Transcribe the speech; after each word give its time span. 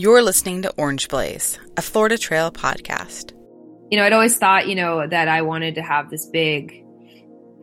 You're 0.00 0.22
listening 0.22 0.62
to 0.62 0.72
Orange 0.76 1.08
Blaze, 1.08 1.58
a 1.76 1.82
Florida 1.82 2.16
Trail 2.16 2.52
podcast. 2.52 3.32
You 3.90 3.98
know, 3.98 4.04
I'd 4.04 4.12
always 4.12 4.38
thought, 4.38 4.68
you 4.68 4.76
know, 4.76 5.04
that 5.04 5.26
I 5.26 5.42
wanted 5.42 5.74
to 5.74 5.82
have 5.82 6.08
this 6.08 6.24
big 6.26 6.84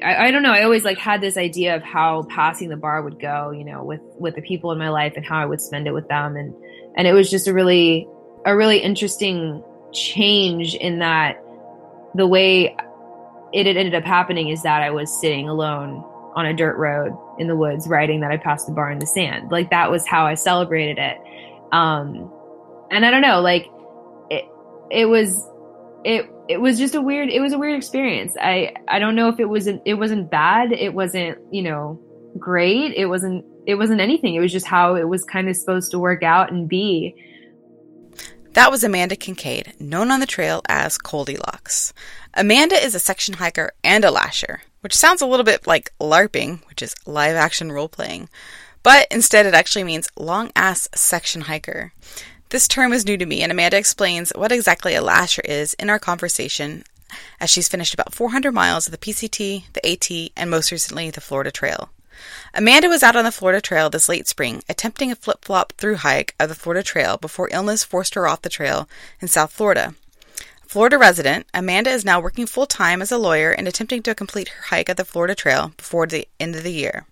I, 0.04 0.28
I, 0.28 0.32
don't 0.32 0.44
know. 0.44 0.52
I 0.52 0.64
always 0.64 0.84
like 0.84 0.98
had 0.98 1.22
this 1.22 1.38
idea 1.38 1.78
of 1.78 1.82
how 1.82 2.24
passing 2.24 2.68
the 2.68 2.76
bar 2.76 3.02
would 3.02 3.22
go, 3.22 3.52
you 3.52 3.64
know, 3.64 3.86
with 3.86 4.02
with 4.20 4.36
the 4.36 4.42
people 4.42 4.74
in 4.74 4.78
my 4.78 4.90
life 4.90 5.14
and 5.16 5.26
how 5.26 5.38
I 5.38 5.46
would 5.46 5.62
spend 5.62 5.88
it 5.88 5.94
with 5.94 6.10
them, 6.10 6.36
and 6.36 6.54
and 6.98 7.08
it 7.08 7.14
was 7.14 7.32
just 7.32 7.48
a 7.48 7.54
really 7.54 8.06
a 8.46 8.54
really 8.54 8.80
interesting 8.80 9.64
change 9.94 10.76
in 10.76 11.00
that 11.00 11.42
the 12.16 12.28
way 12.28 12.76
it 13.54 13.66
had 13.66 13.78
ended 13.78 13.96
up 13.96 14.04
happening 14.04 14.50
is 14.50 14.62
that 14.64 14.82
I 14.82 14.90
was 14.90 15.22
sitting 15.22 15.48
alone 15.48 16.04
on 16.36 16.46
a 16.46 16.54
dirt 16.54 16.76
road 16.76 17.18
in 17.40 17.48
the 17.48 17.56
woods, 17.56 17.88
writing 17.88 18.20
that 18.20 18.32
I 18.32 18.36
passed 18.36 18.68
the 18.68 18.74
bar 18.74 18.92
in 18.92 19.00
the 19.00 19.08
sand. 19.08 19.52
Like 19.52 19.70
that 19.70 19.90
was 19.90 20.06
how 20.06 20.26
I 20.26 20.34
celebrated 20.34 20.98
it. 20.98 21.18
Um, 21.72 22.32
and 22.92 23.06
I 23.06 23.12
don't 23.12 23.22
know, 23.22 23.42
like 23.42 23.68
it 24.30 24.46
it 24.92 25.06
was 25.06 25.50
it 26.04 26.30
it 26.48 26.62
was 26.62 26.78
just 26.78 26.96
a 26.96 27.02
weird 27.02 27.30
it 27.30 27.42
was 27.42 27.54
a 27.54 27.58
weird 27.58 27.76
experience. 27.76 28.36
I 28.40 28.74
i 28.88 29.00
don't 29.00 29.16
know 29.16 29.30
if 29.30 29.40
it 29.40 29.46
wasn't 29.46 29.82
it 29.86 29.96
wasn't 29.96 30.30
bad. 30.30 30.72
It 30.72 30.94
wasn't 30.94 31.40
you 31.52 31.64
know 31.64 32.00
great. 32.38 32.94
It 32.96 33.08
wasn't 33.08 33.46
it 33.66 33.76
wasn't 33.76 34.02
anything. 34.02 34.36
It 34.36 34.40
was 34.40 34.52
just 34.52 34.68
how 34.68 34.96
it 34.96 35.08
was 35.08 35.24
kind 35.24 35.50
of 35.50 35.56
supposed 35.56 35.92
to 35.92 36.00
work 36.00 36.24
out 36.24 36.52
and 36.52 36.70
be. 36.70 37.16
That 38.54 38.72
was 38.72 38.86
Amanda 38.86 39.18
Kincaid, 39.18 39.74
known 39.82 40.12
on 40.12 40.22
the 40.22 40.26
trail 40.26 40.62
as 40.70 40.98
Goldilocks. 40.98 41.92
Amanda 42.34 42.76
is 42.76 42.96
a 42.96 43.00
section 43.00 43.34
hiker 43.34 43.74
and 43.84 44.06
a 44.06 44.12
lasher, 44.12 44.62
which 44.80 44.96
sounds 44.96 45.22
a 45.22 45.26
little 45.26 45.44
bit 45.44 45.68
like 45.68 45.92
LARPing, 46.00 46.66
which 46.70 46.82
is 46.82 46.96
live 47.06 47.36
action 47.36 47.70
role 47.70 47.90
playing, 47.90 48.30
but 48.86 49.08
instead 49.10 49.48
it 49.48 49.56
actually 49.56 49.84
means 49.84 50.08
long 50.16 50.52
ass 50.56 50.88
section 50.94 51.42
hiker. 51.42 51.92
This 52.50 52.68
term 52.68 52.94
is 52.94 53.04
new 53.04 53.18
to 53.18 53.26
me, 53.26 53.42
and 53.42 53.52
Amanda 53.52 53.78
explains 53.78 54.32
what 54.36 54.52
exactly 54.52 54.94
a 54.94 55.02
lasher 55.02 55.42
is 55.44 55.74
in 55.74 55.90
our 55.90 55.98
conversation 55.98 56.84
as 57.40 57.50
she's 57.50 57.68
finished 57.68 57.96
about 57.96 58.14
400 58.14 58.52
miles 58.52 58.86
of 58.86 58.92
the 58.92 59.00
PCT, 59.00 59.64
the 59.74 59.84
AT, 59.84 60.32
and 60.38 60.52
most 60.52 60.72
recently 60.72 61.10
the 61.10 61.20
Florida 61.20 61.50
Trail. 61.50 61.90
Amanda 62.54 62.88
was 62.88 63.02
out 63.02 63.16
on 63.16 63.26
the 63.26 63.32
Florida 63.32 63.60
Trail 63.60 63.90
this 63.90 64.08
late 64.08 64.28
spring, 64.28 64.62
attempting 64.70 65.12
a 65.12 65.16
flip 65.16 65.44
flop 65.44 65.74
through 65.78 65.96
hike 65.96 66.36
of 66.40 66.50
the 66.50 66.56
Florida 66.56 66.84
Trail 66.84 67.18
before 67.18 67.50
illness 67.52 67.84
forced 67.84 68.14
her 68.14 68.28
off 68.28 68.44
the 68.44 68.50
trail 68.50 68.88
in 69.20 69.28
South 69.28 69.52
Florida. 69.52 69.96
Florida 70.62 71.00
resident, 71.00 71.48
Amanda 71.56 71.90
is 71.90 72.06
now 72.06 72.20
working 72.20 72.46
full 72.46 72.68
time 72.68 73.02
as 73.02 73.12
a 73.12 73.18
lawyer 73.18 73.50
and 73.50 73.68
attempting 73.68 74.04
to 74.04 74.14
complete 74.14 74.50
her 74.50 74.64
hike 74.68 74.90
of 74.90 74.98
the 74.98 75.06
Florida 75.06 75.34
Trail 75.34 75.74
before 75.76 76.06
the 76.06 76.28
end 76.40 76.56
of 76.56 76.62
the 76.62 76.72
year. 76.72 77.08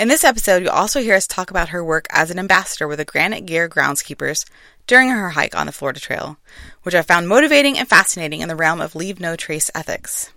In 0.00 0.08
this 0.08 0.24
episode, 0.24 0.62
you'll 0.62 0.70
also 0.70 1.02
hear 1.02 1.14
us 1.14 1.26
talk 1.26 1.50
about 1.50 1.68
her 1.68 1.84
work 1.84 2.06
as 2.08 2.30
an 2.30 2.38
ambassador 2.38 2.88
with 2.88 2.96
the 2.96 3.04
Granite 3.04 3.44
Gear 3.44 3.68
Groundskeepers 3.68 4.46
during 4.86 5.10
her 5.10 5.28
hike 5.28 5.54
on 5.54 5.66
the 5.66 5.72
Florida 5.72 6.00
Trail, 6.00 6.38
which 6.84 6.94
I 6.94 7.02
found 7.02 7.28
motivating 7.28 7.76
and 7.76 7.86
fascinating 7.86 8.40
in 8.40 8.48
the 8.48 8.56
realm 8.56 8.80
of 8.80 8.94
leave 8.94 9.20
no 9.20 9.36
trace 9.36 9.70
ethics. 9.74 10.32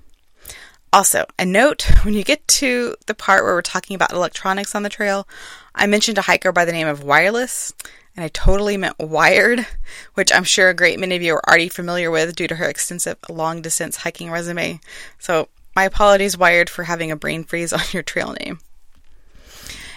Also, 0.92 1.24
a 1.40 1.46
note 1.46 1.84
when 2.04 2.14
you 2.14 2.26
get 2.26 2.46
to 2.50 2.98
the 3.06 3.14
part 3.14 3.46
where 3.46 3.54
we're 3.54 3.62
talking 3.62 3.96
about 3.96 4.12
electronics 4.12 4.76
on 4.76 4.84
the 4.84 4.90
trail, 4.90 5.30
I 5.74 5.88
mentioned 5.88 6.18
a 6.18 6.24
hiker 6.24 6.52
by 6.52 6.66
the 6.66 6.74
name 6.74 6.88
of 6.88 7.06
Wireless, 7.06 7.72
and 8.18 8.26
I 8.26 8.28
totally 8.28 8.76
meant 8.76 9.00
wired, 9.00 9.66
which 10.16 10.34
I'm 10.34 10.44
sure 10.44 10.68
a 10.68 10.74
great 10.74 11.00
many 11.00 11.16
of 11.16 11.22
you 11.22 11.36
are 11.36 11.50
already 11.50 11.70
familiar 11.70 12.12
with 12.12 12.36
due 12.36 12.50
to 12.50 12.56
her 12.56 12.68
extensive 12.68 13.18
long 13.30 13.62
distance 13.62 13.96
hiking 13.96 14.30
resume. 14.30 14.82
So, 15.20 15.48
my 15.74 15.86
apologies, 15.86 16.38
Wired, 16.38 16.70
for 16.70 16.84
having 16.84 17.12
a 17.12 17.16
brain 17.16 17.46
freeze 17.46 17.72
on 17.74 17.80
your 17.94 18.04
trail 18.04 18.36
name. 18.42 18.60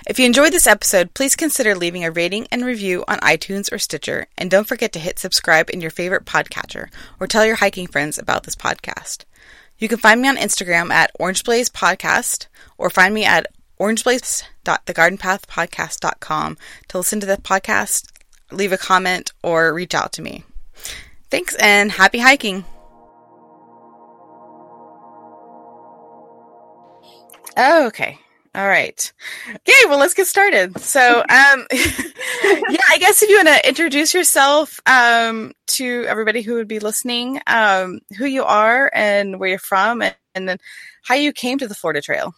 If 0.07 0.19
you 0.21 0.27
enjoyed 0.27 0.53
this 0.53 0.69
episode, 0.69 1.15
please 1.15 1.35
consider 1.35 1.75
leaving 1.75 2.05
a 2.05 2.13
rating 2.13 2.47
and 2.53 2.65
review 2.65 3.05
on 3.09 3.19
iTunes 3.19 3.73
or 3.73 3.79
Stitcher, 3.79 4.29
and 4.39 4.49
don't 4.49 4.69
forget 4.69 4.93
to 4.93 5.01
hit 5.01 5.19
subscribe 5.19 5.69
in 5.69 5.81
your 5.81 5.91
favorite 5.91 6.25
podcatcher 6.25 6.91
or 7.19 7.27
tell 7.27 7.45
your 7.45 7.57
hiking 7.57 7.89
friends 7.89 8.17
about 8.17 8.45
this 8.45 8.55
podcast. 8.55 9.25
You 9.79 9.89
can 9.89 9.99
find 9.99 10.23
me 10.23 10.29
on 10.29 10.37
Instagram 10.37 10.93
at 10.93 11.11
OrangeBlaze 11.19 11.71
Podcast 11.71 12.47
or 12.79 12.89
find 12.89 13.15
me 13.15 13.25
at 13.25 13.49
orangeblaze.thegardenpathpodcast.com 13.81 16.59
to 16.87 16.99
listen 16.99 17.19
to 17.19 17.27
the 17.27 17.39
podcast, 17.39 18.13
leave 18.53 18.71
a 18.71 18.79
comment, 18.79 19.33
or 19.43 19.75
reach 19.75 19.93
out 19.93 20.13
to 20.13 20.23
me. 20.23 20.45
Thanks 21.31 21.57
and 21.57 21.91
happy 21.91 22.21
hiking! 22.21 22.65
Okay. 27.59 28.21
All 28.57 28.67
right. 28.67 29.13
Okay, 29.51 29.87
well, 29.87 29.99
let's 29.99 30.15
get 30.15 30.27
started. 30.27 30.79
So, 30.81 31.19
um, 31.19 31.67
yeah, 31.73 32.81
I 32.89 32.97
guess 32.99 33.23
if 33.23 33.29
you 33.29 33.37
want 33.37 33.49
to 33.49 33.69
introduce 33.69 34.15
yourself 34.15 34.81
um, 34.87 35.53
to 35.67 36.07
everybody 36.09 36.41
who 36.41 36.55
would 36.55 36.67
be 36.67 36.79
listening, 36.79 37.39
um, 37.49 38.01
who 38.17 38.25
you 38.25 38.45
are 38.45 38.91
and 38.95 39.39
where 39.39 39.51
you're 39.51 39.59
from, 39.59 40.01
and, 40.01 40.17
and, 40.35 40.49
then 40.49 40.57
how 41.05 41.15
you 41.15 41.35
came 41.35 41.59
to 41.59 41.69
the 41.69 41.75
Florida 41.75 42.01
Trail. 42.01 42.35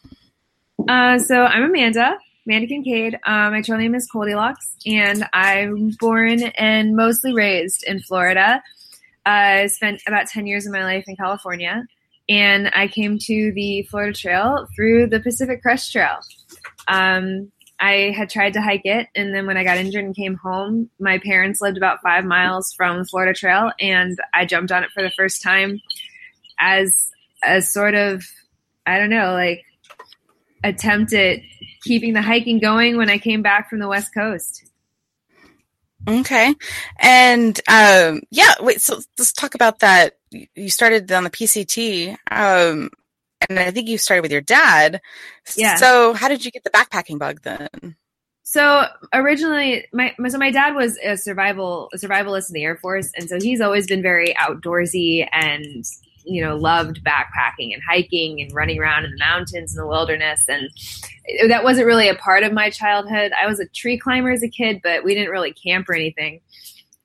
Uh, 0.89 1.21
so, 1.21 1.45
I'm 1.45 1.63
Amanda, 1.63 2.19
Amanda 2.49 2.67
Kincaid. 2.67 3.15
Uh, 3.25 3.51
my 3.51 3.63
trail 3.63 3.79
name 3.79 3.95
is 3.95 4.11
Goldilocks, 4.11 4.75
and 4.87 5.25
I'm 5.33 5.91
born 6.01 6.43
and 6.43 6.97
mostly 6.97 7.33
raised 7.33 7.85
in 7.85 8.01
Florida. 8.01 8.61
I 9.25 9.69
spent 9.69 10.03
about 10.09 10.27
10 10.27 10.49
years 10.49 10.67
of 10.67 10.73
my 10.73 10.83
life 10.83 11.05
in 11.07 11.15
California 11.15 11.87
and 12.29 12.71
I 12.75 12.89
came 12.89 13.19
to 13.19 13.53
the 13.53 13.83
Florida 13.91 14.13
Trail 14.13 14.67
through 14.75 15.09
the 15.09 15.21
Pacific 15.21 15.63
Crest 15.63 15.93
Trail. 15.93 16.19
Um, 16.87 17.51
I 17.81 18.13
had 18.17 18.29
tried 18.29 18.55
to 18.55 18.63
hike 18.63 18.85
it, 18.85 19.07
and 19.15 19.35
then 19.35 19.47
when 19.47 19.57
I 19.57 19.65
got 19.65 19.79
injured 19.79 20.05
and 20.05 20.15
came 20.15 20.35
home, 20.35 20.91
my 20.99 21.19
parents 21.19 21.61
lived 21.61 21.77
about 21.77 22.03
five 22.03 22.25
miles 22.25 22.75
from 22.77 23.05
Florida 23.05 23.33
Trail, 23.33 23.71
and 23.79 24.19
I 24.35 24.45
jumped 24.47 24.73
on 24.73 24.83
it 24.83 24.91
for 24.93 25.03
the 25.03 25.11
first 25.11 25.43
time 25.43 25.81
as 26.59 27.11
a 27.45 27.63
sort 27.63 27.95
of, 27.95 28.25
I 28.85 28.99
don't 28.99 29.11
know, 29.11 29.33
like 29.33 29.63
attempt 30.65 31.13
at 31.13 31.39
keeping 31.85 32.15
the 32.15 32.23
hiking 32.23 32.59
going 32.59 32.97
when 32.97 33.09
I 33.09 33.19
came 33.19 33.43
back 33.43 33.71
from 33.71 33.79
the 33.79 33.89
West 33.89 34.13
Coast. 34.13 34.65
Okay. 36.09 36.55
And 36.99 37.61
um, 37.69 38.23
yeah, 38.31 38.55
wait, 38.61 38.81
so 38.81 39.01
let's 39.19 39.33
talk 39.33 39.55
about 39.55 39.81
that. 39.81 40.18
You 40.31 40.71
started 40.71 41.11
on 41.13 41.25
the 41.25 41.31
PCT, 41.31 42.17
um, 42.31 42.91
and 43.49 43.59
I 43.59 43.71
think 43.71 43.89
you 43.89 43.99
started 43.99 44.23
with 44.23 44.33
your 44.33 44.41
dad. 44.41 45.01
Yeah. 45.57 45.77
So 45.77 46.13
how 46.15 46.29
did 46.29 46.45
you 46.45 46.51
get 46.51 46.65
the 46.65 46.71
backpacking 46.71 47.19
bug 47.19 47.43
then? 47.43 47.97
So 48.43 48.85
originally, 49.13 49.87
my 49.93 50.15
so 50.29 50.39
my 50.39 50.51
dad 50.51 50.75
was 50.75 50.99
a 51.05 51.17
survival 51.17 51.91
a 51.93 51.99
survivalist 51.99 52.49
in 52.49 52.55
the 52.55 52.65
Air 52.65 52.77
Force, 52.77 53.11
and 53.17 53.29
so 53.29 53.39
he's 53.41 53.61
always 53.61 53.87
been 53.87 54.03
very 54.03 54.35
outdoorsy 54.35 55.29
and 55.33 55.85
you 56.29 56.45
know 56.45 56.57
loved 56.57 57.03
backpacking 57.05 57.73
and 57.73 57.83
hiking 57.89 58.41
and 58.41 58.53
running 58.53 58.79
around 58.79 59.05
in 59.05 59.11
the 59.11 59.19
mountains 59.19 59.75
and 59.75 59.83
the 59.83 59.87
wilderness 59.87 60.45
and 60.49 60.71
that 61.49 61.65
wasn't 61.65 61.87
really 61.87 62.09
a 62.09 62.15
part 62.15 62.43
of 62.43 62.53
my 62.53 62.69
childhood 62.71 63.33
i 63.41 63.47
was 63.47 63.59
a 63.59 63.67
tree 63.69 63.99
climber 63.99 64.31
as 64.31 64.43
a 64.43 64.49
kid 64.49 64.81
but 64.83 65.05
we 65.05 65.15
didn't 65.15 65.31
really 65.31 65.53
camp 65.53 65.89
or 65.89 65.95
anything 65.95 66.41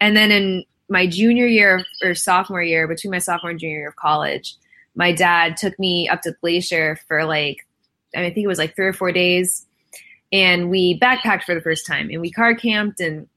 and 0.02 0.16
then 0.16 0.32
in 0.32 0.66
my 0.90 1.08
junior 1.08 1.48
year 1.48 1.84
or 2.04 2.14
sophomore 2.14 2.64
year 2.64 2.88
between 2.88 3.12
my 3.12 3.20
sophomore 3.20 3.52
and 3.52 3.60
junior 3.60 3.78
year 3.78 3.90
of 3.90 3.96
college 3.96 4.56
my 4.96 5.12
dad 5.12 5.58
took 5.58 5.78
me 5.80 6.08
up 6.08 6.22
to 6.22 6.36
glacier 6.42 7.00
for 7.08 7.26
like 7.26 7.66
i 8.16 8.30
think 8.30 8.38
it 8.38 8.48
was 8.48 8.60
like 8.60 8.76
three 8.76 8.88
or 8.88 8.94
four 8.94 9.12
days 9.12 9.66
and 10.32 10.70
we 10.70 11.00
backpacked 11.00 11.44
for 11.44 11.54
the 11.54 11.62
first 11.62 11.86
time 11.86 12.10
and 12.10 12.20
we 12.20 12.32
car 12.32 12.56
camped 12.56 13.00
and 13.00 13.28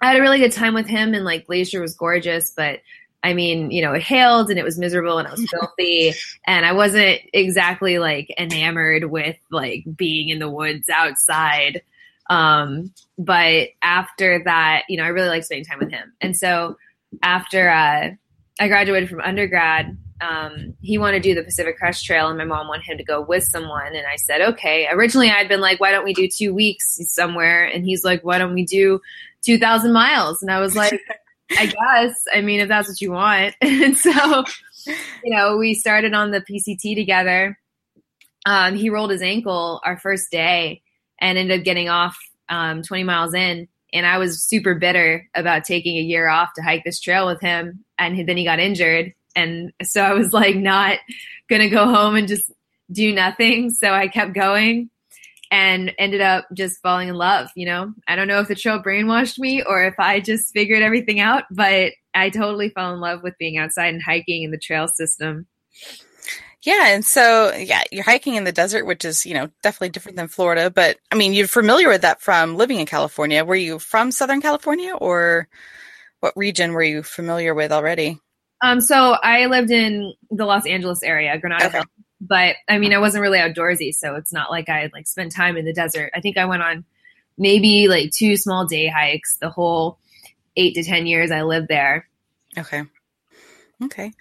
I 0.00 0.08
had 0.08 0.16
a 0.16 0.20
really 0.20 0.38
good 0.38 0.52
time 0.52 0.74
with 0.74 0.86
him 0.86 1.14
and 1.14 1.24
like 1.24 1.46
Glacier 1.46 1.80
was 1.80 1.94
gorgeous, 1.94 2.50
but 2.50 2.80
I 3.24 3.34
mean, 3.34 3.72
you 3.72 3.82
know, 3.82 3.94
it 3.94 4.02
hailed 4.02 4.48
and 4.48 4.58
it 4.58 4.64
was 4.64 4.78
miserable 4.78 5.18
and 5.18 5.26
it 5.26 5.32
was 5.32 5.48
filthy 5.50 6.12
and 6.46 6.64
I 6.64 6.72
wasn't 6.72 7.20
exactly 7.32 7.98
like 7.98 8.32
enamored 8.38 9.04
with 9.04 9.36
like 9.50 9.84
being 9.96 10.28
in 10.28 10.38
the 10.38 10.50
woods 10.50 10.88
outside. 10.88 11.82
Um, 12.28 12.92
but 13.16 13.68
after 13.82 14.42
that, 14.44 14.82
you 14.88 14.96
know, 14.96 15.04
I 15.04 15.08
really 15.08 15.28
liked 15.28 15.46
spending 15.46 15.64
time 15.64 15.78
with 15.78 15.90
him. 15.90 16.12
And 16.20 16.36
so 16.36 16.76
after 17.22 17.68
uh, 17.68 18.10
I 18.60 18.68
graduated 18.68 19.08
from 19.08 19.20
undergrad, 19.20 19.96
um, 20.20 20.74
he 20.82 20.98
wanted 20.98 21.22
to 21.22 21.28
do 21.28 21.34
the 21.34 21.44
Pacific 21.44 21.78
Crest 21.78 22.04
Trail, 22.04 22.28
and 22.28 22.36
my 22.36 22.44
mom 22.44 22.66
wanted 22.66 22.84
him 22.84 22.98
to 22.98 23.04
go 23.04 23.20
with 23.20 23.44
someone. 23.44 23.94
And 23.94 24.06
I 24.06 24.16
said, 24.16 24.40
okay. 24.40 24.88
Originally, 24.90 25.30
I'd 25.30 25.48
been 25.48 25.60
like, 25.60 25.80
why 25.80 25.90
don't 25.90 26.04
we 26.04 26.12
do 26.12 26.28
two 26.28 26.52
weeks 26.54 26.98
somewhere? 27.12 27.64
And 27.64 27.84
he's 27.84 28.04
like, 28.04 28.24
why 28.24 28.38
don't 28.38 28.54
we 28.54 28.64
do 28.64 29.00
2,000 29.44 29.92
miles? 29.92 30.42
And 30.42 30.50
I 30.50 30.60
was 30.60 30.74
like, 30.74 31.00
I 31.52 31.66
guess. 31.66 32.24
I 32.34 32.40
mean, 32.40 32.60
if 32.60 32.68
that's 32.68 32.88
what 32.88 33.00
you 33.00 33.12
want. 33.12 33.54
and 33.60 33.96
so, 33.96 34.44
you 35.24 35.36
know, 35.36 35.56
we 35.56 35.74
started 35.74 36.14
on 36.14 36.30
the 36.30 36.40
PCT 36.40 36.94
together. 36.96 37.58
Um, 38.44 38.74
he 38.74 38.90
rolled 38.90 39.10
his 39.10 39.22
ankle 39.22 39.80
our 39.84 39.98
first 39.98 40.30
day 40.30 40.82
and 41.20 41.38
ended 41.38 41.60
up 41.60 41.64
getting 41.64 41.88
off 41.88 42.16
um, 42.48 42.82
20 42.82 43.04
miles 43.04 43.34
in. 43.34 43.68
And 43.92 44.06
I 44.06 44.18
was 44.18 44.42
super 44.42 44.74
bitter 44.74 45.26
about 45.34 45.64
taking 45.64 45.96
a 45.96 46.02
year 46.02 46.28
off 46.28 46.50
to 46.56 46.62
hike 46.62 46.84
this 46.84 47.00
trail 47.00 47.26
with 47.26 47.40
him. 47.40 47.84
And 47.98 48.28
then 48.28 48.36
he 48.36 48.44
got 48.44 48.58
injured. 48.60 49.14
And 49.34 49.72
so 49.82 50.02
I 50.02 50.12
was 50.12 50.32
like, 50.34 50.56
not 50.56 50.98
going 51.48 51.62
to 51.62 51.68
go 51.68 51.86
home 51.86 52.16
and 52.16 52.28
just 52.28 52.50
do 52.92 53.14
nothing. 53.14 53.70
So 53.70 53.92
I 53.92 54.08
kept 54.08 54.34
going. 54.34 54.90
and 55.50 55.94
ended 55.98 56.20
up 56.20 56.46
just 56.54 56.80
falling 56.82 57.08
in 57.08 57.14
love. 57.14 57.48
You 57.56 57.66
know, 57.66 57.94
I 58.06 58.16
don't 58.16 58.28
know 58.28 58.40
if 58.40 58.48
the 58.48 58.54
trail 58.54 58.82
brainwashed 58.82 59.38
me 59.38 59.62
or 59.62 59.84
if 59.84 59.94
I 59.98 60.20
just 60.20 60.52
figured 60.52 60.82
everything 60.82 61.20
out, 61.20 61.44
but 61.50 61.92
I 62.14 62.30
totally 62.30 62.68
fell 62.70 62.92
in 62.92 63.00
love 63.00 63.22
with 63.22 63.38
being 63.38 63.56
outside 63.58 63.94
and 63.94 64.02
hiking 64.02 64.42
in 64.42 64.50
the 64.50 64.58
trail 64.58 64.88
system. 64.88 65.46
Yeah, 66.62 66.88
and 66.88 67.04
so 67.04 67.54
yeah, 67.54 67.84
you're 67.92 68.04
hiking 68.04 68.34
in 68.34 68.44
the 68.44 68.52
desert, 68.52 68.84
which 68.84 69.04
is 69.04 69.24
you 69.24 69.34
know 69.34 69.48
definitely 69.62 69.90
different 69.90 70.16
than 70.16 70.28
Florida. 70.28 70.70
But 70.70 70.98
I 71.10 71.14
mean, 71.14 71.32
you're 71.32 71.46
familiar 71.46 71.88
with 71.88 72.02
that 72.02 72.20
from 72.20 72.56
living 72.56 72.80
in 72.80 72.86
California. 72.86 73.44
Were 73.44 73.54
you 73.54 73.78
from 73.78 74.10
Southern 74.10 74.40
California, 74.40 74.94
or 74.94 75.48
what 76.20 76.36
region 76.36 76.72
were 76.72 76.82
you 76.82 77.02
familiar 77.02 77.54
with 77.54 77.70
already? 77.70 78.18
Um, 78.60 78.80
so 78.80 79.16
I 79.22 79.46
lived 79.46 79.70
in 79.70 80.14
the 80.30 80.44
Los 80.44 80.66
Angeles 80.66 81.04
area, 81.04 81.38
Granada 81.38 81.66
okay. 81.66 81.82
but 82.20 82.56
I 82.68 82.78
mean, 82.78 82.92
I 82.92 82.98
wasn't 82.98 83.22
really 83.22 83.38
outdoorsy, 83.38 83.94
so 83.94 84.16
it's 84.16 84.32
not 84.32 84.50
like 84.50 84.68
I 84.68 84.90
like 84.92 85.06
spent 85.06 85.30
time 85.30 85.56
in 85.56 85.64
the 85.64 85.72
desert. 85.72 86.10
I 86.12 86.20
think 86.20 86.36
I 86.36 86.46
went 86.46 86.62
on 86.62 86.84
maybe 87.36 87.86
like 87.86 88.10
two 88.10 88.36
small 88.36 88.66
day 88.66 88.88
hikes 88.88 89.36
the 89.36 89.48
whole 89.48 89.98
eight 90.56 90.74
to 90.74 90.82
ten 90.82 91.06
years 91.06 91.30
I 91.30 91.42
lived 91.42 91.68
there. 91.68 92.08
Okay. 92.58 92.82
Okay. 93.84 94.12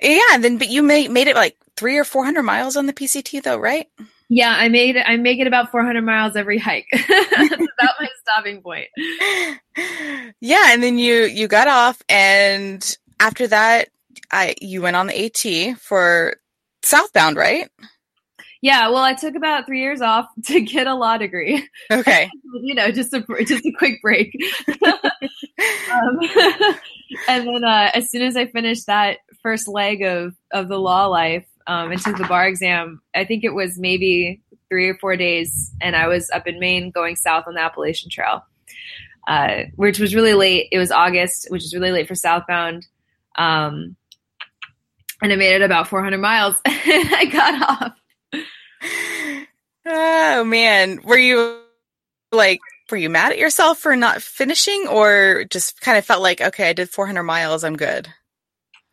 Yeah, 0.00 0.22
and 0.32 0.42
then 0.42 0.56
but 0.56 0.70
you 0.70 0.82
made 0.82 1.10
made 1.10 1.28
it 1.28 1.36
like 1.36 1.58
three 1.76 1.98
or 1.98 2.04
four 2.04 2.24
hundred 2.24 2.42
miles 2.44 2.76
on 2.76 2.86
the 2.86 2.92
PCT 2.92 3.42
though, 3.42 3.58
right? 3.58 3.88
Yeah, 4.28 4.54
I 4.56 4.68
made 4.68 4.96
it. 4.96 5.04
I 5.06 5.16
make 5.16 5.38
it 5.38 5.46
about 5.46 5.70
400 5.70 6.02
miles 6.02 6.34
every 6.34 6.58
hike. 6.58 6.88
That's 6.92 7.52
about 7.52 7.94
my 8.00 8.08
stopping 8.20 8.62
point. 8.62 8.88
Yeah, 10.40 10.72
and 10.72 10.82
then 10.82 10.98
you 10.98 11.24
you 11.24 11.48
got 11.48 11.66
off, 11.66 12.00
and 12.08 12.96
after 13.18 13.48
that, 13.48 13.88
I 14.30 14.54
you 14.60 14.82
went 14.82 14.94
on 14.94 15.08
the 15.08 15.24
AT 15.24 15.78
for 15.78 16.36
southbound, 16.82 17.36
right? 17.36 17.68
Yeah, 18.62 18.88
well, 18.88 19.02
I 19.02 19.14
took 19.14 19.34
about 19.34 19.66
three 19.66 19.80
years 19.80 20.00
off 20.00 20.26
to 20.46 20.60
get 20.60 20.86
a 20.86 20.94
law 20.94 21.18
degree. 21.18 21.68
Okay, 21.90 22.30
you 22.62 22.74
know, 22.74 22.92
just 22.92 23.12
a 23.14 23.24
just 23.44 23.66
a 23.66 23.72
quick 23.78 24.00
break. 24.00 24.32
um, 25.92 26.18
and 27.28 27.46
then 27.48 27.64
uh, 27.64 27.90
as 27.94 28.10
soon 28.10 28.22
as 28.22 28.36
I 28.36 28.46
finished 28.46 28.86
that 28.86 29.18
first 29.42 29.66
leg 29.66 30.02
of 30.02 30.34
of 30.52 30.68
the 30.68 30.78
law 30.78 31.06
life 31.06 31.46
um, 31.66 31.90
and 31.90 32.00
took 32.00 32.16
the 32.16 32.24
bar 32.24 32.46
exam, 32.46 33.00
I 33.14 33.24
think 33.24 33.44
it 33.44 33.54
was 33.54 33.78
maybe 33.78 34.42
three 34.68 34.88
or 34.88 34.96
four 34.98 35.16
days, 35.16 35.72
and 35.80 35.94
I 35.94 36.08
was 36.08 36.30
up 36.30 36.46
in 36.46 36.58
Maine 36.58 36.90
going 36.90 37.16
south 37.16 37.44
on 37.46 37.54
the 37.54 37.60
Appalachian 37.60 38.10
Trail, 38.10 38.44
uh, 39.26 39.64
which 39.76 39.98
was 39.98 40.14
really 40.14 40.34
late. 40.34 40.68
It 40.72 40.78
was 40.78 40.90
August, 40.90 41.46
which 41.50 41.64
is 41.64 41.74
really 41.74 41.92
late 41.92 42.08
for 42.08 42.14
southbound. 42.14 42.86
Um, 43.36 43.96
and 45.22 45.32
I 45.32 45.36
made 45.36 45.54
it 45.54 45.62
about 45.62 45.88
400 45.88 46.18
miles, 46.18 46.56
and 46.64 46.74
I 47.14 47.24
got 47.26 47.82
off. 47.82 47.92
Oh 49.86 50.44
man, 50.44 51.00
were 51.04 51.18
you 51.18 51.60
like 52.32 52.60
were 52.90 52.96
you 52.96 53.08
mad 53.10 53.32
at 53.32 53.38
yourself 53.38 53.78
for 53.78 53.96
not 53.96 54.22
finishing 54.22 54.86
or 54.88 55.44
just 55.50 55.80
kind 55.80 55.96
of 55.96 56.04
felt 56.04 56.22
like 56.22 56.40
okay, 56.40 56.70
I 56.70 56.72
did 56.72 56.90
400 56.90 57.22
miles, 57.22 57.64
I'm 57.64 57.76
good? 57.76 58.08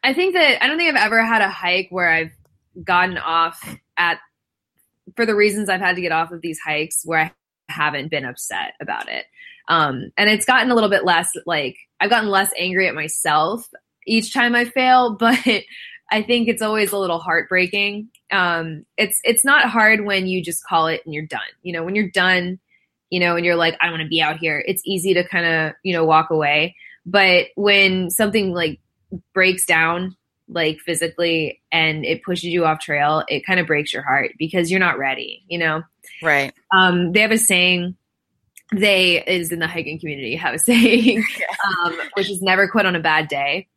I 0.04 0.14
think 0.14 0.34
that 0.34 0.64
I 0.64 0.68
don't 0.68 0.78
think 0.78 0.96
I've 0.96 1.06
ever 1.06 1.24
had 1.24 1.42
a 1.42 1.50
hike 1.50 1.88
where 1.92 2.10
I've 2.10 2.32
gotten 2.84 3.18
off 3.18 3.78
at 3.98 4.20
for 5.16 5.26
the 5.26 5.36
reasons 5.36 5.70
I've 5.70 5.82
had 5.82 5.96
to 5.96 6.02
get 6.02 6.12
off 6.12 6.32
of 6.32 6.42
these 6.42 6.60
hikes 6.60 7.02
where 7.04 7.20
I 7.20 7.32
haven't 7.70 8.12
been 8.12 8.26
upset 8.26 8.74
about 8.80 9.10
it. 9.10 9.26
Um, 9.68 10.12
and 10.18 10.30
it's 10.30 10.46
gotten 10.46 10.72
a 10.72 10.76
little 10.76 10.90
bit 10.90 11.06
less 11.06 11.30
like 11.46 11.78
I've 12.00 12.10
gotten 12.10 12.30
less 12.30 12.52
angry 12.58 12.88
at 12.88 12.96
myself 12.96 13.68
each 14.06 14.34
time 14.34 14.56
I 14.56 14.66
fail, 14.66 15.16
but 15.20 15.40
I 16.12 16.22
think 16.24 16.48
it's 16.48 16.62
always 16.62 16.92
a 16.92 16.98
little 16.98 17.20
heartbreaking. 17.20 18.10
Um, 18.32 18.86
it's 18.98 19.20
it's 19.24 19.46
not 19.46 19.70
hard 19.70 20.06
when 20.06 20.28
you 20.28 20.44
just 20.44 20.66
call 20.66 20.88
it 20.88 21.02
and 21.06 21.14
you're 21.14 21.26
done. 21.26 21.42
You 21.62 21.74
know, 21.74 21.84
when 21.84 21.96
you're 21.96 22.10
done, 22.10 22.60
you 23.10 23.20
know, 23.20 23.36
and 23.36 23.46
you're 23.46 23.56
like, 23.56 23.78
I 23.80 23.86
don't 23.86 23.94
want 23.94 24.04
to 24.04 24.10
be 24.10 24.22
out 24.22 24.38
here. 24.38 24.64
It's 24.66 24.82
easy 24.86 25.14
to 25.14 25.28
kind 25.28 25.46
of 25.46 25.74
you 25.84 25.94
know 25.94 26.06
walk 26.06 26.30
away. 26.30 26.76
But 27.06 27.48
when 27.56 28.10
something 28.10 28.54
like 28.54 28.80
breaks 29.34 29.66
down 29.66 30.16
like 30.52 30.80
physically 30.80 31.62
and 31.72 32.06
it 32.06 32.24
pushes 32.24 32.46
you 32.46 32.66
off 32.66 32.80
trail, 32.80 33.24
it 33.28 33.46
kind 33.46 33.60
of 33.60 33.68
breaks 33.68 33.94
your 33.94 34.04
heart 34.04 34.32
because 34.38 34.70
you're 34.70 34.80
not 34.80 34.98
ready, 34.98 35.44
you 35.48 35.58
know? 35.58 35.82
Right. 36.22 36.54
Um, 36.76 37.14
they 37.14 37.22
have 37.22 37.32
a 37.32 37.38
saying, 37.38 37.96
they 38.74 39.24
is 39.26 39.52
in 39.52 39.60
the 39.60 39.68
hiking 39.68 40.00
community 40.00 40.36
have 40.36 40.54
a 40.54 40.60
saying, 40.60 41.24
um, 41.84 41.98
which 42.14 42.30
is 42.30 42.42
never 42.42 42.68
quit 42.68 42.86
on 42.86 42.96
a 42.96 43.00
bad 43.00 43.28
day. 43.28 43.68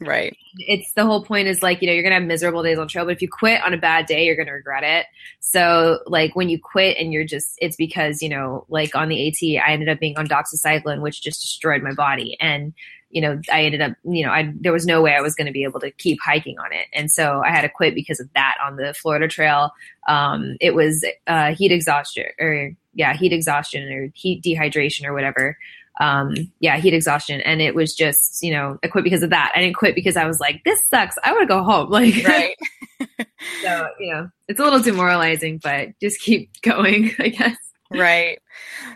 Right. 0.00 0.36
It's 0.58 0.92
the 0.94 1.04
whole 1.04 1.24
point 1.24 1.46
is 1.46 1.62
like, 1.62 1.80
you 1.80 1.86
know, 1.86 1.94
you're 1.94 2.02
going 2.02 2.10
to 2.10 2.18
have 2.18 2.26
miserable 2.26 2.62
days 2.62 2.78
on 2.78 2.88
trail, 2.88 3.04
but 3.04 3.12
if 3.12 3.22
you 3.22 3.28
quit 3.28 3.62
on 3.62 3.72
a 3.72 3.78
bad 3.78 4.06
day, 4.06 4.26
you're 4.26 4.34
going 4.34 4.48
to 4.48 4.52
regret 4.52 4.82
it. 4.82 5.06
So, 5.38 6.00
like, 6.06 6.34
when 6.34 6.48
you 6.48 6.58
quit 6.60 6.96
and 6.98 7.12
you're 7.12 7.24
just, 7.24 7.54
it's 7.58 7.76
because, 7.76 8.20
you 8.20 8.28
know, 8.28 8.66
like 8.68 8.96
on 8.96 9.08
the 9.08 9.28
AT, 9.28 9.64
I 9.64 9.72
ended 9.72 9.88
up 9.88 10.00
being 10.00 10.18
on 10.18 10.26
doxycycline, 10.26 11.00
which 11.00 11.22
just 11.22 11.42
destroyed 11.42 11.82
my 11.82 11.94
body. 11.94 12.36
And, 12.40 12.74
you 13.14 13.22
know, 13.22 13.40
I 13.50 13.62
ended 13.62 13.80
up, 13.80 13.92
you 14.04 14.26
know, 14.26 14.32
I, 14.32 14.52
there 14.60 14.72
was 14.72 14.84
no 14.84 15.00
way 15.00 15.14
I 15.14 15.20
was 15.20 15.34
going 15.34 15.46
to 15.46 15.52
be 15.52 15.64
able 15.64 15.80
to 15.80 15.90
keep 15.90 16.18
hiking 16.22 16.58
on 16.58 16.72
it. 16.72 16.86
And 16.92 17.10
so 17.10 17.42
I 17.44 17.50
had 17.50 17.62
to 17.62 17.68
quit 17.68 17.94
because 17.94 18.20
of 18.20 18.28
that 18.34 18.56
on 18.64 18.76
the 18.76 18.92
Florida 18.92 19.28
trail. 19.28 19.70
Um, 20.08 20.56
it 20.60 20.74
was, 20.74 21.04
uh, 21.26 21.54
heat 21.54 21.72
exhaustion 21.72 22.26
or 22.38 22.72
yeah, 22.92 23.14
heat 23.14 23.32
exhaustion 23.32 23.90
or 23.90 24.10
heat 24.14 24.42
dehydration 24.42 25.04
or 25.06 25.14
whatever 25.14 25.56
um, 26.00 26.34
yeah, 26.60 26.78
heat 26.78 26.94
exhaustion. 26.94 27.40
And 27.42 27.60
it 27.60 27.74
was 27.74 27.94
just, 27.94 28.42
you 28.42 28.52
know, 28.52 28.78
I 28.82 28.88
quit 28.88 29.04
because 29.04 29.22
of 29.22 29.30
that. 29.30 29.52
I 29.54 29.60
didn't 29.60 29.76
quit 29.76 29.94
because 29.94 30.16
I 30.16 30.26
was 30.26 30.40
like, 30.40 30.62
this 30.64 30.84
sucks. 30.88 31.16
I 31.22 31.32
want 31.32 31.42
to 31.42 31.46
go 31.46 31.62
home. 31.62 31.90
Like, 31.94 32.24
right. 32.24 32.56
so, 33.62 33.88
you 34.00 34.12
know, 34.12 34.28
it's 34.48 34.58
a 34.58 34.64
little 34.64 34.80
demoralizing, 34.80 35.58
but 35.58 35.88
just 36.00 36.20
keep 36.20 36.50
going, 36.62 37.12
I 37.18 37.28
guess. 37.28 37.56
Right. 37.90 38.40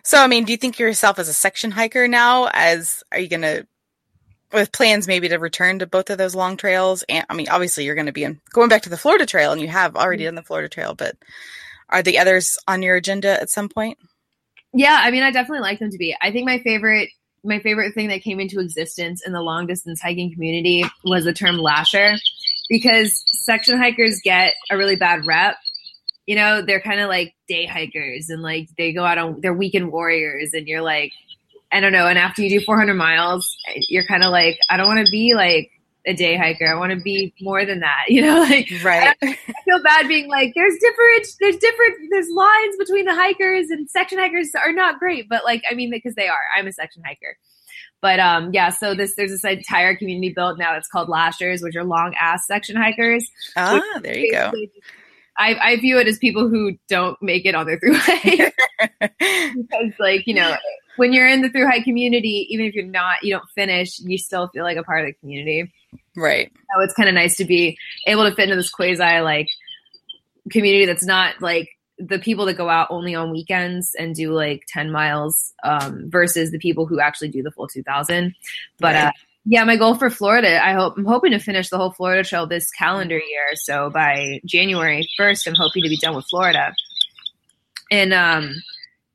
So, 0.03 0.19
I 0.21 0.27
mean, 0.27 0.45
do 0.45 0.53
you 0.53 0.57
think 0.57 0.79
yourself 0.79 1.19
as 1.19 1.29
a 1.29 1.33
section 1.33 1.71
hiker 1.71 2.09
now? 2.09 2.49
As 2.53 3.05
are 3.13 3.19
you 3.19 3.29
going 3.29 3.43
to, 3.43 3.67
with 4.53 4.73
plans 4.73 5.07
maybe 5.07 5.29
to 5.29 5.39
return 5.39 5.81
to 5.81 5.87
both 5.87 6.11
of 6.11 6.19
those 6.19 6.35
long 6.35 6.57
trails? 6.57 7.05
And 7.09 7.25
I 7.29 7.35
mean, 7.35 7.49
obviously, 7.49 7.85
you're 7.85 7.95
going 7.95 8.07
to 8.07 8.13
be 8.13 8.25
in, 8.25 8.41
going 8.51 8.69
back 8.69 8.83
to 8.83 8.91
the 8.91 8.97
Florida 8.97 9.27
Trail, 9.27 9.53
and 9.53 9.61
you 9.61 9.69
have 9.69 9.97
already 9.97 10.25
mm-hmm. 10.25 10.29
done 10.29 10.35
the 10.37 10.43
Florida 10.43 10.69
Trail, 10.69 10.95
but 10.95 11.17
are 11.89 12.03
the 12.03 12.19
others 12.19 12.59
on 12.67 12.83
your 12.83 12.97
agenda 12.97 13.41
at 13.41 13.51
some 13.51 13.69
point? 13.69 13.99
Yeah, 14.73 15.01
I 15.03 15.11
mean, 15.11 15.23
I 15.23 15.31
definitely 15.31 15.61
like 15.61 15.79
them 15.79 15.91
to 15.91 15.99
be. 15.99 16.15
I 16.21 16.31
think 16.31 16.47
my 16.47 16.59
favorite 16.59 17.11
my 17.45 17.61
favorite 17.61 17.95
thing 17.95 18.09
that 18.09 18.23
came 18.23 18.41
into 18.41 18.61
existence 18.61 19.23
in 19.25 19.33
the 19.33 19.41
long 19.41 19.67
distance 19.67 20.01
hiking 20.01 20.33
community 20.33 20.85
was 21.05 21.25
the 21.25 21.33
term 21.33 21.57
lasher 21.57 22.17
because 22.69 23.25
section 23.33 23.79
hikers 23.79 24.21
get 24.23 24.55
a 24.71 24.77
really 24.77 24.97
bad 24.97 25.25
rep. 25.25 25.57
You 26.27 26.37
know, 26.37 26.63
they're 26.63 26.81
kind 26.81 27.01
of 27.01 27.09
like 27.09 27.35
day 27.49 27.65
hikers 27.65 28.29
and 28.29 28.43
like 28.43 28.69
they 28.77 28.93
go 28.93 29.05
out 29.05 29.19
on 29.19 29.41
they're 29.41 29.55
weekend 29.55 29.91
warriors 29.93 30.51
and 30.53 30.67
you're 30.67 30.83
like 30.83 31.13
I 31.71 31.81
don't 31.81 31.93
know, 31.93 32.07
and 32.07 32.19
after 32.19 32.43
you 32.43 32.59
do 32.59 32.65
400 32.65 32.95
miles, 32.95 33.47
you're 33.89 34.07
kind 34.07 34.25
of 34.25 34.31
like 34.31 34.59
I 34.71 34.77
don't 34.77 34.87
want 34.87 35.05
to 35.05 35.11
be 35.11 35.35
like 35.35 35.71
a 36.07 36.15
day 36.15 36.37
hiker. 36.37 36.67
I 36.67 36.75
want 36.75 36.93
to 36.93 37.01
be 37.01 37.35
more 37.41 37.65
than 37.65 37.81
that. 37.81 38.05
You 38.09 38.23
know, 38.23 38.41
like 38.41 38.71
right. 38.83 39.15
I, 39.23 39.27
I, 39.29 39.53
feel 39.65 39.83
bad 39.85 40.09
being 40.09 40.29
like 40.29 40.53
there's 40.55 40.79
different 40.79 41.27
there's 41.41 41.57
different 41.57 41.95
there's 42.11 42.29
lines 42.31 42.77
between 42.79 43.05
the 43.05 43.15
hikers 43.15 43.69
and 43.71 43.89
section 43.89 44.19
hikers 44.19 44.51
are 44.55 44.73
not 44.73 44.99
great, 44.99 45.29
but 45.29 45.45
like 45.45 45.63
I 45.71 45.75
mean 45.75 45.91
because 45.91 46.15
they 46.15 46.27
are. 46.27 46.41
I'm 46.57 46.67
a 46.67 46.73
section 46.73 47.03
hiker. 47.05 47.37
But 48.01 48.19
um 48.19 48.51
yeah, 48.53 48.71
so 48.71 48.95
this 48.95 49.15
there's 49.15 49.31
this 49.31 49.45
entire 49.45 49.95
community 49.95 50.33
built 50.33 50.59
now 50.59 50.73
that's 50.73 50.89
called 50.89 51.09
lashers, 51.09 51.63
which 51.63 51.77
are 51.77 51.85
long 51.85 52.15
ass 52.19 52.47
section 52.47 52.77
hikers. 52.77 53.29
Ah, 53.57 53.83
there 54.03 54.19
you 54.19 54.33
go. 54.33 54.53
I, 55.37 55.55
I 55.55 55.77
view 55.77 55.99
it 55.99 56.09
as 56.09 56.19
people 56.19 56.49
who 56.49 56.77
don't 56.89 57.17
make 57.23 57.47
it 57.47 57.55
on 57.55 57.67
their 57.67 57.79
through 57.79 57.95
hike 57.97 58.55
because 59.21 59.93
like 60.01 60.27
you 60.27 60.35
know 60.35 60.57
when 60.99 61.13
you're 61.13 61.27
in 61.27 61.41
the 61.41 61.49
through 61.49 61.67
hike 61.67 61.85
community 61.85 62.47
even 62.51 62.67
if 62.67 62.75
you're 62.75 62.85
not 62.85 63.17
you 63.23 63.33
don't 63.33 63.49
finish 63.55 63.99
you 64.01 64.19
still 64.19 64.49
feel 64.49 64.63
like 64.63 64.77
a 64.77 64.83
part 64.83 65.01
of 65.01 65.07
the 65.07 65.13
community 65.15 65.73
Right. 66.17 66.51
So 66.75 66.83
it's 66.83 66.95
kind 66.95 67.09
of 67.09 67.15
nice 67.15 67.37
to 67.37 67.45
be 67.45 67.79
able 68.07 68.29
to 68.29 68.35
fit 68.35 68.45
into 68.45 68.57
this 68.57 68.71
quasi 68.71 69.21
like 69.21 69.49
community 70.51 70.87
that's 70.87 71.05
not 71.05 71.41
like 71.41 71.69
the 71.99 72.19
people 72.19 72.47
that 72.47 72.55
go 72.55 72.69
out 72.69 72.89
only 72.91 73.15
on 73.15 73.31
weekends 73.31 73.95
and 73.99 74.15
do 74.15 74.33
like 74.33 74.63
10 74.69 74.91
miles 74.91 75.53
um, 75.65 76.09
versus 76.09 76.51
the 76.51 76.59
people 76.59 76.87
who 76.87 77.01
actually 77.01 77.29
do 77.29 77.43
the 77.43 77.51
full 77.51 77.69
2000 77.69 78.35
but 78.79 78.95
right. 78.95 79.07
uh, 79.09 79.13
yeah 79.45 79.65
my 79.65 79.77
goal 79.77 79.95
for 79.95 80.09
florida 80.09 80.65
i 80.65 80.73
hope 80.73 80.97
i'm 80.97 81.05
hoping 81.05 81.33
to 81.33 81.39
finish 81.39 81.69
the 81.69 81.77
whole 81.77 81.91
florida 81.91 82.27
trail 82.27 82.47
this 82.47 82.71
calendar 82.71 83.19
year 83.19 83.49
so 83.55 83.91
by 83.91 84.41
january 84.47 85.07
1st 85.21 85.49
i'm 85.49 85.55
hoping 85.55 85.83
to 85.83 85.89
be 85.89 85.99
done 85.99 86.15
with 86.15 86.25
florida 86.31 86.73
And 87.91 88.15
um, 88.15 88.55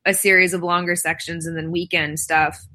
a 0.06 0.14
series 0.14 0.54
of 0.54 0.62
longer 0.62 0.96
sections 0.96 1.46
and 1.46 1.56
then 1.56 1.70
weekend 1.70 2.18
stuff 2.18 2.66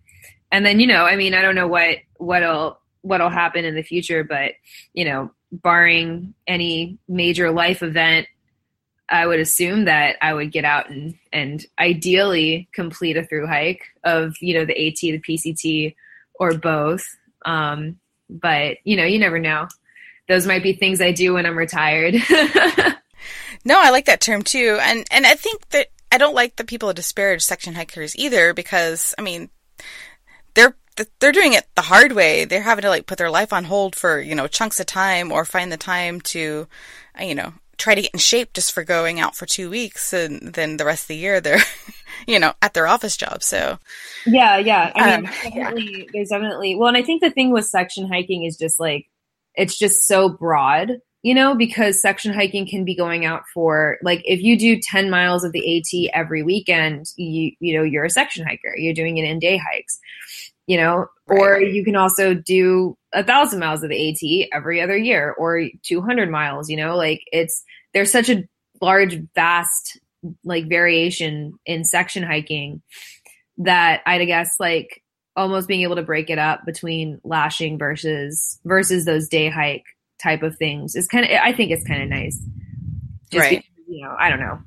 and 0.51 0.65
then 0.65 0.79
you 0.79 0.87
know 0.87 1.05
i 1.05 1.15
mean 1.15 1.33
i 1.33 1.41
don't 1.41 1.55
know 1.55 1.67
what 1.67 1.97
what'll 2.17 2.79
what'll 3.01 3.29
happen 3.29 3.65
in 3.65 3.75
the 3.75 3.83
future, 3.83 4.23
but 4.23 4.53
you 4.93 5.05
know, 5.05 5.31
barring 5.51 6.33
any 6.47 6.97
major 7.07 7.51
life 7.51 7.81
event, 7.81 8.27
I 9.09 9.25
would 9.25 9.39
assume 9.39 9.85
that 9.85 10.17
I 10.21 10.33
would 10.33 10.51
get 10.51 10.65
out 10.65 10.89
and 10.89 11.15
and 11.33 11.65
ideally 11.79 12.69
complete 12.73 13.17
a 13.17 13.25
through 13.25 13.47
hike 13.47 13.83
of 14.03 14.35
you 14.41 14.53
know 14.55 14.65
the 14.65 14.87
AT, 14.87 14.99
the 14.99 15.19
PCT, 15.19 15.95
or 16.35 16.53
both. 16.57 17.05
Um, 17.45 17.99
but 18.29 18.77
you 18.83 18.95
know, 18.95 19.05
you 19.05 19.19
never 19.19 19.39
know. 19.39 19.67
Those 20.27 20.45
might 20.45 20.61
be 20.61 20.73
things 20.73 21.01
I 21.01 21.11
do 21.11 21.33
when 21.33 21.47
I'm 21.47 21.57
retired. 21.57 22.13
no, 23.65 23.79
I 23.79 23.89
like 23.89 24.05
that 24.05 24.21
term 24.21 24.43
too, 24.43 24.77
and 24.81 25.05
and 25.09 25.25
I 25.25 25.33
think 25.33 25.67
that 25.69 25.87
I 26.11 26.17
don't 26.17 26.35
like 26.35 26.55
that 26.55 26.67
people 26.67 26.91
disparage 26.93 27.41
section 27.41 27.73
hikers 27.73 28.15
either 28.15 28.53
because 28.53 29.13
I 29.17 29.21
mean 29.21 29.49
they're 30.55 30.75
they're 31.19 31.31
doing 31.31 31.53
it 31.53 31.67
the 31.75 31.81
hard 31.81 32.11
way. 32.11 32.45
They're 32.45 32.61
having 32.61 32.81
to 32.81 32.89
like 32.89 33.05
put 33.05 33.17
their 33.17 33.31
life 33.31 33.53
on 33.53 33.65
hold 33.65 33.95
for 33.95 34.19
you 34.19 34.35
know 34.35 34.47
chunks 34.47 34.79
of 34.79 34.85
time 34.85 35.31
or 35.31 35.45
find 35.45 35.71
the 35.71 35.77
time 35.77 36.21
to 36.21 36.67
uh, 37.19 37.23
you 37.23 37.35
know 37.35 37.53
try 37.79 37.95
to 37.95 38.01
get 38.01 38.11
in 38.11 38.19
shape 38.19 38.53
just 38.53 38.73
for 38.73 38.83
going 38.83 39.19
out 39.19 39.35
for 39.35 39.45
two 39.45 39.69
weeks 39.69 40.11
and 40.11 40.53
then 40.53 40.77
the 40.77 40.85
rest 40.85 41.05
of 41.05 41.07
the 41.07 41.15
year 41.15 41.39
they're 41.39 41.61
you 42.27 42.37
know 42.37 42.53
at 42.61 42.73
their 42.73 42.85
office 42.85 43.15
job 43.15 43.41
so 43.41 43.79
yeah 44.25 44.57
yeah 44.57 44.91
i 44.95 45.05
mean 45.05 45.15
um, 45.15 45.23
definitely, 45.23 45.95
yeah. 45.95 46.03
there's 46.11 46.29
definitely 46.29 46.75
well 46.75 46.89
and 46.89 46.97
i 46.97 47.01
think 47.01 47.21
the 47.21 47.31
thing 47.31 47.51
with 47.51 47.65
section 47.65 48.05
hiking 48.05 48.43
is 48.43 48.57
just 48.57 48.81
like 48.81 49.07
it's 49.55 49.79
just 49.79 50.05
so 50.05 50.27
broad 50.27 50.91
you 51.21 51.33
know, 51.33 51.53
because 51.53 52.01
section 52.01 52.33
hiking 52.33 52.65
can 52.65 52.85
be 52.85 52.95
going 52.95 53.25
out 53.25 53.43
for 53.53 53.97
like 54.01 54.21
if 54.25 54.41
you 54.41 54.57
do 54.57 54.79
10 54.79 55.09
miles 55.09 55.43
of 55.43 55.51
the 55.51 55.77
AT 55.77 56.11
every 56.13 56.43
weekend, 56.43 57.07
you 57.17 57.51
you 57.59 57.77
know, 57.77 57.83
you're 57.83 58.05
a 58.05 58.09
section 58.09 58.45
hiker. 58.45 58.75
You're 58.77 58.93
doing 58.93 59.17
it 59.17 59.25
in 59.25 59.39
day 59.39 59.57
hikes. 59.57 59.99
You 60.67 60.77
know, 60.77 61.07
right. 61.27 61.39
or 61.39 61.61
you 61.61 61.83
can 61.83 61.95
also 61.95 62.35
do 62.35 62.95
a 63.11 63.23
thousand 63.23 63.59
miles 63.59 63.83
of 63.83 63.89
the 63.89 64.09
AT 64.09 64.49
every 64.55 64.81
other 64.81 64.95
year 64.95 65.33
or 65.37 65.63
200 65.81 66.29
miles, 66.29 66.69
you 66.69 66.77
know, 66.77 66.95
like 66.95 67.21
it's 67.31 67.63
there's 67.93 68.11
such 68.11 68.29
a 68.29 68.47
large 68.79 69.19
vast 69.33 69.99
like 70.43 70.69
variation 70.69 71.57
in 71.65 71.83
section 71.83 72.21
hiking 72.21 72.81
that 73.57 74.01
I'd 74.05 74.25
guess 74.25 74.55
like 74.59 75.01
almost 75.35 75.67
being 75.67 75.81
able 75.81 75.95
to 75.95 76.03
break 76.03 76.29
it 76.29 76.37
up 76.37 76.65
between 76.65 77.19
lashing 77.23 77.77
versus 77.77 78.59
versus 78.63 79.05
those 79.05 79.27
day 79.27 79.49
hike 79.49 79.85
type 80.21 80.43
of 80.43 80.57
things 80.57 80.95
is 80.95 81.07
kind 81.07 81.25
of 81.25 81.31
I 81.31 81.53
think 81.53 81.71
it's 81.71 81.85
kind 81.85 82.01
of 82.01 82.09
nice. 82.09 82.39
Just 83.31 83.43
right. 83.43 83.63
Because, 83.63 83.85
you 83.87 84.05
know, 84.05 84.15
I 84.17 84.29
don't 84.29 84.39
know. 84.39 84.59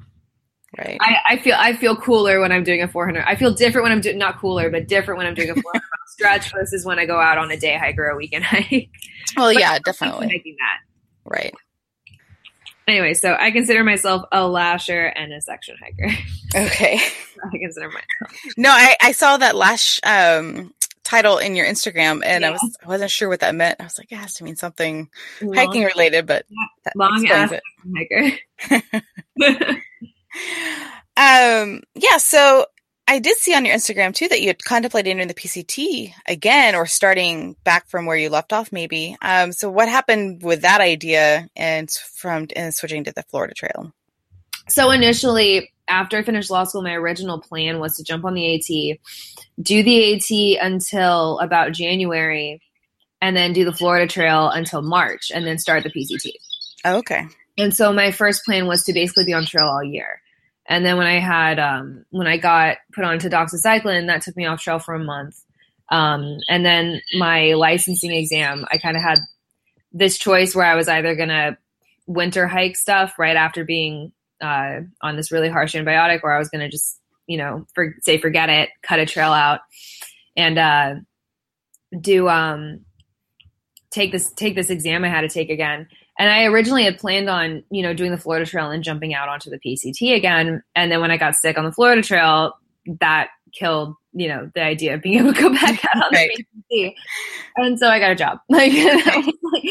Right. 0.78 0.97
I, 1.02 1.16
I 1.26 1.37
feel 1.37 1.54
I 1.59 1.76
feel 1.76 1.94
cooler 1.97 2.40
when 2.40 2.50
I'm 2.50 2.64
doing 2.64 2.82
a 2.82 2.88
400. 2.88 3.25
I 3.26 3.37
feel 3.37 3.52
different 3.52 3.85
when 3.85 3.92
I'm 3.92 4.00
doing 4.00 4.16
not 4.16 4.38
cooler, 4.38 4.71
but 4.71 4.88
different 4.88 5.18
when 5.18 5.26
I'm 5.26 5.35
doing 5.35 5.50
a 5.50 5.54
400 5.54 5.75
mile 5.75 5.82
stretch 6.09 6.52
versus 6.52 6.87
when 6.87 6.99
I 6.99 7.04
go 7.04 7.21
out 7.21 7.37
on 7.37 7.50
a 7.50 7.59
day 7.59 7.76
hike 7.76 7.99
or 7.99 8.09
a 8.09 8.16
weekend 8.16 8.44
hike. 8.47 8.88
Well, 9.37 9.52
but 9.52 9.61
yeah, 9.61 9.78
definitely 9.85 10.28
making 10.28 10.56
that. 10.59 10.78
Right. 11.25 11.54
Anyway, 12.88 13.14
so 13.14 13.37
I 13.38 13.50
consider 13.50 13.85
myself 13.85 14.25
a 14.32 14.47
lasher 14.49 15.06
and 15.06 15.32
a 15.32 15.40
section 15.40 15.76
hiker. 15.80 16.14
Okay. 16.54 16.94
I 17.52 17.59
consider 17.59 17.88
myself. 17.88 18.42
No, 18.56 18.71
I, 18.71 18.97
I 19.00 19.12
saw 19.12 19.37
that 19.37 19.54
lash 19.54 20.00
um, 20.04 20.75
title 21.04 21.38
in 21.38 21.56
your 21.56 21.66
Instagram, 21.66 22.23
and 22.25 22.42
yeah. 22.42 22.49
I 22.49 22.50
was 22.52 22.76
I 22.85 22.88
wasn't 22.88 23.11
sure 23.11 23.28
what 23.28 23.40
that 23.40 23.54
meant. 23.54 23.80
I 23.80 23.85
was 23.85 23.99
like, 23.99 24.11
it 24.12 24.16
has 24.16 24.35
to 24.35 24.44
mean 24.44 24.56
something 24.56 25.09
long, 25.40 25.54
hiking 25.54 25.85
related, 25.85 26.26
but 26.26 26.44
yeah, 26.49 26.92
long 26.97 27.26
ass 27.26 27.52
hiker. 27.97 28.30
um, 31.16 31.82
yeah. 31.94 32.16
So 32.18 32.66
I 33.09 33.18
did 33.18 33.37
see 33.37 33.54
on 33.54 33.64
your 33.64 33.75
Instagram 33.75 34.14
too 34.14 34.28
that 34.28 34.40
you 34.40 34.49
had 34.49 34.62
contemplated 34.64 35.11
entering 35.11 35.28
the 35.28 35.35
PCT 35.35 36.14
again, 36.26 36.75
or 36.75 36.87
starting 36.87 37.56
back 37.64 37.88
from 37.88 38.06
where 38.06 38.16
you 38.16 38.30
left 38.30 38.52
off, 38.52 38.73
maybe. 38.73 39.16
Um, 39.23 39.52
so 39.52 39.71
what 39.71 39.88
happened 39.88 40.42
with 40.42 40.62
that 40.62 40.80
idea, 40.80 41.49
and 41.56 41.90
from 41.90 42.49
and 42.56 42.75
switching 42.75 43.04
to 43.04 43.12
the 43.12 43.23
Florida 43.25 43.54
Trail? 43.54 43.92
So 44.68 44.90
initially, 44.90 45.73
after 45.92 46.16
I 46.16 46.22
finished 46.22 46.50
law 46.50 46.64
school, 46.64 46.82
my 46.82 46.94
original 46.94 47.38
plan 47.38 47.78
was 47.78 47.96
to 47.96 48.02
jump 48.02 48.25
on 48.25 48.34
the 48.34 48.54
AT, 48.54 48.99
do 49.62 49.82
the 49.82 50.14
AT 50.14 50.64
until 50.64 51.38
about 51.38 51.72
January, 51.72 52.62
and 53.20 53.37
then 53.37 53.52
do 53.52 53.64
the 53.64 53.75
Florida 53.75 54.06
Trail 54.06 54.49
until 54.49 54.80
March, 54.80 55.30
and 55.32 55.46
then 55.46 55.58
start 55.58 55.82
the 55.82 55.90
PCT. 55.90 56.32
Oh, 56.84 56.96
okay. 56.96 57.26
And 57.58 57.76
so 57.76 57.92
my 57.92 58.11
first 58.11 58.44
plan 58.44 58.66
was 58.66 58.82
to 58.84 58.94
basically 58.94 59.25
be 59.25 59.34
on 59.34 59.44
trail 59.44 59.66
all 59.66 59.84
year. 59.84 60.22
And 60.66 60.84
then 60.84 60.96
when 60.96 61.06
I 61.06 61.20
had 61.20 61.58
um, 61.58 62.06
when 62.11 62.26
I 62.26 62.38
got 62.38 62.78
put 62.94 63.04
onto 63.04 63.28
doxycycline, 63.28 64.06
that 64.06 64.22
took 64.22 64.37
me 64.37 64.46
off 64.46 64.62
trail 64.62 64.78
for 64.78 64.94
a 64.94 65.04
month. 65.04 65.38
Um, 65.90 66.38
and 66.49 66.64
then 66.64 67.02
my 67.14 67.52
licensing 67.52 68.12
exam, 68.12 68.64
I 68.72 68.78
kind 68.78 68.96
of 68.96 69.02
had 69.02 69.18
this 69.92 70.16
choice 70.18 70.54
where 70.54 70.64
I 70.64 70.75
was 70.75 70.88
either 70.88 71.14
gonna 71.14 71.58
winter 72.06 72.46
hike 72.49 72.76
stuff 72.76 73.18
right 73.18 73.37
after 73.37 73.64
being 73.64 74.12
uh, 74.42 74.80
on 75.00 75.16
this 75.16 75.32
really 75.32 75.49
harsh 75.49 75.75
antibiotic, 75.75 76.20
or 76.22 76.32
I 76.32 76.38
was 76.38 76.49
going 76.49 76.61
to 76.61 76.68
just, 76.68 76.99
you 77.26 77.38
know, 77.38 77.66
for, 77.75 77.94
say 78.00 78.18
forget 78.18 78.49
it, 78.49 78.70
cut 78.82 78.99
a 78.99 79.06
trail 79.06 79.32
out, 79.32 79.61
and 80.37 80.58
uh, 80.58 80.94
do 82.00 82.28
um, 82.28 82.84
take 83.90 84.12
this 84.12 84.32
take 84.32 84.54
this 84.54 84.70
exam 84.70 85.04
I 85.04 85.08
had 85.08 85.22
to 85.22 85.28
take 85.28 85.50
again. 85.50 85.87
And 86.18 86.28
I 86.28 86.44
originally 86.44 86.84
had 86.84 86.99
planned 86.99 87.30
on, 87.30 87.62
you 87.70 87.82
know, 87.82 87.94
doing 87.94 88.11
the 88.11 88.18
Florida 88.18 88.44
Trail 88.44 88.70
and 88.70 88.84
jumping 88.84 89.14
out 89.14 89.28
onto 89.28 89.50
the 89.50 89.58
PCT 89.58 90.14
again. 90.14 90.62
And 90.76 90.92
then 90.92 91.00
when 91.00 91.11
I 91.11 91.16
got 91.16 91.37
sick 91.37 91.56
on 91.56 91.64
the 91.64 91.72
Florida 91.72 92.02
Trail, 92.02 92.52
that 93.00 93.28
killed, 93.52 93.94
you 94.12 94.28
know, 94.28 94.50
the 94.54 94.62
idea 94.62 94.94
of 94.94 95.02
being 95.02 95.18
able 95.18 95.32
to 95.32 95.40
go 95.40 95.50
back 95.52 95.82
out 95.84 96.04
on 96.04 96.11
right. 96.12 96.30
the 96.70 96.76
PCT. 96.76 96.94
And 97.56 97.78
so 97.78 97.88
I 97.88 97.99
got 97.99 98.11
a 98.11 98.14
job. 98.14 98.38
Like, 98.49 98.72
like 99.52 99.64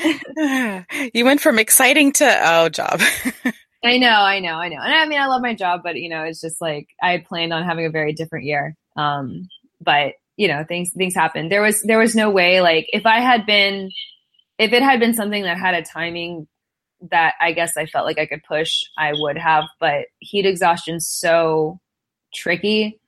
you 1.14 1.24
went 1.24 1.40
from 1.40 1.58
exciting 1.58 2.12
to 2.12 2.40
oh 2.42 2.68
job. 2.68 3.00
I 3.84 3.96
know, 3.96 4.08
I 4.08 4.40
know, 4.40 4.54
I 4.54 4.68
know. 4.68 4.80
And 4.80 4.92
I 4.92 5.06
mean 5.06 5.20
I 5.20 5.26
love 5.26 5.42
my 5.42 5.54
job, 5.54 5.80
but 5.82 5.96
you 5.96 6.08
know, 6.08 6.22
it's 6.24 6.40
just 6.40 6.60
like 6.60 6.88
I 7.02 7.18
planned 7.18 7.52
on 7.52 7.64
having 7.64 7.86
a 7.86 7.90
very 7.90 8.12
different 8.12 8.44
year. 8.44 8.76
Um, 8.96 9.48
but 9.80 10.14
you 10.36 10.48
know, 10.48 10.64
things 10.64 10.92
things 10.92 11.14
happened. 11.14 11.50
There 11.50 11.62
was 11.62 11.82
there 11.82 11.98
was 11.98 12.14
no 12.14 12.30
way 12.30 12.60
like 12.60 12.86
if 12.92 13.06
I 13.06 13.20
had 13.20 13.46
been 13.46 13.90
if 14.58 14.72
it 14.72 14.82
had 14.82 15.00
been 15.00 15.14
something 15.14 15.42
that 15.42 15.58
had 15.58 15.74
a 15.74 15.82
timing 15.82 16.46
that 17.10 17.34
I 17.40 17.52
guess 17.52 17.76
I 17.76 17.86
felt 17.86 18.04
like 18.04 18.18
I 18.18 18.26
could 18.26 18.42
push, 18.44 18.82
I 18.98 19.12
would 19.14 19.38
have, 19.38 19.64
but 19.80 20.06
heat 20.18 20.44
exhaustion's 20.44 21.08
so 21.08 21.80
tricky 22.34 23.00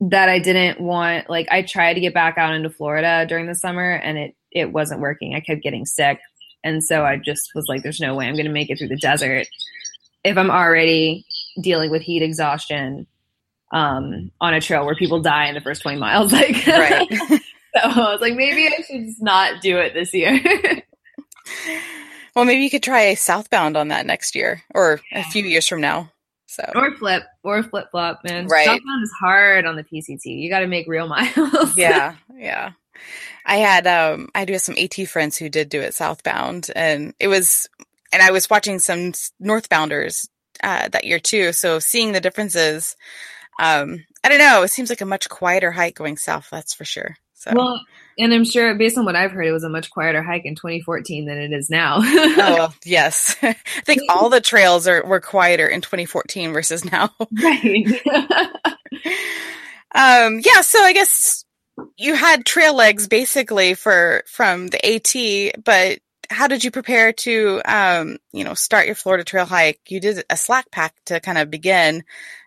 that 0.00 0.28
I 0.28 0.38
didn't 0.38 0.80
want 0.80 1.28
like 1.28 1.48
I 1.50 1.62
tried 1.62 1.94
to 1.94 2.00
get 2.00 2.14
back 2.14 2.38
out 2.38 2.54
into 2.54 2.70
Florida 2.70 3.26
during 3.28 3.46
the 3.46 3.54
summer 3.54 3.92
and 3.92 4.18
it 4.18 4.34
it 4.52 4.72
wasn't 4.72 5.00
working. 5.00 5.34
I 5.34 5.40
kept 5.40 5.62
getting 5.62 5.86
sick. 5.86 6.18
And 6.64 6.82
so 6.82 7.04
I 7.04 7.16
just 7.16 7.50
was 7.54 7.66
like, 7.68 7.82
there's 7.82 8.00
no 8.00 8.14
way 8.14 8.26
I'm 8.26 8.34
going 8.34 8.46
to 8.46 8.52
make 8.52 8.70
it 8.70 8.78
through 8.78 8.88
the 8.88 8.96
desert 8.96 9.46
if 10.24 10.36
I'm 10.36 10.50
already 10.50 11.24
dealing 11.62 11.90
with 11.90 12.02
heat 12.02 12.22
exhaustion 12.22 13.06
um, 13.72 14.30
on 14.40 14.54
a 14.54 14.60
trail 14.60 14.84
where 14.84 14.94
people 14.94 15.20
die 15.20 15.46
in 15.46 15.54
the 15.54 15.60
first 15.60 15.82
20 15.82 15.98
miles. 15.98 16.32
Like, 16.38 16.66
right. 16.66 17.08
so 17.10 17.40
I 17.74 18.12
was 18.12 18.20
like, 18.20 18.34
maybe 18.34 18.66
I 18.66 18.82
should 18.82 19.06
just 19.06 19.22
not 19.22 19.60
do 19.60 19.78
it 19.78 19.94
this 19.94 20.12
year. 20.12 20.40
well, 22.34 22.44
maybe 22.44 22.62
you 22.62 22.70
could 22.70 22.82
try 22.82 23.02
a 23.02 23.16
southbound 23.16 23.76
on 23.76 23.88
that 23.88 24.06
next 24.06 24.34
year 24.34 24.62
or 24.74 25.00
a 25.12 25.22
few 25.24 25.44
years 25.44 25.66
from 25.66 25.80
now. 25.80 26.10
So 26.46 26.64
or 26.74 26.94
flip 26.96 27.24
or 27.42 27.62
flip 27.62 27.88
flop, 27.90 28.20
man. 28.24 28.46
Right. 28.46 28.66
Southbound 28.66 29.02
is 29.04 29.12
hard 29.20 29.66
on 29.66 29.76
the 29.76 29.84
PCT. 29.84 30.24
You 30.24 30.48
got 30.48 30.60
to 30.60 30.66
make 30.66 30.88
real 30.88 31.06
miles. 31.06 31.76
yeah, 31.76 32.16
yeah. 32.34 32.72
I 33.44 33.56
had 33.56 33.86
um 33.86 34.28
I 34.34 34.44
do 34.44 34.52
have 34.52 34.62
some 34.62 34.76
AT 34.78 35.08
friends 35.08 35.36
who 35.36 35.48
did 35.48 35.68
do 35.68 35.80
it 35.80 35.94
southbound 35.94 36.70
and 36.74 37.14
it 37.18 37.28
was 37.28 37.68
and 38.12 38.22
I 38.22 38.30
was 38.30 38.50
watching 38.50 38.78
some 38.78 39.12
northbounders 39.42 40.28
uh, 40.62 40.88
that 40.88 41.04
year 41.04 41.18
too. 41.18 41.52
So 41.52 41.78
seeing 41.78 42.12
the 42.12 42.20
differences, 42.20 42.96
um, 43.60 44.04
I 44.24 44.28
don't 44.28 44.38
know. 44.38 44.62
It 44.62 44.70
seems 44.70 44.90
like 44.90 45.00
a 45.00 45.06
much 45.06 45.28
quieter 45.28 45.70
hike 45.70 45.94
going 45.94 46.16
south. 46.16 46.48
That's 46.50 46.74
for 46.74 46.84
sure. 46.84 47.16
So. 47.34 47.52
Well, 47.54 47.80
and 48.18 48.34
I'm 48.34 48.44
sure 48.44 48.74
based 48.74 48.98
on 48.98 49.04
what 49.04 49.14
I've 49.14 49.30
heard, 49.30 49.46
it 49.46 49.52
was 49.52 49.62
a 49.62 49.68
much 49.68 49.90
quieter 49.90 50.24
hike 50.24 50.44
in 50.44 50.56
2014 50.56 51.26
than 51.26 51.38
it 51.38 51.52
is 51.52 51.70
now. 51.70 51.98
oh 52.02 52.74
yes, 52.84 53.36
I 53.42 53.52
think 53.84 54.02
all 54.08 54.28
the 54.28 54.40
trails 54.40 54.88
are 54.88 55.06
were 55.06 55.20
quieter 55.20 55.68
in 55.68 55.80
2014 55.80 56.52
versus 56.52 56.84
now. 56.84 57.10
Right. 57.40 57.86
um. 59.94 60.40
Yeah. 60.44 60.62
So 60.62 60.82
I 60.82 60.92
guess 60.92 61.44
you 61.96 62.14
had 62.14 62.44
trail 62.44 62.74
legs 62.74 63.08
basically 63.08 63.74
for 63.74 64.22
from 64.26 64.68
the 64.68 64.84
AT, 64.84 65.64
but 65.64 65.98
how 66.30 66.46
did 66.46 66.62
you 66.62 66.70
prepare 66.70 67.12
to 67.12 67.60
um, 67.64 68.18
you 68.32 68.44
know 68.44 68.54
start 68.54 68.86
your 68.86 68.94
Florida 68.94 69.24
trail 69.24 69.46
hike? 69.46 69.80
You 69.88 70.00
did 70.00 70.24
a 70.30 70.36
slack 70.36 70.70
pack 70.70 70.94
to 71.06 71.20
kind 71.20 71.38
of 71.38 71.50
begin, 71.50 72.04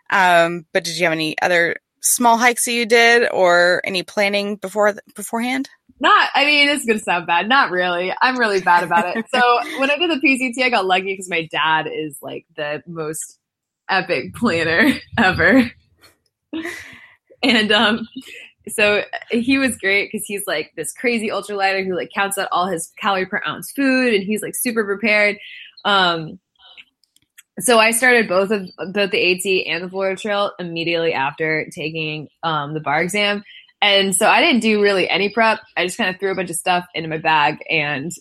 um, 0.09 0.65
but 0.73 0.83
did 0.83 0.97
you 0.97 1.05
have 1.05 1.13
any 1.13 1.39
other 1.41 1.77
small 2.01 2.37
hikes 2.37 2.65
that 2.65 2.73
you 2.73 2.85
did 2.85 3.29
or 3.31 3.81
any 3.83 4.03
planning 4.03 4.55
before 4.55 4.95
beforehand? 5.15 5.69
Not, 5.99 6.29
I 6.33 6.45
mean, 6.45 6.67
it's 6.67 6.83
gonna 6.83 6.99
sound 6.99 7.27
bad. 7.27 7.47
Not 7.47 7.69
really. 7.69 8.11
I'm 8.21 8.37
really 8.37 8.59
bad 8.59 8.83
about 8.83 9.15
it. 9.15 9.25
so 9.33 9.39
when 9.79 9.91
I 9.91 9.97
did 9.97 10.09
the 10.09 10.27
PCT, 10.27 10.63
I 10.63 10.69
got 10.69 10.85
lucky 10.85 11.13
because 11.13 11.29
my 11.29 11.47
dad 11.51 11.87
is 11.87 12.17
like 12.21 12.45
the 12.55 12.81
most 12.87 13.37
epic 13.87 14.33
planner 14.33 14.93
ever. 15.17 15.71
and 17.43 17.71
um 17.71 18.07
so 18.69 19.03
he 19.29 19.57
was 19.57 19.77
great 19.77 20.11
because 20.11 20.25
he's 20.25 20.43
like 20.47 20.71
this 20.75 20.93
crazy 20.93 21.29
ultralighter 21.29 21.85
who 21.85 21.95
like 21.95 22.11
counts 22.13 22.37
out 22.37 22.47
all 22.51 22.67
his 22.67 22.91
calorie 22.99 23.25
per 23.25 23.41
ounce 23.47 23.71
food 23.71 24.13
and 24.13 24.23
he's 24.23 24.41
like 24.41 24.55
super 24.55 24.85
prepared. 24.85 25.37
Um, 25.83 26.39
so 27.59 27.79
I 27.79 27.91
started 27.91 28.27
both 28.27 28.51
of 28.51 28.69
both 28.93 29.11
the 29.11 29.31
AT 29.31 29.73
and 29.73 29.83
the 29.83 29.89
Florida 29.89 30.19
Trail 30.19 30.51
immediately 30.59 31.13
after 31.13 31.67
taking 31.73 32.27
um, 32.43 32.73
the 32.73 32.79
bar 32.79 33.01
exam, 33.01 33.43
and 33.81 34.15
so 34.15 34.27
I 34.27 34.41
didn't 34.41 34.61
do 34.61 34.81
really 34.81 35.09
any 35.09 35.29
prep. 35.29 35.59
I 35.75 35.85
just 35.85 35.97
kind 35.97 36.09
of 36.09 36.19
threw 36.19 36.31
a 36.31 36.35
bunch 36.35 36.49
of 36.49 36.55
stuff 36.55 36.85
into 36.93 37.09
my 37.09 37.17
bag 37.17 37.57
and 37.69 38.11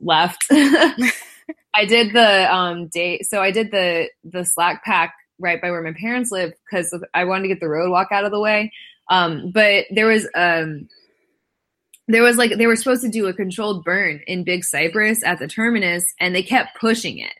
left. 0.00 0.44
I 0.50 1.84
did 1.86 2.12
the 2.12 2.54
um 2.54 2.88
date. 2.88 3.26
So 3.26 3.40
I 3.40 3.50
did 3.50 3.70
the 3.70 4.08
the 4.24 4.44
slack 4.44 4.84
pack 4.84 5.14
right 5.38 5.60
by 5.60 5.70
where 5.70 5.82
my 5.82 5.94
parents 5.98 6.30
live 6.30 6.52
because 6.70 6.96
I 7.14 7.24
wanted 7.24 7.42
to 7.42 7.48
get 7.48 7.60
the 7.60 7.68
road 7.68 7.90
walk 7.90 8.08
out 8.12 8.24
of 8.24 8.30
the 8.30 8.40
way. 8.40 8.72
Um, 9.10 9.50
but 9.50 9.86
there 9.90 10.06
was 10.06 10.28
um 10.34 10.88
there 12.08 12.22
was 12.22 12.36
like 12.36 12.56
they 12.56 12.66
were 12.66 12.76
supposed 12.76 13.02
to 13.02 13.08
do 13.08 13.26
a 13.26 13.32
controlled 13.32 13.84
burn 13.84 14.20
in 14.26 14.44
Big 14.44 14.64
Cypress 14.64 15.22
at 15.24 15.38
the 15.38 15.48
terminus, 15.48 16.04
and 16.20 16.34
they 16.34 16.42
kept 16.42 16.78
pushing 16.78 17.18
it 17.18 17.32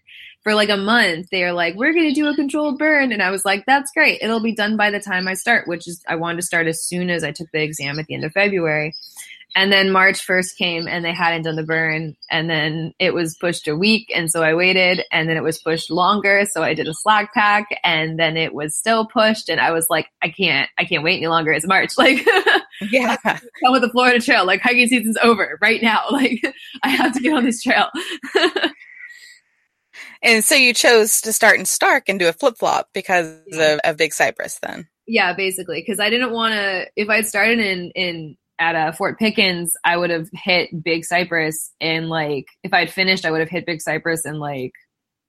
for 0.42 0.54
like 0.54 0.70
a 0.70 0.76
month. 0.76 1.28
They 1.30 1.44
are 1.44 1.52
like, 1.52 1.74
"We're 1.74 1.92
going 1.92 2.08
to 2.08 2.14
do 2.14 2.28
a 2.28 2.34
controlled 2.34 2.78
burn," 2.78 3.12
and 3.12 3.22
I 3.22 3.30
was 3.30 3.44
like, 3.44 3.64
"That's 3.66 3.90
great. 3.92 4.20
It'll 4.22 4.40
be 4.40 4.54
done 4.54 4.76
by 4.76 4.90
the 4.90 5.00
time 5.00 5.28
I 5.28 5.34
start." 5.34 5.68
Which 5.68 5.86
is 5.86 6.02
I 6.08 6.16
wanted 6.16 6.36
to 6.36 6.46
start 6.46 6.66
as 6.66 6.82
soon 6.82 7.10
as 7.10 7.24
I 7.24 7.32
took 7.32 7.50
the 7.52 7.62
exam 7.62 7.98
at 7.98 8.06
the 8.06 8.14
end 8.14 8.24
of 8.24 8.32
February. 8.32 8.94
And 9.56 9.70
then 9.70 9.92
March 9.92 10.26
1st 10.26 10.56
came 10.56 10.88
and 10.88 11.04
they 11.04 11.12
hadn't 11.12 11.42
done 11.42 11.54
the 11.54 11.62
burn. 11.62 12.16
And 12.28 12.50
then 12.50 12.92
it 12.98 13.14
was 13.14 13.36
pushed 13.36 13.68
a 13.68 13.76
week. 13.76 14.10
And 14.14 14.28
so 14.30 14.42
I 14.42 14.54
waited. 14.54 15.02
And 15.12 15.28
then 15.28 15.36
it 15.36 15.44
was 15.44 15.60
pushed 15.60 15.90
longer. 15.92 16.44
So 16.50 16.62
I 16.64 16.74
did 16.74 16.88
a 16.88 16.94
slack 16.94 17.32
pack. 17.32 17.68
And 17.84 18.18
then 18.18 18.36
it 18.36 18.52
was 18.52 18.74
still 18.76 19.06
pushed. 19.06 19.48
And 19.48 19.60
I 19.60 19.70
was 19.70 19.86
like, 19.88 20.08
I 20.22 20.28
can't, 20.30 20.68
I 20.76 20.84
can't 20.84 21.04
wait 21.04 21.18
any 21.18 21.28
longer. 21.28 21.52
It's 21.52 21.66
March. 21.66 21.92
Like, 21.98 22.26
Yeah. 22.90 23.16
come 23.24 23.72
with 23.72 23.82
the 23.82 23.90
Florida 23.90 24.20
Trail. 24.20 24.44
Like, 24.44 24.60
hiking 24.60 24.88
season's 24.88 25.16
over 25.22 25.56
right 25.62 25.80
now. 25.80 26.02
Like, 26.10 26.42
I 26.82 26.88
have 26.88 27.12
to 27.14 27.20
get 27.20 27.32
on 27.34 27.44
this 27.44 27.62
trail. 27.62 27.88
And 30.22 30.42
so 30.42 30.54
you 30.54 30.72
chose 30.74 31.20
to 31.22 31.32
start 31.32 31.58
in 31.58 31.64
Starke 31.64 32.08
and 32.08 32.18
do 32.18 32.28
a 32.28 32.32
flip 32.32 32.56
flop 32.58 32.88
because 32.94 33.32
Yeah. 33.46 33.74
of, 33.74 33.80
of 33.84 33.96
Big 33.96 34.12
Cypress 34.12 34.58
then. 34.62 34.88
yeah, 35.06 35.34
basically. 35.34 35.84
Cause 35.84 36.00
I 36.00 36.08
didn't 36.10 36.32
want 36.32 36.54
to, 36.54 36.86
if 36.96 37.08
I'd 37.10 37.26
started 37.26 37.60
in, 37.60 37.90
in, 37.94 38.36
at 38.58 38.74
uh, 38.74 38.92
Fort 38.92 39.18
Pickens, 39.18 39.76
I 39.84 39.96
would 39.96 40.10
have 40.10 40.28
hit 40.32 40.82
Big 40.82 41.04
Cypress 41.04 41.72
in 41.80 42.08
like, 42.08 42.46
if 42.62 42.72
I'd 42.72 42.90
finished, 42.90 43.24
I 43.24 43.30
would 43.30 43.40
have 43.40 43.50
hit 43.50 43.66
Big 43.66 43.80
Cypress 43.80 44.24
in 44.24 44.38
like 44.38 44.72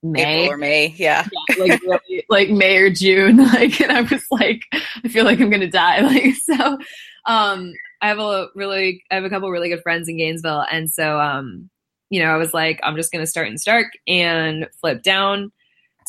May. 0.04 0.44
April 0.44 0.54
or 0.54 0.58
May. 0.58 0.94
Yeah. 0.98 1.26
like 1.60 1.82
really, 1.82 2.26
like 2.30 2.50
May 2.50 2.78
or 2.78 2.90
June. 2.90 3.38
Like, 3.56 3.80
and 3.80 3.92
I 3.92 4.02
was 4.02 4.26
like, 4.32 4.64
I 4.74 5.08
feel 5.08 5.24
like 5.24 5.40
I'm 5.40 5.50
gonna 5.50 5.70
die. 5.70 6.02
Like, 6.06 6.36
so, 6.36 6.78
um, 7.26 7.74
I 8.02 8.08
have 8.08 8.20
a 8.20 8.48
really, 8.56 9.04
I 9.10 9.16
have 9.16 9.24
a 9.24 9.30
couple 9.30 9.50
really 9.50 9.70
good 9.70 9.82
friends 9.82 10.08
in 10.10 10.18
Gainesville, 10.18 10.66
and 10.72 10.92
so, 10.92 11.20
um, 11.20 11.70
you 12.10 12.22
know, 12.22 12.30
I 12.30 12.38
was 12.38 12.54
like, 12.54 12.80
I'm 12.84 12.96
just 12.96 13.12
gonna 13.12 13.26
start 13.26 13.48
in 13.48 13.56
Starke 13.56 13.90
and 14.08 14.68
flip 14.80 15.02
down 15.04 15.52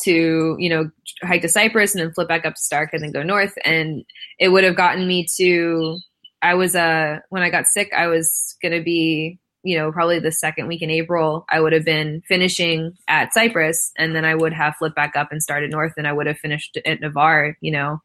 to, 0.03 0.55
you 0.59 0.69
know, 0.69 0.91
hike 1.23 1.41
to 1.41 1.49
Cypress 1.49 1.95
and 1.95 2.03
then 2.03 2.13
flip 2.13 2.27
back 2.27 2.45
up 2.45 2.55
to 2.55 2.61
Starke 2.61 2.89
and 2.93 3.01
then 3.01 3.11
go 3.11 3.23
north, 3.23 3.53
and 3.63 4.03
it 4.39 4.49
would 4.49 4.63
have 4.63 4.75
gotten 4.75 5.07
me 5.07 5.25
to. 5.37 5.99
I 6.41 6.53
was 6.55 6.75
uh 6.75 7.19
when 7.29 7.43
I 7.43 7.49
got 7.49 7.67
sick, 7.67 7.91
I 7.95 8.07
was 8.07 8.57
gonna 8.61 8.81
be 8.81 9.39
you 9.67 9.77
know, 9.77 9.91
probably 9.91 10.19
the 10.19 10.31
second 10.31 10.67
week 10.67 10.81
in 10.81 10.89
April, 10.89 11.45
I 11.49 11.59
would 11.59 11.73
have 11.73 11.83
been 11.83 12.21
finishing 12.25 12.93
at 13.09 13.33
Cypress 13.33 13.91
and 13.97 14.15
then 14.15 14.23
I 14.23 14.33
would 14.33 14.53
have 14.53 14.75
flipped 14.77 14.95
back 14.95 15.17
up 15.17 15.31
and 15.31 15.43
started 15.43 15.71
north 15.71 15.91
and 15.97 16.07
I 16.07 16.13
would 16.13 16.25
have 16.25 16.37
finished 16.37 16.77
at 16.85 17.01
Navarre, 17.01 17.57
you 17.59 17.71
know, 17.71 18.01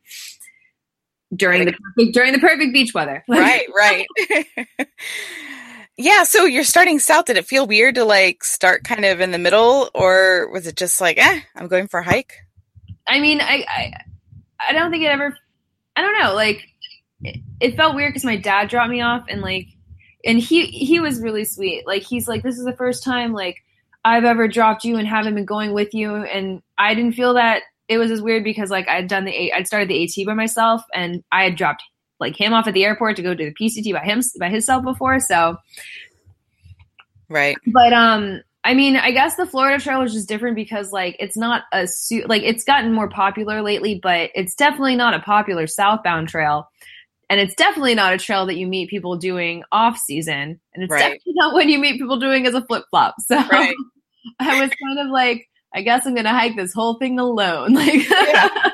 during 1.34 1.64
the 1.64 1.72
perfect, 1.72 2.14
during 2.14 2.32
the 2.32 2.40
perfect 2.40 2.72
beach 2.72 2.92
weather. 2.92 3.22
right, 3.28 3.68
right. 3.76 4.06
yeah, 5.96 6.24
so 6.24 6.46
you're 6.46 6.64
starting 6.64 6.98
south. 6.98 7.26
Did 7.26 7.36
it 7.36 7.46
feel 7.46 7.64
weird 7.64 7.94
to 7.94 8.04
like 8.04 8.42
start 8.42 8.82
kind 8.82 9.04
of 9.04 9.20
in 9.20 9.30
the 9.30 9.38
middle 9.38 9.88
or 9.94 10.50
was 10.50 10.66
it 10.66 10.76
just 10.76 11.00
like, 11.00 11.16
eh, 11.18 11.40
I'm 11.54 11.68
going 11.68 11.86
for 11.86 12.00
a 12.00 12.04
hike? 12.04 12.34
I 13.06 13.20
mean, 13.20 13.40
I, 13.40 13.64
I, 13.68 13.92
I 14.70 14.72
don't 14.72 14.90
think 14.90 15.04
it 15.04 15.10
ever, 15.10 15.36
I 15.94 16.00
don't 16.00 16.18
know, 16.18 16.34
like 16.34 16.71
it, 17.24 17.40
it 17.60 17.76
felt 17.76 17.94
weird 17.94 18.10
because 18.10 18.24
my 18.24 18.36
dad 18.36 18.68
dropped 18.68 18.90
me 18.90 19.00
off 19.00 19.24
and 19.28 19.40
like, 19.40 19.68
and 20.24 20.38
he, 20.38 20.66
he 20.66 21.00
was 21.00 21.20
really 21.20 21.44
sweet. 21.44 21.86
Like, 21.86 22.02
he's 22.02 22.28
like, 22.28 22.42
this 22.42 22.58
is 22.58 22.64
the 22.64 22.76
first 22.76 23.02
time 23.04 23.32
like 23.32 23.56
I've 24.04 24.24
ever 24.24 24.48
dropped 24.48 24.84
you 24.84 24.96
and 24.96 25.06
haven't 25.06 25.34
been 25.34 25.44
going 25.44 25.72
with 25.72 25.94
you. 25.94 26.14
And 26.14 26.62
I 26.78 26.94
didn't 26.94 27.14
feel 27.14 27.34
that 27.34 27.62
it 27.88 27.98
was 27.98 28.10
as 28.10 28.22
weird 28.22 28.44
because 28.44 28.70
like 28.70 28.88
I'd 28.88 29.08
done 29.08 29.24
the, 29.24 29.52
i'd 29.52 29.66
started 29.66 29.88
the 29.88 30.04
AT 30.04 30.26
by 30.26 30.34
myself 30.34 30.82
and 30.94 31.22
I 31.32 31.44
had 31.44 31.56
dropped 31.56 31.82
like 32.20 32.40
him 32.40 32.52
off 32.52 32.66
at 32.68 32.74
the 32.74 32.84
airport 32.84 33.16
to 33.16 33.22
go 33.22 33.34
do 33.34 33.46
the 33.50 33.54
PCT 33.54 33.92
by 33.92 34.04
him, 34.04 34.22
by 34.38 34.48
himself 34.48 34.84
before. 34.84 35.18
So, 35.20 35.56
Right. 37.28 37.56
but 37.68 37.94
um 37.94 38.42
i 38.64 38.74
mean 38.74 38.94
i 38.96 39.10
guess 39.10 39.36
the 39.36 39.46
florida 39.46 39.82
trail 39.82 40.02
is 40.02 40.12
just 40.12 40.28
different 40.28 40.54
because 40.54 40.92
like 40.92 41.16
it's 41.18 41.36
not 41.36 41.62
a 41.72 41.86
suit 41.86 42.28
like 42.28 42.42
it's 42.42 42.62
gotten 42.62 42.92
more 42.92 43.08
popular 43.08 43.62
lately 43.62 43.98
but 44.02 44.30
it's 44.34 44.54
definitely 44.54 44.96
not 44.96 45.14
a 45.14 45.20
popular 45.20 45.66
southbound 45.66 46.28
trail 46.28 46.68
and 47.32 47.40
it's 47.40 47.54
definitely 47.54 47.94
not 47.94 48.12
a 48.12 48.18
trail 48.18 48.44
that 48.44 48.56
you 48.58 48.66
meet 48.66 48.90
people 48.90 49.16
doing 49.16 49.62
off 49.72 49.96
season 49.96 50.60
and 50.74 50.84
it's 50.84 50.90
Right. 50.90 50.98
definitely 51.00 51.32
not 51.36 51.54
one 51.54 51.68
you 51.70 51.78
meet 51.78 51.98
people 51.98 52.18
doing 52.20 52.46
as 52.46 52.52
a 52.54 52.60
flip 52.66 52.84
flop 52.90 53.14
so 53.20 53.36
Right. 53.50 53.74
i 54.38 54.60
was 54.60 54.70
kind 54.70 54.98
of 54.98 55.08
like 55.08 55.48
i 55.74 55.80
guess 55.80 56.04
i'm 56.06 56.14
gonna 56.14 56.28
hike 56.28 56.56
this 56.56 56.74
whole 56.74 56.98
thing 56.98 57.18
alone 57.18 57.72
like 57.82 58.06
Yeah. 58.08 58.70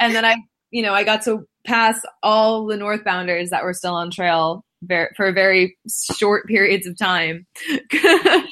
and 0.00 0.14
then 0.14 0.24
i 0.24 0.34
you 0.72 0.82
know 0.82 0.92
i 0.94 1.04
got 1.04 1.22
to 1.24 1.46
pass 1.64 2.00
all 2.24 2.66
the 2.66 2.76
northbounders 2.76 3.50
that 3.50 3.62
were 3.62 3.72
still 3.74 3.94
on 3.94 4.10
trail 4.10 4.64
ver- 4.82 5.12
for 5.16 5.32
very 5.32 5.76
short 6.16 6.46
periods 6.46 6.86
of 6.86 6.96
time 6.98 7.46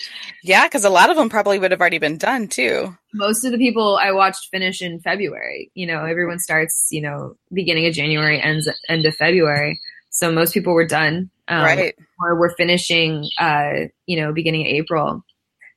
Yeah, 0.44 0.66
because 0.66 0.84
a 0.84 0.90
lot 0.90 1.08
of 1.08 1.16
them 1.16 1.30
probably 1.30 1.58
would 1.58 1.70
have 1.70 1.80
already 1.80 1.98
been 1.98 2.18
done 2.18 2.48
too. 2.48 2.94
most 3.14 3.44
of 3.44 3.52
the 3.52 3.58
people 3.58 3.96
I 3.96 4.12
watched 4.12 4.50
finish 4.50 4.82
in 4.82 5.00
February. 5.00 5.70
You 5.74 5.86
know, 5.86 6.04
everyone 6.04 6.38
starts, 6.38 6.88
you 6.90 7.00
know, 7.00 7.36
beginning 7.52 7.86
of 7.86 7.94
January, 7.94 8.42
ends 8.42 8.68
end 8.88 9.06
of 9.06 9.14
February. 9.16 9.80
So 10.10 10.30
most 10.30 10.52
people 10.52 10.74
were 10.74 10.86
done, 10.86 11.30
um, 11.48 11.64
right. 11.64 11.94
or 12.20 12.36
were 12.36 12.54
finishing, 12.56 13.28
uh, 13.38 13.86
you 14.06 14.20
know, 14.20 14.32
beginning 14.32 14.60
of 14.62 14.66
April. 14.66 15.24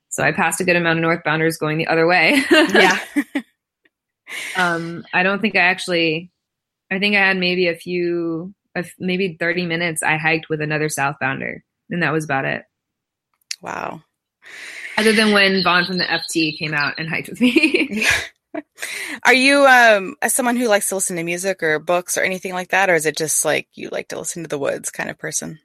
So 0.10 0.22
I 0.22 0.34
passed 0.34 0.60
a 0.60 0.66
good 0.66 0.76
amount 0.76 1.00
of 1.00 1.06
northbounders 1.06 1.58
going 1.60 1.78
the 1.78 1.88
other 1.88 2.06
way. 2.06 2.44
Yeah. 2.52 3.00
um, 4.58 5.06
I 5.14 5.24
don't 5.24 5.42
think 5.42 5.56
I 5.56 5.60
actually. 5.60 6.32
I 6.92 7.00
think 7.00 7.16
I 7.16 7.20
had 7.20 7.38
maybe 7.38 7.68
a 7.68 7.76
few, 7.76 8.54
maybe 9.00 9.38
thirty 9.40 9.66
minutes. 9.66 10.04
I 10.04 10.18
hiked 10.18 10.50
with 10.50 10.62
another 10.62 10.88
southbounder, 10.88 11.62
and 11.90 12.04
that 12.04 12.14
was 12.14 12.26
about 12.26 12.46
it. 12.46 12.64
wow. 13.62 14.02
Other 14.98 15.14
than 15.14 15.32
when 15.32 15.64
Vaughn 15.64 15.86
from 15.86 16.00
the 16.00 16.06
FT 16.06 16.58
came 16.58 16.74
out 16.74 16.96
and 16.98 17.08
hiked 17.08 17.30
with 17.30 17.40
me. 17.40 18.08
Are 19.24 19.34
you 19.34 19.66
um 19.66 20.16
someone 20.28 20.56
who 20.56 20.68
likes 20.68 20.90
to 20.90 20.96
listen 20.96 21.16
to 21.18 21.24
music 21.24 21.62
or 21.62 21.80
books 21.80 22.18
or 22.18 22.22
anything 22.22 22.54
like 22.54 22.70
that, 22.70 22.90
or 22.90 22.96
is 22.96 23.06
it 23.06 23.18
just 23.18 23.46
like 23.46 23.68
you 23.74 23.90
like 23.90 24.08
to 24.10 24.20
listen 24.20 24.44
to 24.44 24.50
the 24.50 24.58
woods 24.58 24.90
kind 24.90 25.10
of 25.10 25.18
person? 25.18 25.60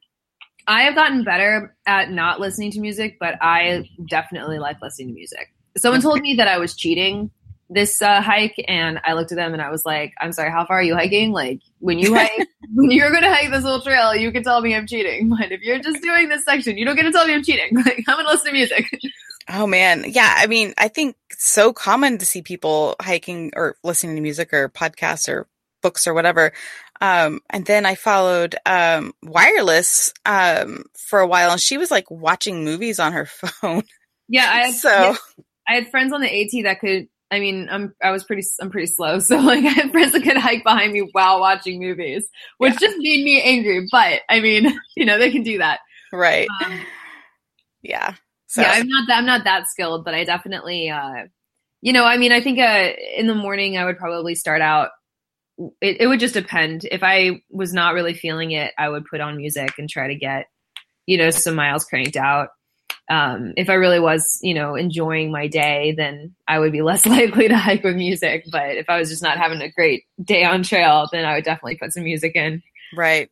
I 0.67 0.83
have 0.83 0.95
gotten 0.95 1.25
better 1.25 1.75
at 1.87 2.11
not 2.11 2.41
listening 2.41 2.71
to 2.73 2.81
music, 2.81 3.17
but 3.19 3.35
I 3.41 3.89
definitely 4.09 4.59
like 4.59 4.77
listening 4.81 5.09
to 5.09 5.15
music. 5.15 5.53
Someone 5.77 6.03
told 6.03 6.21
me 6.21 6.35
that 6.35 6.49
I 6.49 6.59
was 6.59 6.77
cheating 6.77 7.31
this 7.73 8.03
uh, 8.03 8.21
hike, 8.21 8.63
and 8.69 9.01
I 9.05 9.15
looked 9.15 9.33
at 9.33 9.37
them 9.37 9.53
and 9.53 9.63
I 9.63 9.71
was 9.71 9.85
like, 9.85 10.13
"I'm 10.21 10.33
sorry, 10.33 10.51
how 10.51 10.67
far 10.67 10.79
are 10.79 10.83
you 10.83 10.95
hiking? 10.95 11.33
Like, 11.33 11.61
when 11.79 11.99
you 11.99 12.15
hike, 12.15 12.49
when 12.75 12.91
you're 12.91 13.11
going 13.11 13.23
to 13.23 13.33
hike 13.33 13.51
this 13.51 13.65
whole 13.65 13.81
trail, 13.81 14.15
you 14.15 14.31
can 14.33 14.43
tell 14.43 14.61
me 14.61 14.75
I'm 14.75 14.87
cheating. 14.87 15.31
But 15.39 15.53
if 15.53 15.63
you're 15.63 15.81
just 15.81 16.03
doing 16.03 16.29
this 16.29 16.45
section, 16.45 16.77
you 16.79 16.85
don't 16.85 16.97
get 16.97 17.05
to 17.05 17.13
tell 17.13 17.27
me 17.27 17.35
I'm 17.35 17.43
cheating. 17.43 17.71
Like, 17.85 18.05
I'm 18.07 18.17
going 18.17 18.27
to 18.27 18.33
listen 18.33 18.47
to 18.47 18.53
music." 18.53 18.87
Oh 19.49 19.67
man, 19.67 20.05
yeah. 20.07 20.35
I 20.37 20.47
mean, 20.47 20.73
I 20.79 20.87
think 20.89 21.17
it's 21.31 21.51
so 21.51 21.73
common 21.73 22.19
to 22.19 22.27
see 22.27 22.43
people 22.43 22.95
hiking 23.01 23.51
or 23.57 23.77
listening 23.83 24.15
to 24.15 24.23
music 24.23 24.53
or 24.53 24.69
podcasts 24.69 25.29
or 25.29 25.49
books 25.83 26.07
or 26.07 26.15
whatever. 26.15 26.53
Um, 27.01 27.41
and 27.51 27.67
then 27.67 27.85
I 27.85 27.97
followed 27.97 28.55
um, 28.65 29.13
Wireless 29.25 30.15
um, 30.25 30.85
for 30.97 31.19
a 31.19 31.27
while, 31.27 31.51
and 31.51 31.61
she 31.61 31.77
was 31.77 31.91
like 31.91 32.09
watching 32.11 32.65
movies 32.65 33.01
on 33.01 33.13
her 33.13 33.27
phone. 33.27 33.83
yeah, 34.29 34.49
I 34.49 34.67
had, 34.67 34.75
so 34.75 35.17
I 35.69 35.75
had 35.75 35.91
friends 35.91 36.13
on 36.13 36.21
the 36.21 36.29
AT 36.29 36.63
that 36.65 36.81
could. 36.81 37.09
I 37.33 37.41
mean, 37.41 37.67
I'm 37.71 37.95
I 38.03 38.11
was 38.11 38.25
pretty 38.25 38.47
I'm 38.61 38.71
pretty 38.71 38.87
slow, 38.87 39.19
so 39.21 39.39
like 39.39 39.65
I 39.65 39.69
had 39.69 39.91
friends 39.91 40.13
that 40.13 40.23
could 40.23 40.37
hike 40.37 40.63
behind 40.63 40.93
me 40.93 41.09
while 41.13 41.41
watching 41.41 41.81
movies, 41.81 42.29
which 42.59 42.79
just 42.79 42.97
made 42.99 43.25
me 43.25 43.41
angry. 43.43 43.89
But 43.91 44.21
I 44.29 44.41
mean, 44.41 44.79
you 44.97 45.07
know, 45.07 45.19
they 45.19 45.33
can 45.33 45.43
do 45.43 45.59
that. 45.59 45.81
right, 46.13 46.47
Um, 46.65 46.81
yeah. 47.83 48.15
So 48.47 48.61
yeah, 48.61 48.73
I'm 48.75 48.87
not 48.87 49.09
that 49.09 49.19
I'm 49.19 49.27
not 49.27 49.45
that 49.45 49.69
skilled, 49.69 50.05
but 50.05 50.15
I 50.15 50.25
definitely, 50.25 50.91
uh, 50.91 51.25
you 51.81 51.95
know, 51.95 52.05
I 52.05 52.19
mean, 52.19 52.33
I 52.33 52.43
think 52.43 52.59
uh, 52.59 52.91
in 53.17 53.27
the 53.27 53.35
morning 53.35 53.79
I 53.79 53.87
would 53.87 53.97
probably 53.99 54.35
start 54.35 54.61
out. 54.61 54.91
It, 55.81 56.01
it 56.01 56.07
would 56.07 56.21
just 56.21 56.35
depend. 56.35 56.87
If 56.91 57.03
I 57.03 57.43
was 57.51 57.73
not 57.73 57.95
really 57.95 58.15
feeling 58.15 58.51
it, 58.51 58.73
I 58.77 58.89
would 58.89 59.05
put 59.07 59.21
on 59.21 59.37
music 59.37 59.71
and 59.79 59.89
try 59.89 60.09
to 60.09 60.15
get, 60.15 60.47
you 61.07 61.17
know, 61.17 61.31
some 61.31 61.55
miles 61.55 61.85
cranked 61.85 62.17
out. 62.17 62.49
Um, 63.11 63.53
if 63.57 63.69
I 63.69 63.75
really 63.75 64.01
was, 64.01 64.39
you 64.43 64.55
know, 64.55 64.75
enjoying 64.75 65.33
my 65.33 65.49
day, 65.49 65.93
then 65.97 66.35
I 66.49 66.59
would 66.59 66.73
be 66.73 66.83
less 66.83 67.05
likely 67.07 67.49
to 67.49 67.57
hike 67.57 67.85
with 67.85 67.97
music. 67.97 68.45
But 68.51 68.77
if 68.77 68.89
I 68.89 68.99
was 68.99 69.11
just 69.11 69.23
not 69.23 69.39
having 69.39 69.61
a 69.61 69.71
great 69.71 70.05
day 70.23 70.45
on 70.45 70.63
trail, 70.63 71.09
then 71.13 71.25
I 71.25 71.35
would 71.35 71.45
definitely 71.45 71.77
put 71.77 71.93
some 71.93 72.05
music 72.05 72.37
in. 72.37 72.63
Right. 72.95 73.31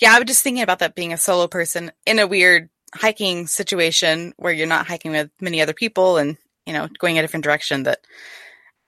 Yeah, 0.00 0.14
I 0.14 0.18
was 0.18 0.26
just 0.26 0.42
thinking 0.42 0.62
about 0.62 0.78
that 0.80 0.94
being 0.94 1.12
a 1.12 1.18
solo 1.18 1.46
person 1.46 1.92
in 2.06 2.18
a 2.18 2.26
weird 2.26 2.70
hiking 2.94 3.46
situation 3.46 4.32
where 4.36 4.52
you're 4.52 4.66
not 4.66 4.86
hiking 4.86 5.12
with 5.12 5.30
many 5.40 5.60
other 5.60 5.74
people 5.74 6.16
and, 6.16 6.36
you 6.66 6.72
know, 6.72 6.88
going 6.98 7.18
a 7.18 7.22
different 7.22 7.44
direction 7.44 7.82
that 7.84 8.00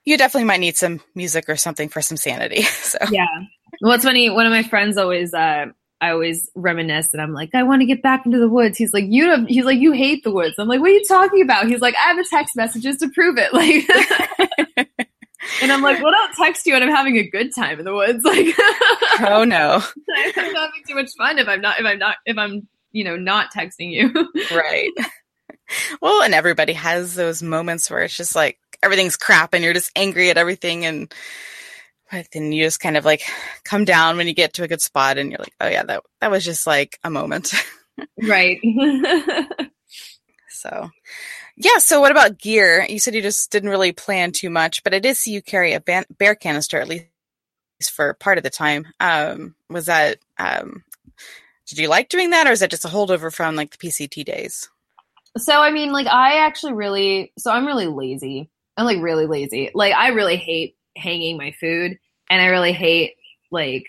you 0.04 0.16
definitely 0.16 0.46
might 0.46 0.60
need 0.60 0.76
some 0.76 1.00
music 1.14 1.48
or 1.48 1.56
something 1.56 1.88
for 1.88 2.00
some 2.00 2.16
sanity. 2.16 2.62
So, 2.86 2.98
Yeah. 3.10 3.26
Well, 3.82 3.92
it's 3.92 4.04
funny. 4.04 4.30
One 4.30 4.46
of 4.46 4.52
my 4.52 4.62
friends 4.62 4.96
always, 4.96 5.34
uh, 5.34 5.66
I 6.00 6.10
always 6.10 6.50
reminisce 6.54 7.08
and 7.12 7.22
I'm 7.22 7.32
like, 7.32 7.54
I 7.54 7.62
want 7.62 7.80
to 7.80 7.86
get 7.86 8.02
back 8.02 8.26
into 8.26 8.38
the 8.38 8.48
woods. 8.48 8.76
He's 8.76 8.92
like, 8.92 9.06
you 9.06 9.26
don't, 9.26 9.46
he's 9.46 9.64
like, 9.64 9.78
you 9.78 9.92
hate 9.92 10.24
the 10.24 10.30
woods. 10.30 10.56
I'm 10.58 10.68
like, 10.68 10.80
what 10.80 10.90
are 10.90 10.94
you 10.94 11.04
talking 11.04 11.40
about? 11.42 11.68
He's 11.68 11.80
like, 11.80 11.94
I 11.94 12.08
have 12.08 12.18
a 12.18 12.24
text 12.24 12.54
messages 12.54 12.98
to 12.98 13.08
prove 13.10 13.36
it. 13.38 13.52
Like, 13.56 14.88
and 15.62 15.72
I'm 15.72 15.80
like, 15.80 16.02
well, 16.02 16.12
don't 16.12 16.34
text 16.34 16.66
you 16.66 16.74
and 16.74 16.84
I'm 16.84 16.94
having 16.94 17.16
a 17.16 17.28
good 17.28 17.54
time 17.54 17.78
in 17.78 17.84
the 17.84 17.94
woods. 17.94 18.22
Like, 18.24 18.54
oh 19.20 19.44
no, 19.44 19.82
I'm 20.16 20.32
having 20.34 20.82
too 20.86 20.94
much 20.94 21.10
fun 21.16 21.38
if 21.38 21.48
I'm 21.48 21.62
not, 21.62 21.80
if 21.80 21.86
I'm 21.86 21.98
not, 21.98 22.16
if 22.26 22.36
I'm, 22.36 22.68
you 22.92 23.04
know, 23.04 23.16
not 23.16 23.52
texting 23.54 23.90
you. 23.92 24.12
right. 24.54 24.90
Well, 26.02 26.22
and 26.22 26.34
everybody 26.34 26.74
has 26.74 27.14
those 27.14 27.42
moments 27.42 27.90
where 27.90 28.02
it's 28.02 28.16
just 28.16 28.36
like 28.36 28.58
everything's 28.82 29.16
crap 29.16 29.54
and 29.54 29.64
you're 29.64 29.72
just 29.72 29.90
angry 29.96 30.30
at 30.30 30.36
everything 30.36 30.84
and 30.84 31.12
but 32.10 32.28
then 32.32 32.52
you 32.52 32.64
just 32.64 32.80
kind 32.80 32.96
of 32.96 33.04
like 33.04 33.22
come 33.64 33.84
down 33.84 34.16
when 34.16 34.26
you 34.26 34.34
get 34.34 34.54
to 34.54 34.62
a 34.62 34.68
good 34.68 34.80
spot 34.80 35.18
and 35.18 35.30
you're 35.30 35.38
like, 35.38 35.54
oh 35.60 35.68
yeah, 35.68 35.82
that 35.82 36.02
that 36.20 36.30
was 36.30 36.44
just 36.44 36.66
like 36.66 36.98
a 37.04 37.10
moment. 37.10 37.52
right. 38.22 38.58
so 40.48 40.90
yeah, 41.56 41.78
so 41.78 42.00
what 42.00 42.12
about 42.12 42.38
gear? 42.38 42.86
You 42.88 42.98
said 42.98 43.14
you 43.14 43.22
just 43.22 43.50
didn't 43.50 43.70
really 43.70 43.92
plan 43.92 44.32
too 44.32 44.50
much, 44.50 44.84
but 44.84 44.94
I 44.94 44.98
did 44.98 45.16
see 45.16 45.32
you 45.32 45.42
carry 45.42 45.72
a 45.72 45.80
ban- 45.80 46.06
bear 46.18 46.34
canister 46.34 46.80
at 46.80 46.88
least 46.88 47.06
for 47.90 48.14
part 48.14 48.38
of 48.38 48.44
the 48.44 48.50
time. 48.50 48.86
Um, 49.00 49.54
was 49.70 49.86
that 49.86 50.18
um, 50.38 50.84
did 51.66 51.78
you 51.78 51.88
like 51.88 52.08
doing 52.08 52.30
that 52.30 52.46
or 52.46 52.52
is 52.52 52.60
that 52.60 52.70
just 52.70 52.84
a 52.84 52.88
holdover 52.88 53.32
from 53.32 53.56
like 53.56 53.70
the 53.76 53.78
PCT 53.78 54.24
days? 54.24 54.68
So 55.38 55.60
I 55.60 55.70
mean, 55.70 55.92
like 55.92 56.06
I 56.06 56.46
actually 56.46 56.74
really 56.74 57.32
so 57.38 57.50
I'm 57.50 57.66
really 57.66 57.86
lazy. 57.86 58.50
I'm 58.76 58.84
like 58.84 59.02
really 59.02 59.26
lazy. 59.26 59.70
Like 59.74 59.94
I 59.94 60.08
really 60.08 60.36
hate 60.36 60.75
hanging 60.96 61.36
my 61.36 61.52
food 61.60 61.98
and 62.30 62.42
I 62.42 62.46
really 62.46 62.72
hate 62.72 63.14
like 63.50 63.86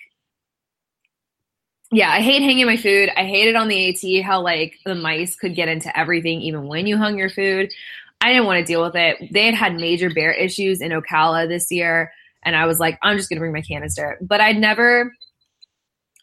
yeah, 1.89 2.12
I 2.12 2.20
hate 2.20 2.41
hanging 2.41 2.65
my 2.65 2.76
food. 2.76 3.10
I 3.15 3.24
hate 3.24 3.48
it 3.48 3.56
on 3.56 3.70
the 3.70 3.89
AT 3.89 4.26
how 4.26 4.41
like 4.41 4.76
the 4.86 4.93
mice 4.93 5.38
could 5.38 5.56
get 5.56 5.70
into 5.70 5.98
everything 5.98 6.41
even 6.41 6.67
when 6.67 6.86
you 6.86 6.98
hung 6.98 7.17
your 7.17 7.30
food. 7.30 7.72
I 8.20 8.34
didn't 8.34 8.46
want 8.46 8.60
to 8.60 8.65
deal 8.65 8.82
with 8.84 8.96
it. 8.96 9.32
They 9.32 9.46
had 9.46 9.56
had 9.56 9.76
major 9.76 10.10
bear 10.13 10.34
issues 10.34 10.82
in 10.82 10.91
Ocala 10.91 11.48
this 11.48 11.72
year 11.72 12.12
and 12.43 12.56
I 12.56 12.65
was 12.65 12.80
like, 12.80 12.98
I'm 13.04 13.17
just 13.17 13.30
to 13.30 13.39
bring 13.39 13.54
my 13.54 13.62
canister. 13.62 14.17
But 14.22 14.41
I'd 14.41 14.58
never 14.58 15.13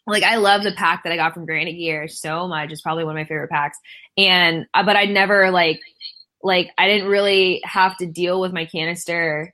like 0.07 0.23
I 0.23 0.35
love 0.35 0.63
the 0.63 0.71
pack 0.71 1.03
that 1.03 1.13
I 1.13 1.15
got 1.15 1.33
from 1.33 1.45
Granite 1.45 1.73
Gear 1.73 2.07
so 2.07 2.47
much. 2.47 2.71
It's 2.71 2.81
probably 2.81 3.03
one 3.03 3.15
of 3.15 3.19
my 3.19 3.25
favorite 3.25 3.49
packs. 3.49 3.79
And 4.17 4.67
uh, 4.73 4.83
but 4.83 4.95
I 4.95 5.05
never 5.05 5.49
like 5.49 5.81
like 6.43 6.69
I 6.77 6.87
didn't 6.87 7.07
really 7.07 7.61
have 7.63 7.97
to 7.97 8.05
deal 8.05 8.39
with 8.39 8.53
my 8.53 8.65
canister 8.65 9.53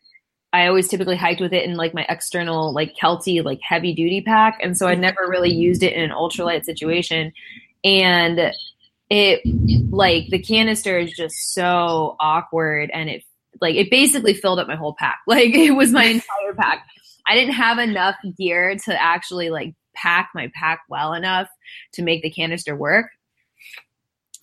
I 0.53 0.67
always 0.67 0.87
typically 0.87 1.15
hiked 1.15 1.39
with 1.39 1.53
it 1.53 1.63
in 1.63 1.77
like 1.77 1.93
my 1.93 2.05
external 2.09 2.73
like 2.73 2.95
Kelty 2.95 3.43
like 3.43 3.61
heavy 3.61 3.93
duty 3.93 4.21
pack, 4.21 4.59
and 4.61 4.77
so 4.77 4.87
I 4.87 4.93
mm-hmm. 4.93 5.01
never 5.01 5.27
really 5.27 5.51
used 5.51 5.83
it 5.83 5.93
in 5.93 6.03
an 6.03 6.11
ultralight 6.11 6.65
situation. 6.65 7.31
And 7.83 8.53
it 9.09 9.41
like 9.91 10.27
the 10.29 10.39
canister 10.39 10.97
is 10.97 11.11
just 11.11 11.53
so 11.53 12.15
awkward, 12.19 12.91
and 12.93 13.09
it 13.09 13.23
like 13.61 13.75
it 13.75 13.89
basically 13.89 14.33
filled 14.33 14.59
up 14.59 14.67
my 14.67 14.75
whole 14.75 14.95
pack. 14.97 15.19
Like 15.27 15.53
it 15.53 15.71
was 15.71 15.91
my 15.91 16.03
entire 16.03 16.53
pack. 16.57 16.85
I 17.25 17.35
didn't 17.35 17.53
have 17.53 17.79
enough 17.79 18.15
gear 18.37 18.75
to 18.85 19.01
actually 19.01 19.49
like 19.49 19.73
pack 19.95 20.31
my 20.33 20.51
pack 20.53 20.81
well 20.89 21.13
enough 21.13 21.47
to 21.93 22.01
make 22.01 22.23
the 22.23 22.29
canister 22.29 22.75
work. 22.75 23.07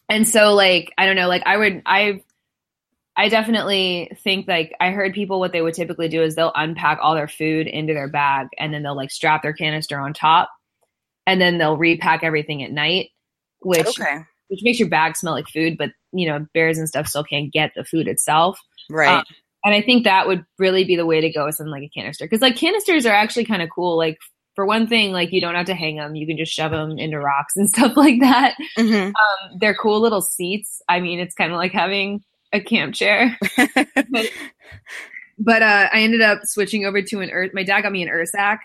And 0.09 0.27
so 0.27 0.55
like 0.55 0.93
I 0.97 1.05
don't 1.05 1.17
know, 1.17 1.29
like 1.29 1.43
I 1.45 1.57
would 1.57 1.83
I've 1.85 2.23
I 3.19 3.29
definitely 3.29 4.13
think 4.23 4.47
like 4.47 4.73
I 4.81 4.93
heard 4.93 5.13
people 5.13 5.41
what 5.41 5.51
they 5.51 5.61
would 5.61 5.75
typically 5.75 6.09
do 6.09 6.23
is 6.23 6.37
they'll 6.37 6.53
unpack 6.55 7.01
all 7.03 7.17
their 7.17 7.27
food 7.27 7.67
into 7.67 7.93
their 7.93 8.09
bag 8.09 8.47
and 8.59 8.73
then 8.73 8.85
they'll 8.85 8.97
like 8.97 9.11
strap 9.11 9.43
their 9.43 9.53
canister 9.53 9.99
on 9.99 10.15
top 10.15 10.49
and 11.27 11.41
then 11.41 11.59
they'll 11.59 11.77
repack 11.77 12.23
everything 12.23 12.63
at 12.63 12.71
night, 12.71 13.11
which 13.61 13.89
okay. 13.89 14.21
which 14.47 14.61
makes 14.63 14.79
your 14.79 14.89
bag 14.89 15.17
smell 15.17 15.33
like 15.33 15.49
food, 15.49 15.77
but 15.77 15.91
you 16.13 16.29
know 16.29 16.47
bears 16.55 16.79
and 16.79 16.89
stuff 16.89 17.09
still 17.09 17.25
can't 17.25 17.53
get 17.53 17.73
the 17.75 17.85
food 17.85 18.07
itself, 18.07 18.61
right? 18.89 19.19
Um, 19.19 19.25
and 19.65 19.75
I 19.75 19.83
think 19.83 20.05
that 20.05 20.29
would 20.29 20.47
really 20.57 20.85
be 20.85 20.95
the 20.95 21.05
way 21.05 21.21
to 21.21 21.29
go 21.29 21.45
with 21.45 21.57
something 21.57 21.73
like 21.73 21.83
a 21.83 21.91
canister 21.93 22.25
because 22.25 22.41
like 22.41 22.55
canisters 22.55 23.05
are 23.05 23.15
actually 23.15 23.47
kind 23.47 23.63
of 23.63 23.69
cool. 23.75 23.97
Like 23.97 24.19
for 24.55 24.65
one 24.65 24.87
thing, 24.87 25.11
like 25.11 25.33
you 25.33 25.41
don't 25.41 25.57
have 25.57 25.67
to 25.67 25.75
hang 25.75 25.97
them; 25.97 26.15
you 26.15 26.25
can 26.25 26.37
just 26.37 26.53
shove 26.53 26.71
them 26.71 26.97
into 26.99 27.19
rocks 27.19 27.57
and 27.57 27.69
stuff 27.75 27.97
like 27.97 28.21
that. 28.21 28.55
Mm-hmm. 28.79 29.09
Um, 29.09 29.59
they're 29.59 29.75
cool 29.75 30.01
little 30.01 30.23
seats. 30.23 30.81
I 30.89 31.01
mean, 31.01 31.19
it's 31.19 31.35
kind 31.35 31.51
of 31.51 31.59
like 31.59 31.73
having 31.73 32.23
a 32.53 32.61
camp 32.61 32.95
chair. 32.95 33.37
but, 33.57 34.27
but 35.39 35.63
uh, 35.63 35.89
I 35.93 36.01
ended 36.01 36.21
up 36.21 36.41
switching 36.45 36.85
over 36.85 37.03
to 37.03 37.21
an 37.21 37.31
earth. 37.31 37.53
My 37.55 37.63
dad 37.63 37.83
got 37.83 37.93
me 37.93 38.03
an 38.03 38.09
Ursack, 38.09 38.59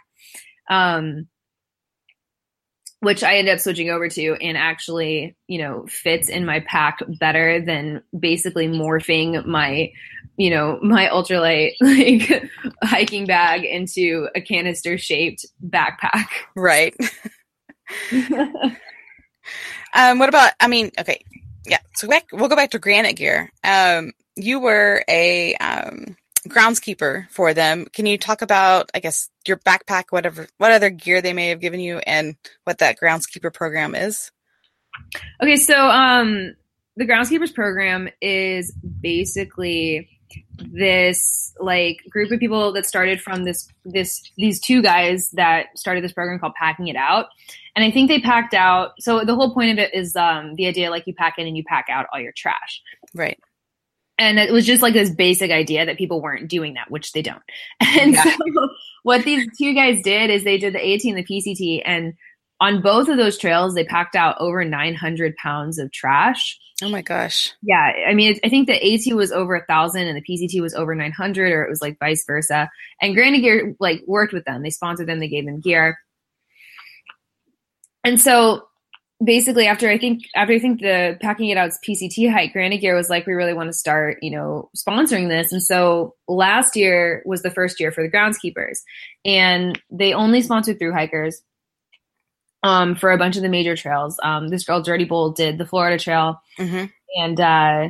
um, 0.69 1.27
which 2.99 3.23
I 3.23 3.37
ended 3.37 3.55
up 3.55 3.59
switching 3.59 3.89
over 3.89 4.07
to, 4.07 4.35
and 4.41 4.57
actually, 4.57 5.35
you 5.47 5.59
know, 5.59 5.85
fits 5.87 6.29
in 6.29 6.45
my 6.45 6.61
pack 6.61 6.99
better 7.19 7.63
than 7.63 8.01
basically 8.17 8.67
morphing 8.67 9.45
my, 9.45 9.91
you 10.37 10.49
know, 10.49 10.79
my 10.81 11.07
ultralight 11.07 11.73
like 11.81 12.49
hiking 12.81 13.25
bag 13.25 13.65
into 13.65 14.29
a 14.35 14.41
canister 14.41 14.97
shaped 14.97 15.45
backpack. 15.67 16.27
Right. 16.55 16.95
um, 19.93 20.19
what 20.19 20.29
about? 20.29 20.53
I 20.61 20.67
mean, 20.67 20.91
okay, 20.97 21.23
yeah, 21.65 21.79
so 21.95 22.07
back, 22.07 22.25
we'll 22.31 22.49
go 22.49 22.55
back 22.55 22.71
to 22.71 22.79
Granite 22.79 23.15
Gear. 23.15 23.51
Um, 23.63 24.13
you 24.35 24.59
were 24.59 25.03
a 25.07 25.55
um, 25.55 26.17
groundskeeper 26.47 27.29
for 27.29 27.53
them. 27.53 27.85
Can 27.93 28.05
you 28.05 28.17
talk 28.17 28.41
about, 28.41 28.89
I 28.93 28.99
guess, 28.99 29.29
your 29.47 29.57
backpack, 29.57 30.05
whatever, 30.09 30.47
what 30.57 30.71
other 30.71 30.89
gear 30.89 31.21
they 31.21 31.33
may 31.33 31.49
have 31.49 31.59
given 31.59 31.79
you, 31.79 31.99
and 31.99 32.35
what 32.65 32.79
that 32.79 32.99
groundskeeper 32.99 33.53
program 33.53 33.95
is? 33.95 34.31
Okay, 35.41 35.57
so 35.57 35.87
um, 35.87 36.53
the 36.95 37.05
groundskeepers 37.05 37.53
program 37.53 38.09
is 38.21 38.71
basically 39.01 40.09
this 40.57 41.53
like 41.59 41.99
group 42.09 42.31
of 42.31 42.39
people 42.39 42.71
that 42.73 42.85
started 42.85 43.21
from 43.21 43.43
this 43.43 43.67
this 43.85 44.31
these 44.37 44.59
two 44.59 44.81
guys 44.81 45.29
that 45.31 45.67
started 45.77 46.03
this 46.03 46.13
program 46.13 46.39
called 46.39 46.53
packing 46.55 46.87
it 46.87 46.95
out. 46.95 47.27
And 47.75 47.83
i 47.83 47.91
think 47.91 48.07
they 48.07 48.19
packed 48.19 48.53
out 48.53 48.93
so 48.99 49.23
the 49.25 49.35
whole 49.35 49.53
point 49.53 49.71
of 49.71 49.77
it 49.79 49.93
is 49.93 50.15
um 50.15 50.55
the 50.55 50.67
idea 50.67 50.89
like 50.89 51.07
you 51.07 51.13
pack 51.13 51.35
in 51.37 51.47
and 51.47 51.57
you 51.57 51.63
pack 51.63 51.85
out 51.89 52.05
all 52.13 52.19
your 52.19 52.33
trash. 52.33 52.81
Right. 53.13 53.39
And 54.19 54.37
it 54.37 54.53
was 54.53 54.65
just 54.65 54.83
like 54.83 54.93
this 54.93 55.09
basic 55.09 55.49
idea 55.49 55.85
that 55.85 55.97
people 55.97 56.21
weren't 56.21 56.47
doing 56.47 56.75
that 56.75 56.91
which 56.91 57.13
they 57.13 57.21
don't. 57.21 57.43
And 57.81 58.13
yeah. 58.13 58.23
so 58.23 58.69
what 59.03 59.23
these 59.23 59.47
two 59.57 59.73
guys 59.73 60.01
did 60.03 60.29
is 60.29 60.43
they 60.43 60.57
did 60.57 60.73
the 60.73 60.93
at 60.93 61.03
and 61.03 61.17
the 61.17 61.23
pct 61.23 61.81
and 61.85 62.13
on 62.59 62.81
both 62.81 63.09
of 63.09 63.17
those 63.17 63.37
trails 63.37 63.75
they 63.75 63.83
packed 63.83 64.15
out 64.15 64.37
over 64.39 64.63
900 64.63 65.35
pounds 65.35 65.79
of 65.79 65.91
trash 65.91 66.57
Oh 66.81 66.89
my 66.89 67.01
gosh. 67.01 67.53
Yeah. 67.61 67.91
I 68.07 68.13
mean, 68.13 68.39
I 68.43 68.49
think 68.49 68.67
the 68.67 68.73
AT 68.73 69.15
was 69.15 69.31
over 69.31 69.55
a 69.55 69.65
thousand 69.65 70.07
and 70.07 70.17
the 70.17 70.21
PCT 70.21 70.61
was 70.61 70.73
over 70.73 70.95
900 70.95 71.51
or 71.51 71.63
it 71.63 71.69
was 71.69 71.81
like 71.81 71.99
vice 71.99 72.25
versa. 72.25 72.69
And 73.01 73.13
Granite 73.13 73.41
Gear 73.41 73.75
like 73.79 74.01
worked 74.07 74.33
with 74.33 74.45
them. 74.45 74.63
They 74.63 74.69
sponsored 74.69 75.07
them. 75.07 75.19
They 75.19 75.27
gave 75.27 75.45
them 75.45 75.59
gear. 75.59 75.99
And 78.03 78.19
so 78.19 78.67
basically 79.23 79.67
after 79.67 79.89
I 79.89 79.97
think, 79.97 80.23
after 80.35 80.53
I 80.53 80.59
think 80.59 80.81
the 80.81 81.17
packing 81.21 81.49
it 81.49 81.57
out's 81.57 81.79
PCT 81.87 82.29
hike, 82.31 82.53
Granite 82.53 82.81
Gear 82.81 82.95
was 82.95 83.09
like, 83.09 83.27
we 83.27 83.33
really 83.33 83.53
want 83.53 83.69
to 83.69 83.73
start, 83.73 84.17
you 84.21 84.31
know, 84.31 84.69
sponsoring 84.75 85.29
this. 85.29 85.53
And 85.53 85.61
so 85.61 86.15
last 86.27 86.75
year 86.75 87.21
was 87.25 87.43
the 87.43 87.51
first 87.51 87.79
year 87.79 87.91
for 87.91 88.03
the 88.03 88.11
groundskeepers 88.11 88.79
and 89.23 89.79
they 89.91 90.13
only 90.13 90.41
sponsored 90.41 90.79
through 90.79 90.93
hikers 90.93 91.43
um, 92.63 92.95
for 92.95 93.11
a 93.11 93.17
bunch 93.17 93.35
of 93.35 93.43
the 93.43 93.49
major 93.49 93.75
trails. 93.75 94.19
Um, 94.23 94.47
this 94.47 94.63
girl, 94.63 94.81
Dirty 94.81 95.03
Bull, 95.05 95.31
did 95.31 95.57
the 95.57 95.65
Florida 95.65 96.01
Trail, 96.01 96.41
mm-hmm. 96.57 96.85
and 97.17 97.39
uh, 97.39 97.89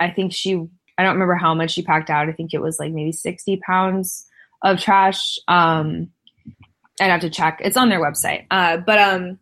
I 0.00 0.10
think 0.10 0.32
she, 0.32 0.54
I 0.96 1.02
don't 1.02 1.14
remember 1.14 1.34
how 1.34 1.54
much 1.54 1.72
she 1.72 1.82
packed 1.82 2.10
out. 2.10 2.28
I 2.28 2.32
think 2.32 2.54
it 2.54 2.62
was 2.62 2.78
like 2.78 2.92
maybe 2.92 3.12
60 3.12 3.60
pounds 3.66 4.26
of 4.62 4.80
trash. 4.80 5.38
Um, 5.48 6.10
I'd 7.00 7.10
have 7.10 7.20
to 7.22 7.30
check. 7.30 7.60
It's 7.62 7.76
on 7.76 7.88
their 7.88 8.00
website. 8.00 8.46
Uh, 8.50 8.76
but 8.78 8.98
um, 8.98 9.38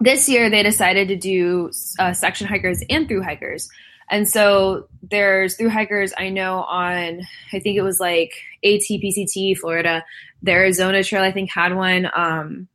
this 0.00 0.28
year 0.28 0.50
they 0.50 0.62
decided 0.62 1.08
to 1.08 1.16
do 1.16 1.70
uh, 1.98 2.12
section 2.12 2.46
hikers 2.46 2.82
and 2.90 3.06
through 3.06 3.22
hikers. 3.22 3.68
And 4.10 4.28
so 4.28 4.88
there's 5.02 5.56
through 5.56 5.68
hikers 5.68 6.12
I 6.16 6.30
know 6.30 6.62
on, 6.62 7.20
I 7.52 7.58
think 7.60 7.76
it 7.76 7.82
was 7.82 8.00
like 8.00 8.32
ATPCT, 8.64 9.58
Florida. 9.58 10.04
The 10.42 10.52
Arizona 10.52 11.02
Trail, 11.04 11.22
I 11.22 11.32
think, 11.32 11.50
had 11.50 11.74
one. 11.74 12.08
Um, 12.14 12.68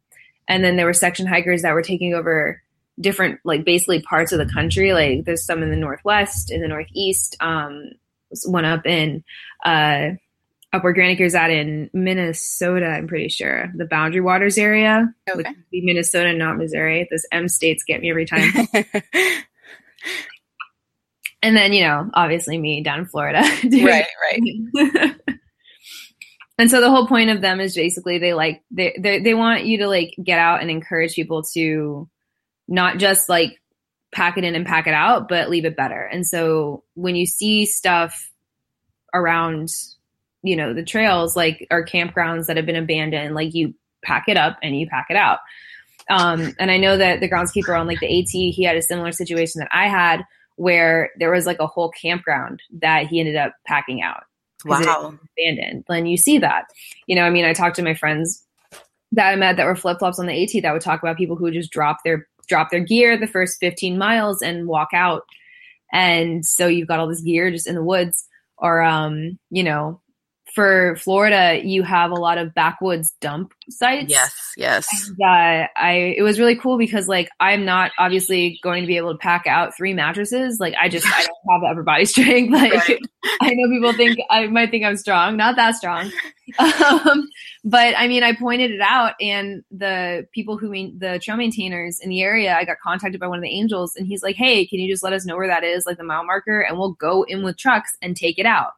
and 0.48 0.64
then 0.64 0.76
there 0.76 0.86
were 0.86 0.94
section 0.94 1.26
hikers 1.26 1.62
that 1.62 1.74
were 1.74 1.82
taking 1.82 2.14
over 2.14 2.62
different 3.00 3.40
like 3.44 3.66
basically 3.66 4.02
parts 4.02 4.32
of 4.32 4.38
the 4.38 4.54
country 4.54 4.94
like 4.94 5.26
there's 5.26 5.44
some 5.44 5.64
in 5.64 5.72
the 5.72 5.76
northwest 5.76 6.52
in 6.52 6.62
the 6.62 6.68
northeast 6.68 7.36
um 7.40 7.90
one 8.46 8.66
up 8.66 8.86
in 8.86 9.24
uh 9.66 10.10
up 10.74 10.84
where 10.84 10.92
Granite 10.92 11.18
Gear's 11.18 11.36
at 11.36 11.52
in 11.52 11.90
Minnesota, 11.94 12.88
I'm 12.88 13.08
pretty 13.08 13.30
sure. 13.30 13.72
The 13.76 13.86
Boundary 13.86 14.22
Waters 14.22 14.58
area. 14.58 15.14
Okay. 15.30 15.38
Which 15.38 15.48
would 15.48 15.70
be 15.70 15.82
Minnesota, 15.82 16.34
not 16.34 16.58
Missouri. 16.58 17.08
Those 17.10 17.26
M 17.32 17.48
states 17.48 17.84
get 17.84 18.02
me 18.02 18.10
every 18.10 18.26
time. 18.26 18.52
and 21.44 21.56
then, 21.56 21.74
you 21.74 21.84
know, 21.84 22.10
obviously 22.14 22.58
me 22.58 22.82
down 22.82 23.02
in 23.02 23.06
Florida. 23.06 23.42
right, 23.84 24.08
right. 24.20 25.16
and 26.58 26.70
so 26.70 26.82
the 26.82 26.90
whole 26.90 27.08
point 27.08 27.30
of 27.30 27.42
them 27.42 27.60
is 27.60 27.76
basically 27.76 28.20
they 28.20 28.34
like 28.34 28.62
they 28.70 28.96
they 29.00 29.20
they 29.20 29.34
want 29.34 29.66
you 29.66 29.80
to 29.80 29.88
like 29.88 30.14
get 30.24 30.40
out 30.40 30.62
and 30.62 30.70
encourage 30.70 31.16
people 31.16 31.44
to 31.54 32.08
not 32.68 32.98
just 32.98 33.28
like 33.28 33.60
pack 34.14 34.38
it 34.38 34.44
in 34.44 34.56
and 34.56 34.66
pack 34.66 34.88
it 34.88 34.94
out, 34.94 35.28
but 35.28 35.50
leave 35.50 35.66
it 35.66 35.76
better. 35.76 36.02
And 36.04 36.26
so 36.26 36.84
when 36.94 37.16
you 37.16 37.26
see 37.26 37.66
stuff 37.66 38.32
around, 39.14 39.70
you 40.44 40.56
know, 40.56 40.74
the 40.74 40.84
trails 40.84 41.36
like 41.36 41.68
or 41.72 41.86
campgrounds 41.86 42.46
that 42.46 42.58
have 42.58 42.66
been 42.66 42.76
abandoned, 42.76 43.36
like 43.36 43.54
you 43.54 43.74
pack 44.04 44.26
it 44.28 44.38
up 44.38 44.58
and 44.62 44.80
you 44.80 44.88
pack 44.88 45.08
it 45.10 45.18
out. 45.18 45.40
Um, 46.10 46.54
and 46.60 46.70
I 46.70 46.78
know 46.78 46.98
that 46.98 47.20
the 47.20 47.30
groundskeeper 47.30 47.80
on 47.80 47.88
like 47.88 48.00
the 48.00 48.20
AT, 48.20 48.30
he 48.30 48.64
had 48.64 48.76
a 48.76 48.82
similar 48.82 49.12
situation 49.12 49.60
that 49.60 49.70
I 49.72 49.88
had 49.88 50.24
where 50.56 51.12
there 51.18 51.32
was 51.32 51.46
like 51.46 51.60
a 51.60 51.68
whole 51.68 51.90
campground 51.90 52.62
that 52.82 53.08
he 53.08 53.20
ended 53.20 53.36
up 53.36 53.54
packing 53.66 54.02
out. 54.02 54.24
Wow. 54.66 55.14
Abandoned. 55.38 55.86
Then 55.88 56.06
you 56.06 56.18
see 56.18 56.38
that. 56.40 56.66
You 57.08 57.16
know, 57.16 57.24
I 57.24 57.30
mean, 57.30 57.46
I 57.46 57.54
talked 57.54 57.76
to 57.78 57.84
my 57.84 57.94
friends 57.94 58.44
that 59.12 59.30
I 59.30 59.36
met 59.36 59.58
that 59.58 59.66
were 59.66 59.76
flip 59.76 60.00
flops 60.00 60.20
on 60.20 60.26
the 60.26 60.44
AT 60.44 60.62
that 60.62 60.74
would 60.74 60.82
talk 60.82 61.02
about 61.02 61.18
people 61.18 61.36
who 61.36 61.44
would 61.44 61.54
just 61.54 61.72
drop 61.72 61.98
their 62.04 62.28
drop 62.48 62.72
their 62.72 62.80
gear 62.80 63.18
the 63.18 63.28
first 63.28 63.60
15 63.60 63.98
miles 63.98 64.42
and 64.42 64.68
walk 64.68 64.90
out. 64.94 65.24
And 65.92 66.46
so 66.46 66.68
you've 66.68 66.88
got 66.88 67.00
all 67.00 67.08
this 67.08 67.22
gear 67.22 67.52
just 67.52 67.68
in 67.68 67.76
the 67.76 67.84
woods 67.84 68.28
or 68.58 68.82
um, 68.82 69.38
you 69.50 69.64
know, 69.64 70.02
for 70.54 70.96
Florida, 70.98 71.60
you 71.64 71.82
have 71.82 72.12
a 72.12 72.16
lot 72.16 72.38
of 72.38 72.54
backwoods 72.54 73.16
dump 73.20 73.54
sites. 73.70 74.12
Yes, 74.12 74.52
yes. 74.56 74.88
And, 75.08 75.18
uh, 75.20 75.68
I 75.76 76.14
it 76.16 76.22
was 76.22 76.40
really 76.40 76.56
cool 76.56 76.78
because 76.78 77.08
like 77.08 77.30
I'm 77.40 77.66
not 77.66 77.92
obviously 77.98 78.60
going 78.62 78.84
to 78.84 78.88
be 78.88 78.98
able 78.98 79.14
to 79.14 79.18
pack 79.18 79.48
out 79.48 79.76
three 79.76 79.94
mattresses. 79.94 80.60
Like 80.60 80.76
I 80.80 80.90
just 80.90 81.08
I 81.08 81.24
don't 81.24 81.52
have 81.54 81.62
the 81.62 81.68
upper 81.68 81.84
body 81.84 82.06
strength. 82.06 82.54
Like 82.64 82.74
right. 82.74 83.00
I 83.42 83.54
know 83.54 83.70
people 83.70 83.94
think 83.94 84.20
I 84.30 84.48
might 84.48 84.70
think 84.70 84.86
I'm 84.86 84.96
strong, 84.96 85.38
not 85.38 85.56
that 85.56 85.76
strong. 85.76 86.12
Um, 86.60 87.28
but 87.64 87.96
I 87.98 88.08
mean, 88.08 88.22
I 88.22 88.36
pointed 88.36 88.72
it 88.72 88.82
out, 88.82 89.14
and 89.20 89.64
the 89.72 90.28
people 90.34 90.58
who 90.58 90.70
mean 90.70 91.00
the 91.00 91.20
trail 91.24 91.38
maintainers 91.38 92.00
in 92.00 92.10
the 92.10 92.22
area, 92.22 92.54
I 92.56 92.66
got 92.66 92.78
contacted 92.84 93.20
by 93.20 93.28
one 93.28 93.40
of 93.40 93.44
the 93.44 93.50
angels, 93.50 93.96
and 93.96 94.06
he's 94.06 94.22
like, 94.22 94.36
"Hey, 94.36 94.68
can 94.68 94.80
you 94.80 94.92
just 94.92 95.04
let 95.04 95.14
us 95.14 95.26
know 95.26 95.36
where 95.36 95.48
that 95.48 95.64
is, 95.64 95.86
like 95.86 95.98
the 95.98 96.04
mile 96.04 96.26
marker, 96.26 96.62
and 96.62 96.78
we'll 96.78 96.94
go 96.94 97.24
in 97.24 97.44
with 97.44 97.58
trucks 97.58 97.98
and 98.02 98.16
take 98.16 98.38
it 98.38 98.46
out." 98.46 98.74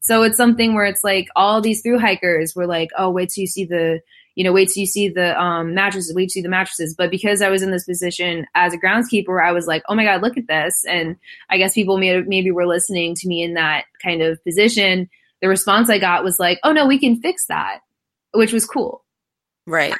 So 0.00 0.22
it's 0.22 0.36
something 0.36 0.74
where 0.74 0.86
it's 0.86 1.04
like 1.04 1.28
all 1.36 1.60
these 1.60 1.82
through 1.82 1.98
hikers 1.98 2.54
were 2.54 2.66
like, 2.66 2.90
oh, 2.96 3.10
wait 3.10 3.30
till 3.30 3.42
you 3.42 3.46
see 3.46 3.64
the, 3.64 4.00
you 4.36 4.44
know, 4.44 4.52
wait 4.52 4.68
till 4.68 4.80
you 4.80 4.86
see 4.86 5.08
the 5.08 5.38
um, 5.40 5.74
mattresses, 5.74 6.14
wait 6.14 6.30
till 6.30 6.38
you 6.38 6.42
see 6.42 6.42
the 6.42 6.48
mattresses. 6.48 6.94
But 6.96 7.10
because 7.10 7.42
I 7.42 7.50
was 7.50 7.62
in 7.62 7.72
this 7.72 7.84
position 7.84 8.46
as 8.54 8.72
a 8.72 8.78
groundskeeper, 8.78 9.44
I 9.44 9.52
was 9.52 9.66
like, 9.66 9.82
oh 9.88 9.94
my 9.94 10.04
God, 10.04 10.22
look 10.22 10.36
at 10.36 10.46
this. 10.46 10.84
And 10.88 11.16
I 11.50 11.58
guess 11.58 11.74
people 11.74 11.98
may, 11.98 12.20
maybe 12.22 12.52
were 12.52 12.66
listening 12.66 13.16
to 13.16 13.28
me 13.28 13.42
in 13.42 13.54
that 13.54 13.84
kind 14.02 14.22
of 14.22 14.42
position. 14.44 15.10
The 15.42 15.48
response 15.48 15.90
I 15.90 15.98
got 15.98 16.24
was 16.24 16.38
like, 16.38 16.60
oh 16.62 16.72
no, 16.72 16.86
we 16.86 16.98
can 16.98 17.20
fix 17.20 17.46
that, 17.46 17.80
which 18.32 18.52
was 18.52 18.64
cool. 18.64 19.04
Right. 19.66 19.94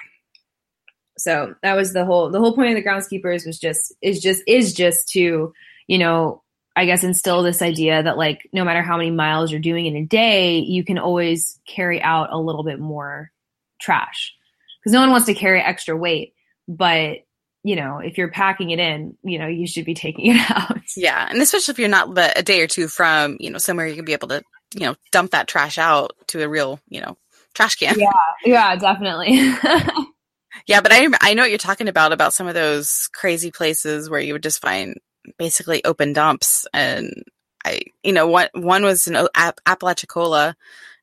So 1.19 1.57
that 1.63 1.75
was 1.75 1.93
the 1.93 2.05
whole, 2.05 2.31
the 2.31 2.39
whole 2.39 2.55
point 2.55 2.71
of 2.71 2.77
the 2.77 2.89
groundskeepers 2.89 3.45
was 3.45 3.59
just, 3.59 3.93
is 4.01 4.21
just, 4.21 4.43
is 4.47 4.73
just 4.73 5.09
to, 5.11 5.53
you 5.89 5.99
know, 5.99 6.43
I 6.79 6.85
guess 6.85 7.03
instill 7.03 7.43
this 7.43 7.61
idea 7.61 8.05
that 8.05 8.17
like 8.17 8.49
no 8.53 8.65
matter 8.65 8.83
how 8.83 8.97
many 8.97 9.11
miles 9.11 9.51
you're 9.51 9.61
doing 9.61 9.87
in 9.87 9.97
a 9.97 10.05
day, 10.05 10.61
you 10.61 10.85
can 10.85 10.97
always 10.97 11.59
carry 11.67 12.01
out 12.01 12.29
a 12.31 12.39
little 12.39 12.63
bit 12.63 12.79
more 12.79 13.33
trash 13.81 14.33
because 14.79 14.93
no 14.93 15.01
one 15.01 15.11
wants 15.11 15.27
to 15.27 15.35
carry 15.35 15.61
extra 15.61 15.97
weight. 15.97 16.35
But 16.69 17.27
you 17.65 17.75
know, 17.75 17.99
if 17.99 18.17
you're 18.17 18.31
packing 18.31 18.71
it 18.71 18.79
in, 18.79 19.17
you 19.25 19.41
know, 19.41 19.49
you 19.49 19.67
should 19.67 19.87
be 19.87 19.95
taking 19.95 20.37
it 20.37 20.51
out. 20.51 20.79
Yeah, 20.97 21.27
and 21.29 21.43
especially 21.43 21.73
if 21.73 21.81
you're 21.81 21.89
not 21.89 22.17
a 22.17 22.45
day 22.45 22.63
or 22.63 22.69
two 22.69 22.87
from 22.87 23.39
you 23.41 23.51
know 23.51 23.59
somewhere 23.59 23.89
you 23.89 23.97
can 23.97 24.05
be 24.05 24.13
able 24.13 24.29
to 24.29 24.45
you 24.73 24.87
know 24.87 24.95
dump 25.11 25.33
that 25.33 25.49
trash 25.49 25.79
out 25.79 26.13
to 26.29 26.45
a 26.45 26.49
real 26.49 26.79
you 26.89 27.01
know 27.01 27.17
trash 27.55 27.75
can. 27.75 27.99
Yeah, 27.99 28.13
yeah, 28.45 28.77
definitely. 28.77 29.33
yeah, 30.69 30.81
but 30.81 30.93
I 30.93 31.09
I 31.23 31.35
know 31.35 31.43
what 31.43 31.51
you're 31.51 31.59
talking 31.59 31.89
about 31.89 32.13
about 32.13 32.35
some 32.35 32.47
of 32.47 32.55
those 32.55 33.09
crazy 33.13 33.51
places 33.51 34.09
where 34.09 34.21
you 34.21 34.33
would 34.33 34.45
just 34.45 34.63
find 34.63 34.95
basically 35.39 35.85
open 35.85 36.13
dumps. 36.13 36.67
And 36.73 37.25
I, 37.65 37.83
you 38.03 38.13
know, 38.13 38.27
one, 38.29 38.49
one 38.55 38.85
was 38.85 39.07
in 39.07 39.17
App- 39.35 39.61
Apalachicola 39.67 40.55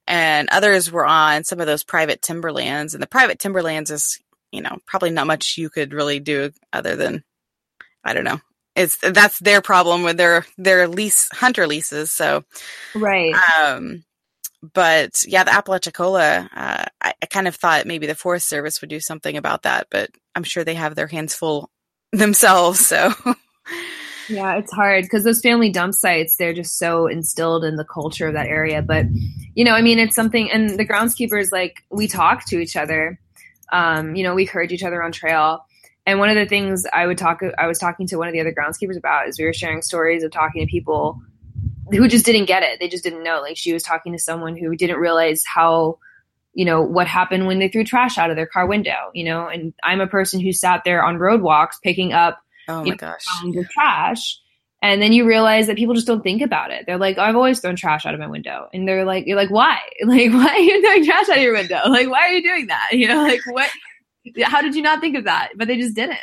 and 0.07 0.49
others 0.51 0.91
were 0.91 1.05
on 1.05 1.43
some 1.43 1.59
of 1.59 1.67
those 1.67 1.83
private 1.83 2.21
timberlands. 2.21 2.93
And 2.93 3.01
the 3.03 3.07
private 3.07 3.39
timberlands 3.39 3.91
is, 3.91 4.19
you 4.51 4.61
know, 4.61 4.77
probably 4.85 5.09
not 5.11 5.27
much 5.27 5.57
you 5.57 5.69
could 5.69 5.93
really 5.93 6.19
do 6.19 6.51
other 6.71 6.95
than, 6.95 7.23
I 8.03 8.13
don't 8.13 8.23
know. 8.23 8.39
It's 8.75 8.97
that's 8.97 9.39
their 9.39 9.61
problem 9.61 10.03
with 10.03 10.17
their 10.17 10.45
their 10.57 10.89
lease 10.89 11.29
hunter 11.31 11.65
leases. 11.65 12.11
So, 12.11 12.43
right. 12.93 13.33
Um, 13.57 14.03
but 14.73 15.23
yeah, 15.27 15.43
the 15.43 15.53
Apalachicola, 15.53 16.49
uh, 16.53 16.85
I, 17.01 17.13
I 17.21 17.25
kind 17.27 17.47
of 17.47 17.55
thought 17.55 17.85
maybe 17.85 18.07
the 18.07 18.15
Forest 18.15 18.47
Service 18.47 18.81
would 18.81 18.89
do 18.89 18.99
something 18.99 19.38
about 19.38 19.63
that, 19.63 19.88
but 19.89 20.09
I'm 20.35 20.43
sure 20.43 20.63
they 20.63 20.75
have 20.75 20.95
their 20.95 21.07
hands 21.07 21.35
full 21.35 21.69
themselves. 22.11 22.85
So, 22.85 23.13
Yeah, 24.27 24.55
it's 24.55 24.71
hard 24.71 25.03
because 25.03 25.23
those 25.23 25.41
family 25.41 25.69
dump 25.69 25.93
sites, 25.93 26.38
they're 26.38 26.53
just 26.53 26.77
so 26.77 27.07
instilled 27.07 27.63
in 27.63 27.75
the 27.75 27.85
culture 27.85 28.27
of 28.27 28.33
that 28.33 28.47
area. 28.47 28.81
But, 28.81 29.05
you 29.53 29.63
know, 29.63 29.73
I 29.73 29.81
mean, 29.81 29.99
it's 29.99 30.15
something, 30.15 30.51
and 30.51 30.71
the 30.71 30.85
groundskeepers, 30.85 31.51
like, 31.51 31.83
we 31.91 32.07
talk 32.07 32.45
to 32.47 32.59
each 32.59 32.75
other. 32.75 33.19
Um, 33.71 34.15
you 34.15 34.23
know, 34.23 34.33
we 34.33 34.43
encourage 34.43 34.71
each 34.71 34.83
other 34.83 35.03
on 35.03 35.11
trail. 35.11 35.65
And 36.05 36.19
one 36.19 36.29
of 36.29 36.35
the 36.35 36.45
things 36.45 36.85
I 36.93 37.07
would 37.07 37.17
talk, 37.17 37.41
I 37.57 37.67
was 37.67 37.79
talking 37.79 38.07
to 38.07 38.17
one 38.17 38.27
of 38.27 38.33
the 38.33 38.39
other 38.39 38.53
groundskeepers 38.53 38.97
about 38.97 39.27
is 39.27 39.39
we 39.39 39.45
were 39.45 39.53
sharing 39.53 39.81
stories 39.81 40.23
of 40.23 40.31
talking 40.31 40.65
to 40.65 40.69
people 40.69 41.19
who 41.91 42.07
just 42.07 42.25
didn't 42.25 42.45
get 42.45 42.63
it. 42.63 42.79
They 42.79 42.88
just 42.88 43.03
didn't 43.03 43.23
know. 43.23 43.41
Like, 43.41 43.57
she 43.57 43.73
was 43.73 43.83
talking 43.83 44.13
to 44.13 44.19
someone 44.19 44.55
who 44.55 44.75
didn't 44.75 44.97
realize 44.97 45.43
how, 45.45 45.99
you 46.53 46.65
know, 46.65 46.81
what 46.81 47.07
happened 47.07 47.47
when 47.47 47.59
they 47.59 47.67
threw 47.67 47.83
trash 47.83 48.17
out 48.17 48.29
of 48.29 48.35
their 48.35 48.47
car 48.47 48.65
window, 48.65 49.11
you 49.13 49.23
know, 49.23 49.47
and 49.47 49.73
I'm 49.83 50.01
a 50.01 50.07
person 50.07 50.39
who 50.39 50.51
sat 50.51 50.83
there 50.85 51.03
on 51.03 51.17
road 51.17 51.41
walks 51.41 51.79
picking 51.83 52.13
up 52.13 52.39
Oh 52.67 52.84
my 52.84 52.95
gosh. 52.95 53.25
Of 53.43 53.69
trash. 53.69 54.39
And 54.82 55.01
then 55.01 55.13
you 55.13 55.25
realize 55.25 55.67
that 55.67 55.78
people 55.78 55.95
just 55.95 56.06
don't 56.06 56.21
think 56.21 56.41
about 56.41 56.69
it. 56.69 56.86
They're 56.86 56.99
like, 56.99 57.17
I've 57.17 57.36
always 57.36 57.60
thrown 57.60 57.75
trash 57.75 58.06
out 58.06 58.13
of 58.13 58.19
my 58.19 58.28
window. 58.28 58.67
And 58.71 58.88
they're 58.88 59.06
like, 59.06 59.25
you're 59.25 59.38
like, 59.38 59.49
why? 59.49 59.80
Like, 60.06 60.32
why 60.32 60.47
are 60.47 60.60
you 60.60 60.82
throwing 60.82 61.06
trash 61.06 61.30
out 61.30 61.38
of 61.38 61.43
your 61.43 61.54
window? 61.54 61.82
Like, 61.88 62.10
why 62.10 62.19
are 62.19 62.34
you 62.34 62.43
doing 62.43 62.67
that? 62.67 62.89
You 62.91 63.08
know, 63.08 63.23
like 63.23 63.41
what, 63.47 63.69
how 64.43 64.62
did 64.62 64.75
you 64.75 64.82
not 64.82 65.01
think 65.01 65.17
of 65.17 65.23
that? 65.23 65.49
But 65.56 65.67
they 65.67 65.78
just 65.78 65.95
didn't. 65.95 66.19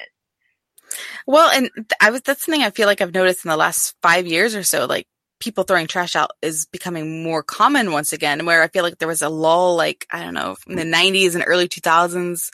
Well, 1.27 1.51
and 1.51 1.71
I 2.01 2.11
was, 2.11 2.21
that's 2.23 2.45
something 2.45 2.63
I 2.63 2.71
feel 2.71 2.87
like 2.87 3.01
I've 3.01 3.15
noticed 3.15 3.45
in 3.45 3.49
the 3.51 3.57
last 3.57 3.95
five 4.03 4.27
years 4.27 4.55
or 4.55 4.63
so, 4.63 4.87
like 4.87 5.07
people 5.41 5.65
throwing 5.65 5.89
trash 5.89 6.15
out 6.15 6.31
is 6.41 6.67
becoming 6.67 7.25
more 7.25 7.43
common 7.43 7.91
once 7.91 8.13
again, 8.13 8.47
where 8.47 8.63
I 8.63 8.69
feel 8.69 8.85
like 8.85 8.99
there 8.99 9.09
was 9.09 9.23
a 9.23 9.29
lull, 9.29 9.75
like, 9.75 10.07
I 10.11 10.23
don't 10.23 10.35
know, 10.35 10.57
in 10.69 10.77
the 10.77 10.85
nineties 10.85 11.35
and 11.35 11.43
early 11.47 11.69
2000s. 11.69 12.51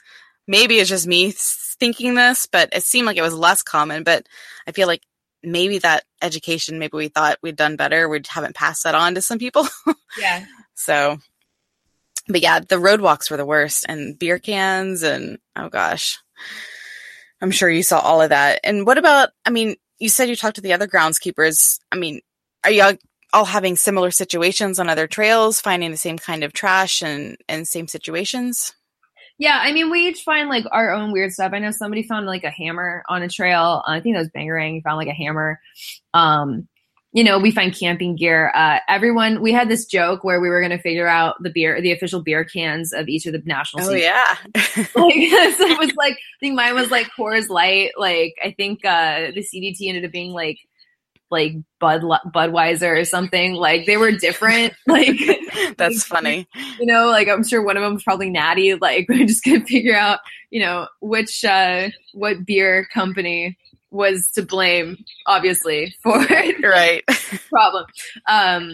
Maybe 0.47 0.79
it's 0.79 0.89
just 0.89 1.05
me 1.05 1.31
thinking 1.79 2.15
this, 2.15 2.45
but 2.45 2.69
it 2.73 2.83
seemed 2.83 3.07
like 3.07 3.17
it 3.17 3.21
was 3.21 3.33
less 3.33 3.63
common. 3.63 4.03
But 4.03 4.27
I 4.67 4.71
feel 4.71 4.87
like 4.87 5.03
maybe 5.43 5.79
that 5.79 6.03
education, 6.21 6.79
maybe 6.79 6.97
we 6.97 7.07
thought 7.07 7.39
we'd 7.41 7.55
done 7.55 7.75
better. 7.75 8.09
We 8.09 8.21
haven't 8.27 8.55
passed 8.55 8.83
that 8.83 8.95
on 8.95 9.15
to 9.15 9.21
some 9.21 9.39
people. 9.39 9.67
Yeah. 10.19 10.43
so, 10.73 11.19
but 12.27 12.41
yeah, 12.41 12.61
the 12.61 12.79
road 12.79 12.99
walks 12.99 13.29
were 13.29 13.37
the 13.37 13.45
worst 13.45 13.85
and 13.87 14.17
beer 14.17 14.39
cans 14.39 15.03
and 15.03 15.37
oh 15.55 15.69
gosh, 15.69 16.17
I'm 17.41 17.51
sure 17.51 17.69
you 17.69 17.83
saw 17.83 17.99
all 17.99 18.21
of 18.21 18.29
that. 18.29 18.59
And 18.63 18.87
what 18.87 18.97
about, 18.97 19.29
I 19.45 19.51
mean, 19.51 19.75
you 19.99 20.09
said 20.09 20.27
you 20.27 20.35
talked 20.35 20.55
to 20.55 20.61
the 20.61 20.73
other 20.73 20.87
groundskeepers. 20.87 21.79
I 21.91 21.95
mean, 21.95 22.21
are 22.63 22.71
you 22.71 22.97
all 23.31 23.45
having 23.45 23.75
similar 23.75 24.09
situations 24.09 24.79
on 24.79 24.89
other 24.89 25.07
trails, 25.07 25.61
finding 25.61 25.91
the 25.91 25.97
same 25.97 26.17
kind 26.17 26.43
of 26.43 26.51
trash 26.51 27.03
and, 27.03 27.37
and 27.47 27.67
same 27.67 27.87
situations? 27.87 28.73
Yeah, 29.39 29.57
I 29.61 29.71
mean, 29.71 29.89
we 29.89 30.07
each 30.07 30.23
find 30.23 30.49
like 30.49 30.65
our 30.69 30.91
own 30.91 31.13
weird 31.13 31.31
stuff. 31.31 31.53
I 31.53 31.59
know 31.59 31.71
somebody 31.71 32.03
found 32.03 32.25
like 32.25 32.43
a 32.43 32.49
hammer 32.49 33.03
on 33.07 33.23
a 33.23 33.29
trail. 33.29 33.81
Uh, 33.87 33.91
I 33.91 34.01
think 34.01 34.15
that 34.15 34.19
was 34.19 34.29
Bangarang. 34.29 34.75
He 34.75 34.81
found 34.81 34.97
like 34.97 35.07
a 35.07 35.13
hammer. 35.13 35.61
Um, 36.13 36.67
you 37.13 37.23
know, 37.23 37.39
we 37.39 37.49
find 37.49 37.73
camping 37.73 38.17
gear. 38.17 38.51
Uh, 38.53 38.79
everyone, 38.87 39.41
we 39.41 39.51
had 39.51 39.69
this 39.69 39.85
joke 39.85 40.23
where 40.23 40.39
we 40.39 40.49
were 40.49 40.59
going 40.59 40.77
to 40.77 40.81
figure 40.81 41.07
out 41.07 41.41
the 41.41 41.49
beer, 41.49 41.81
the 41.81 41.93
official 41.93 42.21
beer 42.21 42.43
cans 42.43 42.93
of 42.93 43.07
each 43.07 43.25
of 43.25 43.31
the 43.31 43.41
national. 43.45 43.87
Oh 43.87 43.93
yeah, 43.93 44.35
like 44.55 44.75
so 44.95 45.05
it 45.05 45.79
was 45.79 45.95
like 45.95 46.13
I 46.13 46.37
think 46.39 46.55
mine 46.55 46.75
was 46.75 46.91
like 46.91 47.07
Coors 47.17 47.49
Light. 47.49 47.91
Like 47.97 48.35
I 48.43 48.51
think 48.51 48.85
uh, 48.85 49.31
the 49.33 49.41
CDT 49.41 49.87
ended 49.87 50.05
up 50.05 50.11
being 50.11 50.33
like 50.33 50.59
like 51.31 51.53
Bud 51.79 52.01
Budweiser 52.01 52.99
or 52.99 53.05
something. 53.05 53.53
Like 53.53 53.85
they 53.85 53.97
were 53.97 54.11
different. 54.11 54.73
Like 54.87 55.19
that's 55.77 56.03
funny. 56.03 56.47
You 56.79 56.85
know, 56.85 57.07
like 57.07 57.27
I'm 57.27 57.43
sure 57.43 57.61
one 57.61 57.77
of 57.77 57.83
them 57.83 57.93
was 57.93 58.03
probably 58.03 58.29
Natty. 58.29 58.75
Like 58.75 59.05
we're 59.09 59.27
just 59.27 59.43
gonna 59.43 59.65
figure 59.65 59.95
out, 59.95 60.19
you 60.49 60.61
know, 60.61 60.87
which 61.01 61.45
uh 61.45 61.89
what 62.13 62.45
beer 62.45 62.87
company 62.93 63.57
was 63.91 64.29
to 64.33 64.41
blame, 64.41 64.97
obviously, 65.27 65.95
for 66.01 66.17
right 66.63 67.03
problem. 67.49 67.85
Um 68.27 68.73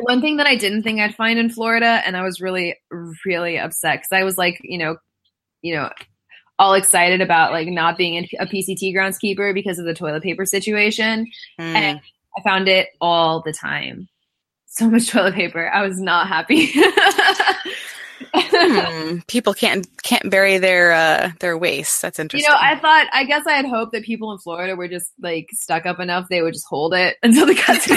one 0.00 0.20
thing 0.20 0.36
that 0.36 0.46
I 0.46 0.56
didn't 0.56 0.82
think 0.82 1.00
I'd 1.00 1.14
find 1.14 1.38
in 1.38 1.50
Florida, 1.50 2.02
and 2.04 2.16
I 2.16 2.22
was 2.22 2.40
really, 2.40 2.76
really 3.24 3.58
upset 3.58 4.00
because 4.00 4.12
I 4.12 4.24
was 4.24 4.36
like, 4.36 4.60
you 4.62 4.78
know, 4.78 4.96
you 5.62 5.74
know, 5.74 5.90
all 6.60 6.74
excited 6.74 7.22
about 7.22 7.52
like 7.52 7.68
not 7.68 7.96
being 7.96 8.28
a 8.38 8.46
PCT 8.46 8.94
groundskeeper 8.94 9.54
because 9.54 9.78
of 9.78 9.86
the 9.86 9.94
toilet 9.94 10.22
paper 10.22 10.44
situation. 10.44 11.26
Mm. 11.58 11.74
And 11.74 12.00
I 12.36 12.42
found 12.42 12.68
it 12.68 12.88
all 13.00 13.40
the 13.40 13.52
time. 13.52 14.08
so 14.66 14.88
much 14.90 15.08
toilet 15.08 15.34
paper. 15.34 15.70
I 15.70 15.86
was 15.86 15.98
not 15.98 16.28
happy. 16.28 16.70
hmm. 18.34 19.18
People 19.26 19.54
can't 19.54 19.88
can't 20.02 20.30
bury 20.30 20.58
their 20.58 20.92
uh, 20.92 21.30
their 21.40 21.56
waste. 21.56 22.02
That's 22.02 22.18
interesting. 22.18 22.46
You 22.46 22.54
know, 22.54 22.60
I 22.60 22.78
thought 22.78 23.06
I 23.14 23.24
guess 23.24 23.46
I 23.46 23.52
had 23.52 23.64
hoped 23.64 23.92
that 23.92 24.04
people 24.04 24.30
in 24.30 24.38
Florida 24.38 24.76
were 24.76 24.86
just 24.86 25.12
like 25.18 25.48
stuck 25.52 25.86
up 25.86 25.98
enough 25.98 26.26
they 26.28 26.42
would 26.42 26.52
just 26.52 26.66
hold 26.68 26.92
it 26.92 27.16
until 27.22 27.46
the 27.46 27.54
back. 27.54 27.88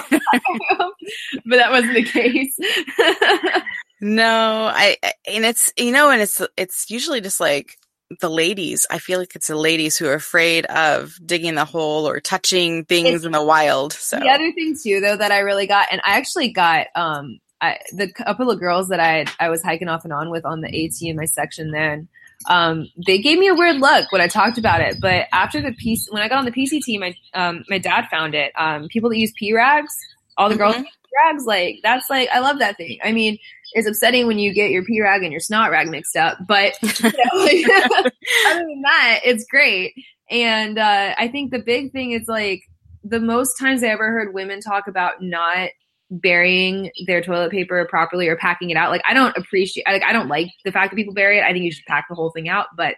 but 1.45 1.57
that 1.57 1.69
wasn't 1.69 1.95
the 1.95 2.03
case. 2.05 2.57
no, 4.01 4.71
I 4.73 4.95
and 5.27 5.43
it's 5.43 5.73
you 5.77 5.91
know, 5.91 6.09
and 6.09 6.21
it's 6.21 6.41
it's 6.55 6.89
usually 6.89 7.19
just 7.19 7.41
like 7.41 7.77
the 8.19 8.29
ladies. 8.29 8.85
I 8.89 8.99
feel 8.99 9.19
like 9.19 9.35
it's 9.35 9.47
the 9.47 9.55
ladies 9.55 9.97
who 9.97 10.07
are 10.07 10.13
afraid 10.13 10.65
of 10.65 11.17
digging 11.25 11.55
the 11.55 11.65
hole 11.65 12.07
or 12.07 12.19
touching 12.19 12.85
things 12.85 13.09
it's, 13.09 13.25
in 13.25 13.31
the 13.31 13.43
wild. 13.43 13.93
So 13.93 14.19
the 14.19 14.29
other 14.29 14.51
thing 14.51 14.75
too, 14.81 14.99
though, 14.99 15.17
that 15.17 15.31
I 15.31 15.39
really 15.39 15.67
got, 15.67 15.87
and 15.91 16.01
I 16.03 16.17
actually 16.17 16.51
got 16.51 16.87
um 16.95 17.39
I, 17.61 17.79
the 17.93 18.11
couple 18.11 18.51
of 18.51 18.59
girls 18.59 18.89
that 18.89 18.99
I 18.99 19.25
I 19.39 19.49
was 19.49 19.63
hiking 19.63 19.87
off 19.87 20.03
and 20.03 20.13
on 20.13 20.29
with 20.29 20.45
on 20.45 20.61
the 20.61 20.67
AT 20.67 21.01
in 21.01 21.15
my 21.15 21.25
section 21.25 21.71
then, 21.71 22.09
um, 22.49 22.89
they 23.07 23.19
gave 23.19 23.39
me 23.39 23.47
a 23.47 23.55
weird 23.55 23.77
look 23.77 24.11
when 24.11 24.21
I 24.21 24.27
talked 24.27 24.57
about 24.57 24.81
it. 24.81 24.97
But 24.99 25.27
after 25.31 25.61
the 25.61 25.71
piece, 25.71 26.07
when 26.09 26.21
I 26.21 26.27
got 26.27 26.39
on 26.39 26.45
the 26.45 26.51
PCT, 26.51 26.99
my 26.99 27.15
um, 27.33 27.63
my 27.69 27.77
dad 27.77 28.07
found 28.11 28.35
it. 28.35 28.51
Um, 28.57 28.87
people 28.89 29.09
that 29.09 29.17
use 29.17 29.31
P 29.37 29.53
rags, 29.53 29.97
all 30.37 30.49
the 30.49 30.55
mm-hmm. 30.55 30.81
girls 30.81 30.87
rags, 31.23 31.45
like 31.45 31.79
that's 31.83 32.09
like 32.09 32.29
I 32.33 32.39
love 32.39 32.59
that 32.59 32.77
thing. 32.77 32.99
I 33.03 33.11
mean, 33.11 33.37
it's 33.73 33.87
upsetting 33.87 34.27
when 34.27 34.39
you 34.39 34.53
get 34.53 34.71
your 34.71 34.83
P 34.83 35.01
rag 35.01 35.23
and 35.23 35.31
your 35.31 35.39
snot 35.39 35.71
rag 35.71 35.89
mixed 35.89 36.15
up, 36.15 36.37
but 36.47 36.73
you 36.81 37.67
know, 37.67 37.85
other 38.47 38.59
than 38.59 38.81
that, 38.83 39.19
it's 39.23 39.45
great. 39.45 39.93
And 40.29 40.79
uh, 40.79 41.15
I 41.17 41.27
think 41.27 41.51
the 41.51 41.59
big 41.59 41.91
thing 41.91 42.11
is 42.11 42.27
like 42.27 42.61
the 43.03 43.19
most 43.19 43.57
times 43.59 43.83
I 43.83 43.87
ever 43.87 44.11
heard 44.11 44.33
women 44.33 44.61
talk 44.61 44.87
about 44.87 45.21
not 45.21 45.69
burying 46.09 46.91
their 47.07 47.21
toilet 47.21 47.51
paper 47.51 47.85
properly 47.89 48.27
or 48.27 48.35
packing 48.35 48.69
it 48.69 48.77
out. 48.77 48.91
Like 48.91 49.03
I 49.07 49.13
don't 49.13 49.35
appreciate 49.37 49.85
like 49.87 50.03
I 50.03 50.13
don't 50.13 50.27
like 50.27 50.47
the 50.63 50.71
fact 50.71 50.91
that 50.91 50.95
people 50.95 51.13
bury 51.13 51.39
it. 51.39 51.43
I 51.43 51.51
think 51.51 51.65
you 51.65 51.71
should 51.71 51.85
pack 51.85 52.05
the 52.09 52.15
whole 52.15 52.31
thing 52.31 52.49
out. 52.49 52.67
But 52.77 52.95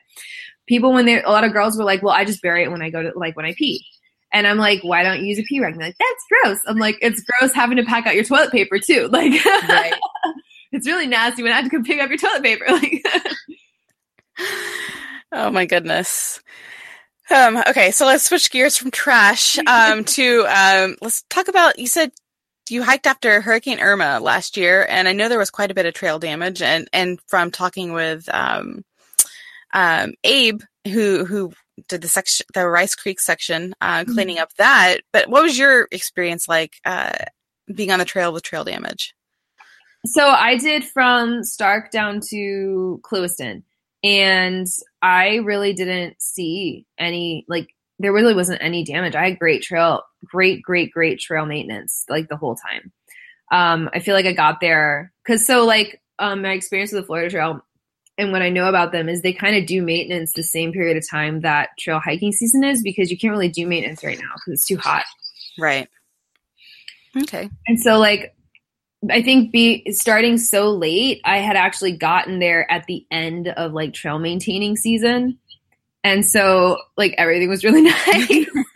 people 0.68 0.94
when 0.94 1.06
they 1.06 1.22
a 1.22 1.30
lot 1.30 1.44
of 1.44 1.54
girls 1.54 1.78
were 1.78 1.84
like, 1.84 2.04
Well, 2.04 2.14
I 2.14 2.26
just 2.26 2.42
bury 2.42 2.64
it 2.64 2.72
when 2.72 2.82
I 2.82 2.90
go 2.90 3.02
to 3.02 3.12
like 3.16 3.36
when 3.36 3.46
I 3.46 3.54
pee. 3.54 3.86
And 4.36 4.46
I'm 4.46 4.58
like, 4.58 4.82
why 4.84 5.02
don't 5.02 5.22
you 5.22 5.28
use 5.28 5.40
a 5.40 5.44
pee 5.44 5.62
rag? 5.62 5.76
And 5.76 5.82
like, 5.82 5.96
that's 5.98 6.26
gross. 6.44 6.60
I'm 6.68 6.78
like, 6.78 6.98
it's 7.02 7.24
gross 7.24 7.54
having 7.54 7.78
to 7.78 7.86
pack 7.86 8.06
out 8.06 8.16
your 8.16 8.26
toilet 8.26 8.52
paper 8.52 8.80
too. 8.80 9.08
Like 9.16 9.46
right. 9.46 9.94
it's 10.74 10.86
really 10.86 11.08
nasty 11.08 11.42
when 11.42 11.54
I 11.54 11.56
have 11.56 11.64
to 11.64 11.72
come 11.72 11.86
pick 11.86 12.02
up 12.02 12.10
your 12.10 12.18
toilet 12.18 12.44
paper. 12.44 12.66
Like 12.70 13.02
Oh 15.32 15.50
my 15.52 15.66
goodness. 15.66 16.42
Um, 17.34 17.64
okay, 17.66 17.92
so 17.92 18.06
let's 18.06 18.26
switch 18.26 18.52
gears 18.52 18.76
from 18.76 18.92
trash 18.92 19.58
um, 19.68 20.04
to 20.04 20.46
um, 20.48 20.98
let's 21.02 21.24
talk 21.30 21.48
about. 21.48 21.80
You 21.80 21.88
said 21.88 22.12
you 22.70 22.84
hiked 22.84 23.08
after 23.08 23.40
Hurricane 23.40 23.80
Irma 23.80 24.20
last 24.20 24.58
year, 24.58 24.86
and 24.88 25.08
I 25.08 25.14
know 25.14 25.30
there 25.30 25.40
was 25.40 25.50
quite 25.50 25.72
a 25.72 25.74
bit 25.74 25.86
of 25.86 25.94
trail 25.94 26.20
damage. 26.20 26.62
And 26.62 26.90
and 26.92 27.20
from 27.28 27.52
talking 27.52 27.94
with 27.94 28.28
um, 28.34 28.84
um, 29.74 30.14
Abe, 30.26 30.62
who 30.86 31.24
who 31.24 31.54
did 31.88 32.02
the 32.02 32.08
section, 32.08 32.46
the 32.54 32.68
Rice 32.68 32.96
Creek 32.96 33.20
section, 33.20 33.74
uh, 33.82 34.00
mm-hmm. 34.00 34.14
cleaning 34.14 34.40
up 34.40 34.54
that. 34.58 35.02
But 35.12 35.30
what 35.30 35.44
was 35.44 35.58
your 35.58 35.88
experience 35.92 36.48
like 36.48 36.76
uh, 36.86 37.14
being 37.74 37.92
on 37.92 38.00
the 38.00 38.06
trail 38.06 38.34
with 38.34 38.44
trail 38.44 38.64
damage? 38.64 39.14
So 40.06 40.28
I 40.28 40.58
did 40.58 40.84
from 40.84 41.42
Starke 41.42 41.90
down 41.90 42.22
to 42.30 43.02
Clewiston, 43.04 43.64
and 44.04 44.68
I 45.02 45.38
really 45.38 45.74
didn't 45.74 46.22
see 46.22 46.86
any 46.98 47.46
like 47.48 47.70
there 48.00 48.14
really 48.14 48.36
wasn't 48.36 48.62
any 48.62 48.84
damage. 48.84 49.16
I 49.16 49.30
had 49.30 49.40
great 49.40 49.64
trail, 49.64 50.04
great, 50.24 50.62
great, 50.62 50.92
great 50.92 51.20
trail 51.20 51.46
maintenance 51.46 52.06
like 52.10 52.28
the 52.28 52.38
whole 52.38 52.56
time. 52.56 52.92
Um, 53.52 53.90
I 53.94 54.00
feel 54.00 54.16
like 54.16 54.26
I 54.26 54.34
got 54.34 54.60
there 54.60 55.12
because 55.24 55.46
so 55.46 55.66
like 55.66 56.02
um, 56.20 56.42
my 56.42 56.52
experience 56.52 56.92
with 56.92 57.04
the 57.04 57.08
Florida 57.08 57.30
Trail 57.30 57.66
and 58.18 58.32
what 58.32 58.42
I 58.42 58.50
know 58.50 58.68
about 58.68 58.92
them 58.92 59.10
is 59.10 59.22
they 59.22 59.34
kind 59.34 59.56
of 59.56 59.66
do 59.66 59.82
maintenance 59.82 60.34
the 60.34 60.44
same 60.44 60.72
period 60.72 60.98
of 60.98 61.10
time 61.10 61.42
that 61.42 61.70
trail 61.78 62.00
hiking 62.00 62.32
season 62.32 62.64
is 62.64 62.82
because 62.82 63.12
you 63.12 63.18
can't 63.18 63.32
really 63.32 63.50
do 63.50 63.68
maintenance 63.68 64.04
right 64.04 64.18
now 64.18 64.32
because 64.36 64.54
it's 64.54 64.66
too 64.66 64.78
hot. 64.78 65.04
Right. 65.60 65.90
Okay. 67.18 67.50
And 67.68 67.80
so 67.80 67.98
like 67.98 68.36
I 69.12 69.22
think 69.22 69.52
be 69.52 69.92
starting 69.92 70.38
so 70.38 70.70
late, 70.72 71.22
I 71.26 71.38
had 71.40 71.56
actually 71.56 71.92
gotten 71.94 72.40
there 72.40 72.70
at 72.72 72.86
the 72.86 73.06
end 73.12 73.50
of 73.50 73.74
like 73.74 73.94
trail 73.94 74.20
maintaining 74.20 74.76
season. 74.76 75.40
And 76.04 76.24
so, 76.24 76.78
like, 76.98 77.16
everything 77.18 77.50
was 77.50 77.64
really 77.64 77.82
nice. 78.08 78.46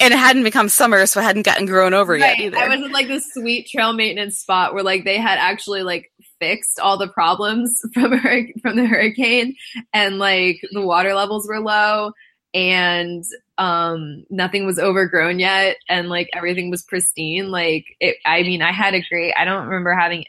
and 0.00 0.12
it 0.14 0.18
hadn't 0.18 0.44
become 0.44 0.70
summer, 0.70 1.04
so 1.04 1.20
it 1.20 1.24
hadn't 1.24 1.42
gotten 1.42 1.66
grown 1.66 1.92
over 1.92 2.14
right. 2.14 2.20
yet 2.20 2.38
either. 2.38 2.56
I 2.56 2.68
was 2.68 2.80
in 2.80 2.92
like 2.92 3.08
this 3.08 3.30
sweet 3.34 3.68
trail 3.68 3.92
maintenance 3.92 4.38
spot 4.38 4.72
where 4.72 4.82
like 4.82 5.04
they 5.04 5.18
had 5.18 5.38
actually 5.38 5.82
like 5.82 6.10
fixed 6.38 6.78
all 6.80 6.96
the 6.96 7.08
problems 7.08 7.80
from 7.94 8.18
from 8.62 8.76
the 8.76 8.86
hurricane, 8.86 9.56
and 9.92 10.18
like 10.18 10.60
the 10.72 10.82
water 10.82 11.14
levels 11.14 11.48
were 11.48 11.60
low, 11.60 12.12
and 12.54 13.24
um 13.58 14.24
nothing 14.30 14.66
was 14.66 14.78
overgrown 14.78 15.38
yet, 15.38 15.76
and 15.88 16.08
like 16.08 16.28
everything 16.34 16.70
was 16.70 16.82
pristine. 16.82 17.50
Like 17.50 17.84
it, 18.00 18.16
I 18.24 18.42
mean, 18.42 18.62
I 18.62 18.72
had 18.72 18.94
a 18.94 19.04
great. 19.08 19.34
I 19.36 19.44
don't 19.44 19.66
remember 19.66 19.94
having 19.94 20.24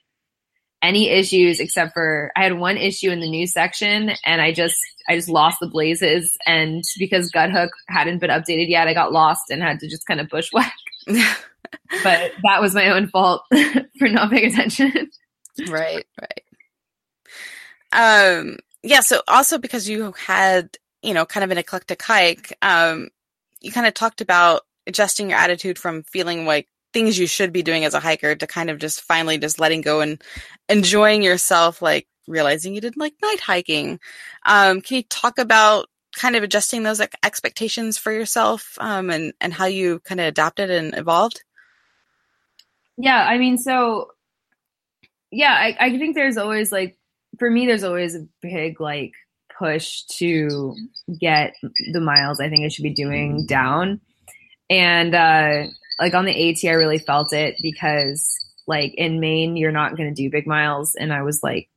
any 0.81 1.09
issues 1.09 1.59
except 1.59 1.93
for 1.93 2.31
I 2.35 2.43
had 2.43 2.59
one 2.59 2.77
issue 2.77 3.09
in 3.09 3.19
the 3.19 3.29
news 3.29 3.51
section 3.51 4.11
and 4.23 4.41
I 4.41 4.53
just 4.53 4.77
I 5.09 5.15
just 5.15 5.29
lost 5.29 5.59
the 5.59 5.67
blazes 5.67 6.37
and 6.45 6.83
because 6.99 7.31
Guthook 7.31 7.69
hadn't 7.87 8.19
been 8.19 8.29
updated 8.29 8.69
yet, 8.69 8.87
I 8.87 8.93
got 8.93 9.11
lost 9.11 9.49
and 9.49 9.61
had 9.61 9.79
to 9.79 9.87
just 9.87 10.05
kind 10.05 10.19
of 10.19 10.29
bushwhack. 10.29 10.73
but 11.07 12.31
that 12.43 12.61
was 12.61 12.75
my 12.75 12.89
own 12.89 13.07
fault 13.07 13.43
for 13.99 14.07
not 14.07 14.31
paying 14.31 14.51
attention. 14.51 15.09
Right, 15.69 16.05
right. 16.21 16.43
Um 17.91 18.57
yeah, 18.83 19.01
so 19.01 19.21
also 19.27 19.57
because 19.57 19.89
you 19.89 20.13
had, 20.13 20.77
you 21.01 21.13
know, 21.13 21.25
kind 21.25 21.43
of 21.43 21.51
an 21.51 21.57
eclectic 21.57 22.01
hike, 22.01 22.57
um 22.61 23.09
you 23.61 23.71
kind 23.71 23.87
of 23.87 23.93
talked 23.93 24.21
about 24.21 24.61
adjusting 24.85 25.29
your 25.29 25.39
attitude 25.39 25.77
from 25.77 26.03
feeling 26.03 26.45
like 26.45 26.67
things 26.93 27.19
you 27.19 27.27
should 27.27 27.51
be 27.51 27.63
doing 27.63 27.85
as 27.85 27.93
a 27.93 27.99
hiker 27.99 28.35
to 28.35 28.47
kind 28.47 28.69
of 28.69 28.79
just 28.79 29.01
finally 29.01 29.37
just 29.37 29.59
letting 29.59 29.81
go 29.81 30.01
and 30.01 30.21
enjoying 30.69 31.21
yourself, 31.21 31.81
like 31.81 32.07
realizing 32.27 32.73
you 32.73 32.81
didn't 32.81 32.97
like 32.97 33.13
night 33.21 33.39
hiking. 33.39 33.99
Um, 34.45 34.81
can 34.81 34.97
you 34.97 35.03
talk 35.03 35.37
about 35.37 35.89
kind 36.15 36.35
of 36.35 36.43
adjusting 36.43 36.83
those 36.83 36.99
like, 36.99 37.15
expectations 37.23 37.97
for 37.97 38.11
yourself 38.11 38.77
um, 38.79 39.09
and, 39.09 39.33
and 39.39 39.53
how 39.53 39.65
you 39.65 39.99
kind 39.99 40.19
of 40.19 40.27
adapted 40.27 40.71
and 40.71 40.97
evolved? 40.97 41.43
Yeah, 42.97 43.23
I 43.23 43.37
mean, 43.37 43.57
so 43.57 44.11
yeah, 45.31 45.53
I, 45.53 45.75
I 45.79 45.97
think 45.97 46.15
there's 46.15 46.37
always 46.37 46.71
like, 46.71 46.97
for 47.39 47.49
me, 47.49 47.65
there's 47.65 47.83
always 47.83 48.15
a 48.15 48.27
big 48.41 48.79
like 48.79 49.13
push 49.57 50.03
to 50.03 50.75
get 51.19 51.55
the 51.91 51.99
miles 51.99 52.39
I 52.39 52.49
think 52.49 52.63
I 52.63 52.67
should 52.69 52.83
be 52.83 52.93
doing 52.93 53.45
down. 53.45 54.01
And 54.69 55.15
uh, 55.15 55.67
like 55.99 56.13
on 56.13 56.25
the 56.25 56.49
AT, 56.49 56.69
I 56.69 56.73
really 56.73 56.99
felt 56.99 57.33
it 57.33 57.55
because 57.61 58.35
like 58.67 58.93
in 58.95 59.19
Maine, 59.19 59.57
you're 59.57 59.71
not 59.71 59.95
going 59.95 60.13
to 60.13 60.21
do 60.21 60.29
big 60.29 60.47
miles. 60.47 60.95
And 60.95 61.13
I 61.13 61.23
was 61.23 61.41
like 61.41 61.69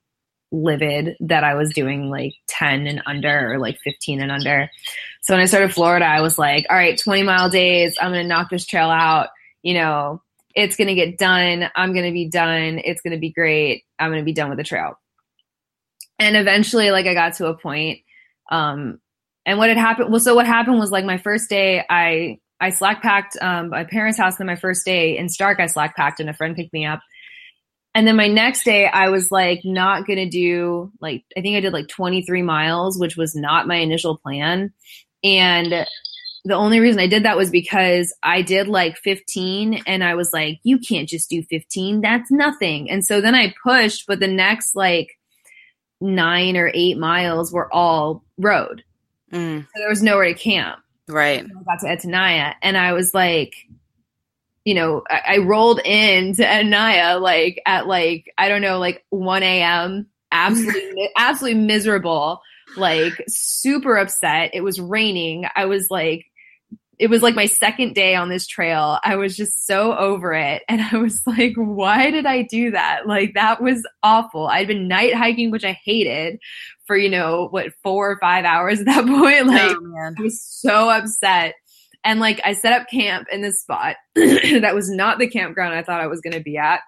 livid 0.53 1.17
that 1.21 1.45
I 1.45 1.55
was 1.55 1.73
doing 1.73 2.11
like 2.11 2.35
10 2.49 2.87
and 2.87 3.03
under 3.07 3.53
or 3.53 3.59
like 3.59 3.79
15 3.85 4.21
and 4.21 4.33
under. 4.33 4.69
So 5.23 5.35
when 5.35 5.41
I 5.41 5.47
started 5.47 5.73
Florida, 5.73 6.05
I 6.05 6.21
was 6.21 6.39
like, 6.39 6.67
all 6.69 6.77
right, 6.77 6.99
20 6.99 7.23
mile 7.23 7.49
days. 7.49 7.97
I'm 8.01 8.13
going 8.13 8.25
to 8.25 8.29
knock 8.29 8.51
this 8.51 8.67
trail 8.67 8.91
out. 8.91 9.29
You 9.63 9.75
know, 9.75 10.23
it's 10.55 10.77
going 10.77 10.89
to 10.89 10.95
get 10.95 11.19
done. 11.19 11.71
I'm 11.77 11.93
going 11.93 12.07
to 12.07 12.13
be 12.13 12.29
done. 12.29 12.81
It's 12.85 13.03
going 13.03 13.13
to 13.13 13.21
be 13.21 13.31
great. 13.31 13.85
I'm 13.99 14.11
going 14.11 14.21
to 14.21 14.25
be 14.25 14.33
done 14.33 14.49
with 14.49 14.59
the 14.59 14.65
trail. 14.65 14.99
And 16.19 16.37
eventually, 16.37 16.91
like 16.91 17.07
I 17.07 17.15
got 17.15 17.35
to 17.35 17.47
a 17.47 17.57
point, 17.57 18.01
um, 18.51 19.01
and 19.47 19.59
what 19.59 19.69
had 19.69 19.79
happened, 19.79 20.11
well, 20.11 20.21
so 20.21 20.35
what 20.35 20.47
happened 20.47 20.79
was 20.79 20.91
like 20.91 21.05
my 21.05 21.17
first 21.17 21.49
day, 21.49 21.85
I 21.89 22.39
I 22.61 22.71
slack 22.71 23.03
packed 23.03 23.39
um, 23.41 23.71
my 23.71 23.85
parents' 23.85 24.19
house 24.19 24.39
on 24.39 24.47
my 24.47 24.57
first 24.57 24.85
day 24.85 25.17
in 25.17 25.27
Starke. 25.27 25.61
I 25.61 25.67
slack 25.67 25.97
packed 25.97 26.21
and 26.21 26.29
a 26.29 26.35
friend 26.35 26.55
picked 26.55 26.75
me 26.75 26.85
up. 26.85 27.01
And 27.95 28.07
then 28.07 28.17
my 28.17 28.29
next 28.29 28.65
day, 28.65 28.87
I 28.87 29.09
was 29.09 29.33
like 29.33 29.63
not 29.65 30.07
gonna 30.07 30.29
do 30.29 30.93
like 31.01 31.25
I 31.37 31.41
think 31.41 31.57
I 31.57 31.61
did 31.61 31.73
like 31.73 31.89
23 31.89 32.43
miles, 32.43 32.99
which 32.99 33.17
was 33.17 33.35
not 33.35 33.67
my 33.67 33.77
initial 33.77 34.19
plan. 34.19 34.73
And 35.25 35.87
the 36.45 36.55
only 36.55 36.81
reason 36.81 37.01
I 37.01 37.07
did 37.07 37.25
that 37.25 37.37
was 37.37 37.51
because 37.51 38.15
I 38.23 38.43
did 38.43 38.67
like 38.67 38.97
15 38.99 39.83
and 39.87 40.03
I 40.03 40.15
was 40.15 40.33
like, 40.33 40.59
you 40.63 40.79
can't 40.79 41.09
just 41.09 41.29
do 41.29 41.43
15. 41.43 42.01
That's 42.01 42.31
nothing. 42.31 42.91
And 42.91 43.05
so 43.05 43.21
then 43.21 43.35
I 43.35 43.55
pushed, 43.63 44.07
but 44.07 44.21
the 44.21 44.29
next 44.29 44.75
like 44.75 45.19
nine 46.01 46.57
or 46.57 46.71
eight 46.73 46.99
miles 46.99 47.53
were 47.53 47.73
all 47.73 48.25
road. 48.39 48.83
Mm. 49.33 49.63
So 49.63 49.69
there 49.77 49.89
was 49.89 50.03
nowhere 50.03 50.33
to 50.33 50.35
camp. 50.35 50.81
Right. 51.09 51.45
I 51.45 51.63
got 51.65 51.81
to 51.81 51.93
Etoniah 51.93 52.55
and 52.63 52.77
I 52.79 52.93
was 52.93 53.13
like, 53.13 53.55
you 54.65 54.75
know, 54.75 55.03
I, 55.11 55.23
I 55.27 55.39
rolled 55.39 55.81
into 55.81 56.43
Etoniah 56.43 57.19
like 57.19 57.61
at 57.67 57.87
like, 57.87 58.33
I 58.39 58.49
don't 58.49 58.63
know, 58.63 58.79
like 58.79 59.05
1 59.11 59.43
a.m. 59.43 60.07
Absolutely, 60.33 61.11
absolutely 61.17 61.61
miserable, 61.61 62.41
like 62.77 63.25
super 63.29 63.97
upset. 63.97 64.51
It 64.55 64.63
was 64.63 64.81
raining. 64.81 65.47
I 65.57 65.67
was 65.67 65.89
like, 65.91 66.30
it 67.01 67.09
was 67.09 67.23
like 67.23 67.35
my 67.35 67.47
second 67.47 67.95
day 67.95 68.15
on 68.15 68.29
this 68.29 68.47
trail. 68.47 68.99
I 69.03 69.17
was 69.17 69.35
just 69.35 69.67
so 69.67 69.97
over 69.97 70.35
it. 70.35 70.63
And 70.69 70.83
I 70.83 70.99
was 70.99 71.23
like, 71.27 71.55
why 71.57 72.11
did 72.11 72.27
I 72.27 72.43
do 72.43 72.73
that? 72.73 73.07
Like, 73.07 73.33
that 73.35 73.63
was 73.63 73.83
awful. 74.03 74.47
I'd 74.47 74.69
been 74.69 74.87
night 74.87 75.15
hiking, 75.15 75.51
which 75.51 75.65
I 75.65 75.73
hated 75.83 76.39
for, 76.87 76.99
you 76.99 77.09
know, 77.09 77.49
what, 77.51 77.73
four 77.83 78.11
or 78.11 78.19
five 78.21 78.45
hours 78.45 78.81
at 78.81 78.87
that 78.87 79.07
point. 79.07 79.47
Like, 79.47 79.77
oh, 79.77 80.13
I 80.19 80.23
was 80.23 80.43
so 80.43 80.91
upset. 80.91 81.55
And 82.05 82.21
like, 82.21 82.39
I 82.45 82.53
set 82.53 82.79
up 82.79 82.89
camp 82.91 83.29
in 83.33 83.41
this 83.41 83.63
spot 83.63 83.97
that 84.15 84.75
was 84.75 84.91
not 84.91 85.19
the 85.19 85.29
campground 85.29 85.75
I 85.75 85.83
thought 85.83 86.03
I 86.03 86.07
was 86.07 86.21
going 86.21 86.35
to 86.35 86.43
be 86.43 86.59
at 86.59 86.81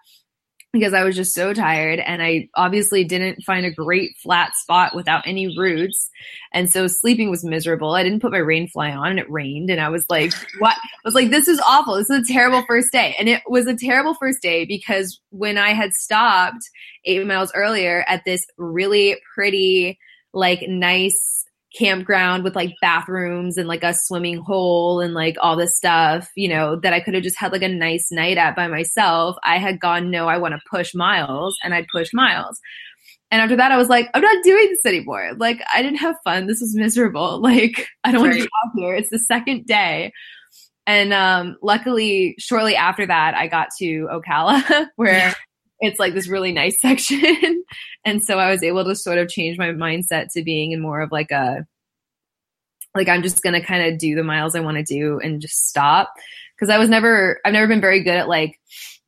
because 0.72 0.94
I 0.94 1.04
was 1.04 1.14
just 1.14 1.34
so 1.34 1.52
tired 1.52 1.98
and 2.00 2.22
I 2.22 2.48
obviously 2.54 3.04
didn't 3.04 3.42
find 3.42 3.66
a 3.66 3.70
great 3.70 4.16
flat 4.22 4.56
spot 4.56 4.94
without 4.94 5.26
any 5.26 5.56
roots. 5.56 6.10
And 6.52 6.72
so 6.72 6.86
sleeping 6.86 7.30
was 7.30 7.44
miserable. 7.44 7.94
I 7.94 8.02
didn't 8.02 8.20
put 8.20 8.32
my 8.32 8.38
rain 8.38 8.68
fly 8.68 8.90
on 8.90 9.10
and 9.10 9.18
it 9.18 9.30
rained 9.30 9.68
and 9.68 9.80
I 9.80 9.90
was 9.90 10.06
like, 10.08 10.32
what? 10.58 10.76
I 10.76 11.00
was 11.04 11.14
like, 11.14 11.30
this 11.30 11.46
is 11.46 11.60
awful. 11.60 11.96
This 11.96 12.08
is 12.08 12.28
a 12.28 12.32
terrible 12.32 12.64
first 12.66 12.90
day. 12.90 13.14
And 13.18 13.28
it 13.28 13.42
was 13.46 13.66
a 13.66 13.76
terrible 13.76 14.14
first 14.14 14.40
day 14.40 14.64
because 14.64 15.20
when 15.30 15.58
I 15.58 15.74
had 15.74 15.92
stopped 15.92 16.68
eight 17.04 17.26
miles 17.26 17.52
earlier 17.54 18.04
at 18.08 18.24
this 18.24 18.46
really 18.56 19.16
pretty, 19.34 19.98
like 20.32 20.62
nice 20.66 21.41
campground 21.76 22.44
with 22.44 22.54
like 22.54 22.74
bathrooms 22.80 23.56
and 23.56 23.68
like 23.68 23.82
a 23.82 23.94
swimming 23.94 24.38
hole 24.38 25.00
and 25.00 25.14
like 25.14 25.36
all 25.40 25.56
this 25.56 25.76
stuff, 25.76 26.30
you 26.36 26.48
know, 26.48 26.76
that 26.76 26.92
I 26.92 27.00
could 27.00 27.14
have 27.14 27.22
just 27.22 27.38
had 27.38 27.52
like 27.52 27.62
a 27.62 27.68
nice 27.68 28.10
night 28.10 28.36
at 28.36 28.56
by 28.56 28.68
myself. 28.68 29.36
I 29.44 29.58
had 29.58 29.80
gone, 29.80 30.10
no, 30.10 30.28
I 30.28 30.38
want 30.38 30.54
to 30.54 30.60
push 30.70 30.94
miles 30.94 31.56
and 31.62 31.74
I'd 31.74 31.86
push 31.92 32.12
miles. 32.12 32.60
And 33.30 33.40
after 33.40 33.56
that, 33.56 33.72
I 33.72 33.78
was 33.78 33.88
like, 33.88 34.10
I'm 34.12 34.20
not 34.20 34.44
doing 34.44 34.68
this 34.68 34.84
anymore. 34.84 35.30
Like, 35.38 35.62
I 35.72 35.80
didn't 35.80 36.00
have 36.00 36.16
fun. 36.22 36.46
This 36.46 36.60
was 36.60 36.74
miserable. 36.74 37.40
Like, 37.52 37.88
I 38.04 38.12
don't 38.12 38.20
want 38.20 38.34
to 38.34 38.40
be 38.40 38.48
out 38.64 38.72
here. 38.76 38.94
It's 38.94 39.08
the 39.08 39.18
second 39.18 39.64
day. 39.64 40.12
And 40.86 41.12
um, 41.14 41.56
luckily, 41.62 42.34
shortly 42.38 42.76
after 42.76 43.06
that, 43.06 43.34
I 43.34 43.46
got 43.46 43.68
to 43.78 44.08
Ocala, 44.12 44.88
where 44.96 45.34
it's 45.83 45.99
like 45.99 46.14
this 46.14 46.28
really 46.28 46.53
nice 46.53 46.76
section. 46.80 47.64
and 48.07 48.24
so 48.24 48.39
I 48.39 48.51
was 48.51 48.62
able 48.62 48.85
to 48.85 48.97
sort 48.97 49.18
of 49.18 49.28
change 49.28 49.59
my 49.59 49.68
mindset 49.68 50.28
to 50.33 50.43
being 50.43 50.72
in 50.72 50.80
more 50.80 51.03
of 51.03 51.12
like 51.12 51.30
a, 51.30 51.66
like 52.95 53.09
I'm 53.09 53.22
just 53.22 53.43
going 53.43 53.61
to 53.61 53.66
kind 53.66 53.93
of 53.93 53.99
do 53.99 54.14
the 54.14 54.24
miles 54.24 54.55
I 54.55 54.61
want 54.61 54.78
to 54.78 54.83
do 54.85 55.18
and 55.18 55.41
just 55.41 55.68
stop. 55.68 56.12
Cause 56.59 56.70
I 56.70 56.78
was 56.78 56.89
never, 56.89 57.41
I've 57.45 57.53
never 57.53 57.66
been 57.66 57.80
very 57.80 58.05
good 58.05 58.14
at 58.14 58.28
like, 58.28 58.57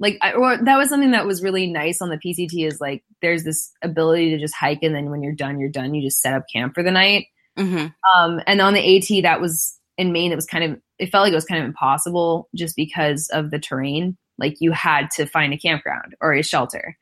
like, 0.00 0.18
I, 0.22 0.32
or 0.32 0.56
that 0.56 0.76
was 0.76 0.88
something 0.88 1.12
that 1.12 1.26
was 1.26 1.42
really 1.42 1.68
nice 1.68 2.02
on 2.02 2.08
the 2.08 2.18
PCT 2.18 2.66
is 2.66 2.80
like, 2.80 3.04
there's 3.22 3.44
this 3.44 3.70
ability 3.80 4.30
to 4.30 4.38
just 4.38 4.54
hike. 4.54 4.82
And 4.82 4.94
then 4.94 5.10
when 5.10 5.22
you're 5.22 5.34
done, 5.34 5.60
you're 5.60 5.68
done. 5.68 5.94
You 5.94 6.02
just 6.02 6.20
set 6.20 6.34
up 6.34 6.46
camp 6.52 6.74
for 6.74 6.82
the 6.82 6.90
night. 6.90 7.26
Mm-hmm. 7.56 7.86
Um, 8.18 8.40
and 8.48 8.60
on 8.60 8.74
the 8.74 8.96
AT 8.96 9.22
that 9.22 9.40
was 9.40 9.78
in 9.96 10.12
Maine, 10.12 10.32
it 10.32 10.36
was 10.36 10.46
kind 10.46 10.64
of, 10.64 10.80
it 10.98 11.12
felt 11.12 11.22
like 11.22 11.32
it 11.32 11.36
was 11.36 11.44
kind 11.44 11.62
of 11.62 11.68
impossible 11.68 12.48
just 12.56 12.74
because 12.74 13.30
of 13.32 13.52
the 13.52 13.60
terrain. 13.60 14.16
Like 14.38 14.56
you 14.60 14.72
had 14.72 15.10
to 15.12 15.26
find 15.26 15.52
a 15.52 15.58
campground 15.58 16.14
or 16.20 16.32
a 16.32 16.42
shelter. 16.42 16.96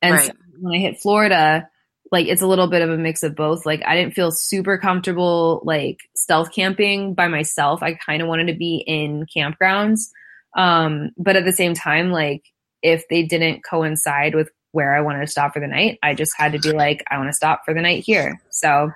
And 0.00 0.14
right. 0.14 0.26
so 0.26 0.32
when 0.60 0.74
I 0.74 0.78
hit 0.78 1.00
Florida, 1.00 1.68
like 2.10 2.26
it's 2.26 2.42
a 2.42 2.46
little 2.46 2.66
bit 2.66 2.82
of 2.82 2.90
a 2.90 2.98
mix 2.98 3.22
of 3.22 3.34
both. 3.34 3.64
Like 3.64 3.82
I 3.86 3.96
didn't 3.96 4.14
feel 4.14 4.30
super 4.30 4.78
comfortable 4.78 5.62
like 5.64 5.98
stealth 6.14 6.52
camping 6.52 7.14
by 7.14 7.28
myself. 7.28 7.82
I 7.82 7.94
kind 7.94 8.22
of 8.22 8.28
wanted 8.28 8.48
to 8.48 8.54
be 8.54 8.84
in 8.86 9.26
campgrounds. 9.34 10.10
Um, 10.56 11.10
but 11.16 11.36
at 11.36 11.44
the 11.44 11.52
same 11.52 11.74
time, 11.74 12.10
like 12.10 12.44
if 12.82 13.08
they 13.08 13.22
didn't 13.22 13.64
coincide 13.64 14.34
with 14.34 14.50
where 14.72 14.94
I 14.94 15.00
wanted 15.00 15.20
to 15.20 15.26
stop 15.26 15.54
for 15.54 15.60
the 15.60 15.66
night, 15.66 15.98
I 16.02 16.14
just 16.14 16.32
had 16.36 16.52
to 16.52 16.58
be 16.58 16.72
like, 16.72 17.04
I 17.10 17.18
want 17.18 17.28
to 17.28 17.34
stop 17.34 17.62
for 17.64 17.72
the 17.72 17.80
night 17.80 18.04
here. 18.04 18.40
So 18.50 18.90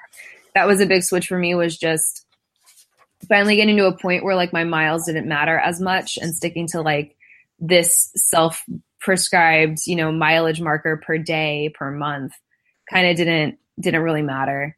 that 0.54 0.66
was 0.66 0.80
a 0.80 0.86
big 0.86 1.02
switch 1.02 1.28
for 1.28 1.38
me 1.38 1.54
was 1.54 1.76
just 1.76 2.26
finally 3.28 3.56
getting 3.56 3.76
to 3.76 3.86
a 3.86 3.96
point 3.96 4.24
where 4.24 4.36
like 4.36 4.52
my 4.52 4.64
miles 4.64 5.06
didn't 5.06 5.28
matter 5.28 5.58
as 5.58 5.80
much 5.80 6.18
and 6.18 6.34
sticking 6.34 6.66
to 6.68 6.80
like 6.80 7.15
this 7.58 8.10
self 8.16 8.62
prescribed, 9.00 9.78
you 9.86 9.96
know, 9.96 10.12
mileage 10.12 10.60
marker 10.60 10.96
per 10.96 11.18
day, 11.18 11.72
per 11.74 11.90
month 11.90 12.32
kind 12.90 13.08
of 13.08 13.16
didn't 13.16 13.58
didn't 13.78 14.02
really 14.02 14.22
matter. 14.22 14.76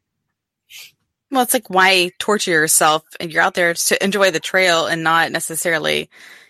Well, 1.30 1.42
it's 1.42 1.54
like 1.54 1.68
why 1.68 2.10
torture 2.18 2.50
yourself 2.50 3.02
and 3.20 3.32
you're 3.32 3.42
out 3.42 3.54
there 3.54 3.74
to 3.74 4.04
enjoy 4.04 4.30
the 4.30 4.40
trail 4.40 4.86
and 4.86 5.04
not 5.04 5.30
necessarily, 5.30 6.08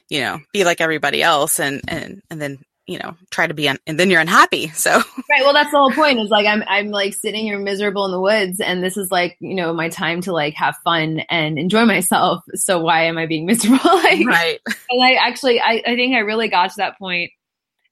you 0.09 0.21
know, 0.21 0.41
be 0.53 0.65
like 0.65 0.81
everybody 0.81 1.23
else 1.23 1.59
and 1.59 1.83
and 1.89 2.23
and 2.31 2.41
then 2.41 2.59
you 2.89 2.99
know 2.99 3.15
try 3.31 3.47
to 3.47 3.55
be 3.55 3.69
un- 3.69 3.79
and 3.87 4.01
then 4.01 4.11
you're 4.11 4.21
unhappy 4.21 4.69
so. 4.75 4.91
Right 5.31 5.43
well 5.43 5.53
that's 5.53 5.71
the 5.71 5.77
whole 5.77 5.93
point 5.93 6.19
is 6.19 6.31
like 6.31 6.47
i'm 6.47 6.65
i'm 6.67 6.89
like 6.89 7.15
sitting 7.15 7.45
here 7.45 7.59
miserable 7.59 8.07
in 8.07 8.11
the 8.11 8.21
woods 8.21 8.61
and 8.61 8.83
this 8.83 8.97
is 8.97 9.11
like 9.13 9.37
you 9.41 9.55
know 9.55 9.73
my 9.73 9.89
time 9.89 10.21
to 10.23 10.33
like 10.33 10.55
have 10.55 10.75
fun 10.83 11.21
and 11.29 11.59
enjoy 11.59 11.85
myself 11.85 12.43
so 12.55 12.81
why 12.81 13.05
am 13.05 13.19
i 13.19 13.27
being 13.27 13.47
miserable? 13.47 13.79
Like, 13.85 14.27
right. 14.27 14.61
and 14.67 15.05
i 15.05 15.15
actually 15.15 15.61
I, 15.61 15.83
I 15.87 15.95
think 15.95 16.17
i 16.17 16.21
really 16.21 16.49
got 16.49 16.71
to 16.71 16.77
that 16.79 16.99
point 16.99 17.31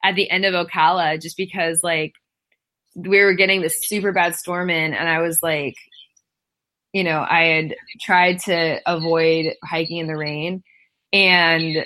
at 0.02 0.16
the 0.16 0.30
end 0.30 0.44
of 0.44 0.54
ocala 0.54 1.20
just 1.20 1.36
because 1.36 1.80
like 1.82 2.14
we 2.94 3.22
were 3.22 3.34
getting 3.34 3.60
this 3.60 3.86
super 3.86 4.12
bad 4.12 4.34
storm 4.34 4.70
in 4.70 4.94
and 4.94 5.08
i 5.08 5.20
was 5.20 5.42
like 5.42 5.76
you 6.92 7.04
know 7.04 7.24
i 7.28 7.42
had 7.44 7.74
tried 8.00 8.38
to 8.40 8.80
avoid 8.86 9.52
hiking 9.62 9.98
in 9.98 10.06
the 10.06 10.16
rain 10.16 10.62
and 11.12 11.84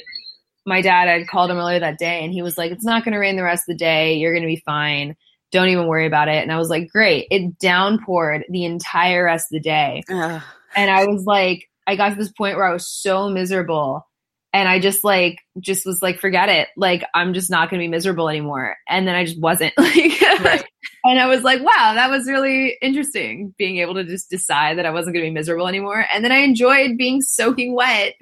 my 0.70 0.80
dad 0.80 1.08
had 1.08 1.26
called 1.26 1.50
him 1.50 1.58
earlier 1.58 1.80
that 1.80 1.98
day 1.98 2.22
and 2.24 2.32
he 2.32 2.42
was 2.42 2.56
like, 2.56 2.70
it's 2.70 2.84
not 2.84 3.04
going 3.04 3.12
to 3.12 3.18
rain 3.18 3.34
the 3.34 3.42
rest 3.42 3.68
of 3.68 3.74
the 3.74 3.78
day. 3.78 4.14
You're 4.14 4.32
going 4.32 4.44
to 4.44 4.46
be 4.46 4.62
fine. 4.64 5.16
Don't 5.50 5.68
even 5.68 5.88
worry 5.88 6.06
about 6.06 6.28
it. 6.28 6.42
And 6.42 6.52
I 6.52 6.58
was 6.58 6.70
like, 6.70 6.88
great. 6.88 7.26
It 7.28 7.58
downpoured 7.58 8.44
the 8.48 8.64
entire 8.64 9.24
rest 9.24 9.46
of 9.46 9.56
the 9.56 9.68
day. 9.68 10.04
Ugh. 10.08 10.40
And 10.76 10.90
I 10.90 11.06
was 11.06 11.24
like, 11.24 11.68
I 11.88 11.96
got 11.96 12.10
to 12.10 12.14
this 12.14 12.30
point 12.30 12.56
where 12.56 12.66
I 12.66 12.72
was 12.72 12.88
so 12.88 13.28
miserable. 13.28 14.06
And 14.52 14.68
I 14.68 14.78
just 14.78 15.02
like, 15.02 15.40
just 15.58 15.84
was 15.84 16.02
like, 16.02 16.20
forget 16.20 16.48
it. 16.48 16.68
Like, 16.76 17.02
I'm 17.14 17.34
just 17.34 17.50
not 17.50 17.68
going 17.68 17.80
to 17.80 17.84
be 17.84 17.88
miserable 17.88 18.28
anymore. 18.28 18.76
And 18.88 19.08
then 19.08 19.16
I 19.16 19.24
just 19.24 19.40
wasn't 19.40 19.74
like, 19.78 20.20
right. 20.40 20.64
and 21.04 21.18
I 21.18 21.26
was 21.26 21.42
like, 21.42 21.60
wow, 21.60 21.94
that 21.94 22.10
was 22.10 22.28
really 22.28 22.76
interesting 22.80 23.56
being 23.58 23.78
able 23.78 23.94
to 23.94 24.04
just 24.04 24.30
decide 24.30 24.78
that 24.78 24.86
I 24.86 24.90
wasn't 24.90 25.14
going 25.14 25.24
to 25.24 25.30
be 25.30 25.34
miserable 25.34 25.66
anymore. 25.66 26.06
And 26.14 26.24
then 26.24 26.30
I 26.30 26.38
enjoyed 26.38 26.96
being 26.96 27.22
soaking 27.22 27.74
wet 27.74 28.14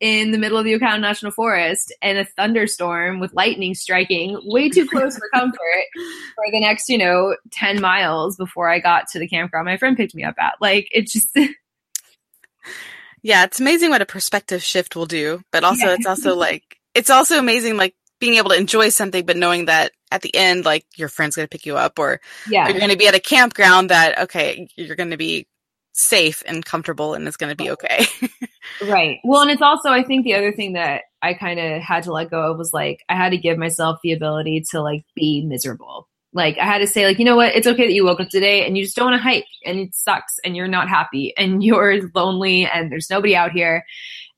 in 0.00 0.32
the 0.32 0.38
middle 0.38 0.58
of 0.58 0.64
the 0.64 0.74
Ocala 0.74 1.00
National 1.00 1.32
Forest 1.32 1.94
and 2.02 2.18
a 2.18 2.24
thunderstorm 2.24 3.20
with 3.20 3.32
lightning 3.32 3.74
striking 3.74 4.38
way 4.44 4.68
too 4.68 4.86
close 4.86 5.16
for 5.16 5.28
comfort 5.32 5.58
for 5.94 6.44
the 6.50 6.60
next, 6.60 6.88
you 6.88 6.98
know, 6.98 7.36
10 7.52 7.80
miles 7.80 8.36
before 8.36 8.68
I 8.68 8.80
got 8.80 9.08
to 9.12 9.18
the 9.18 9.28
campground 9.28 9.66
my 9.66 9.76
friend 9.76 9.96
picked 9.96 10.14
me 10.14 10.24
up 10.24 10.34
at. 10.38 10.54
Like, 10.60 10.88
it 10.90 11.08
just. 11.08 11.28
yeah, 13.22 13.44
it's 13.44 13.60
amazing 13.60 13.90
what 13.90 14.02
a 14.02 14.06
perspective 14.06 14.62
shift 14.62 14.96
will 14.96 15.06
do, 15.06 15.42
but 15.52 15.64
also 15.64 15.86
yeah. 15.86 15.94
it's 15.94 16.06
also 16.06 16.34
like, 16.34 16.78
it's 16.94 17.10
also 17.10 17.38
amazing, 17.38 17.76
like, 17.76 17.94
being 18.20 18.34
able 18.34 18.50
to 18.50 18.56
enjoy 18.56 18.88
something, 18.88 19.24
but 19.24 19.36
knowing 19.36 19.66
that 19.66 19.92
at 20.10 20.22
the 20.22 20.34
end, 20.34 20.64
like, 20.64 20.86
your 20.96 21.08
friend's 21.08 21.36
going 21.36 21.46
to 21.46 21.50
pick 21.50 21.66
you 21.66 21.76
up 21.76 21.98
or 21.98 22.20
yeah. 22.48 22.68
you're 22.68 22.78
going 22.78 22.90
to 22.90 22.96
be 22.96 23.08
at 23.08 23.14
a 23.14 23.20
campground 23.20 23.90
that, 23.90 24.18
okay, 24.18 24.68
you're 24.76 24.96
going 24.96 25.10
to 25.10 25.16
be 25.16 25.46
safe 25.94 26.42
and 26.46 26.64
comfortable 26.64 27.14
and 27.14 27.26
it's 27.26 27.36
going 27.36 27.50
to 27.50 27.56
be 27.56 27.70
okay. 27.70 28.04
right. 28.82 29.20
Well, 29.24 29.42
and 29.42 29.50
it's 29.50 29.62
also, 29.62 29.90
I 29.90 30.02
think 30.02 30.24
the 30.24 30.34
other 30.34 30.52
thing 30.52 30.72
that 30.74 31.02
I 31.22 31.34
kind 31.34 31.60
of 31.60 31.80
had 31.80 32.02
to 32.04 32.12
let 32.12 32.30
go 32.30 32.50
of 32.50 32.58
was 32.58 32.72
like, 32.72 33.04
I 33.08 33.14
had 33.14 33.30
to 33.30 33.38
give 33.38 33.56
myself 33.56 34.00
the 34.02 34.12
ability 34.12 34.64
to 34.70 34.82
like 34.82 35.04
be 35.14 35.44
miserable. 35.46 36.08
Like, 36.32 36.58
I 36.58 36.64
had 36.64 36.78
to 36.78 36.88
say, 36.88 37.06
like, 37.06 37.20
you 37.20 37.24
know 37.24 37.36
what? 37.36 37.54
It's 37.54 37.68
okay 37.68 37.86
that 37.86 37.92
you 37.92 38.04
woke 38.04 38.18
up 38.18 38.28
today 38.28 38.66
and 38.66 38.76
you 38.76 38.82
just 38.82 38.96
don't 38.96 39.10
want 39.10 39.16
to 39.16 39.22
hike 39.22 39.46
and 39.64 39.78
it 39.78 39.94
sucks 39.94 40.40
and 40.44 40.56
you're 40.56 40.66
not 40.66 40.88
happy 40.88 41.32
and 41.36 41.62
you're 41.64 42.10
lonely 42.12 42.66
and 42.66 42.90
there's 42.90 43.08
nobody 43.08 43.36
out 43.36 43.52
here 43.52 43.84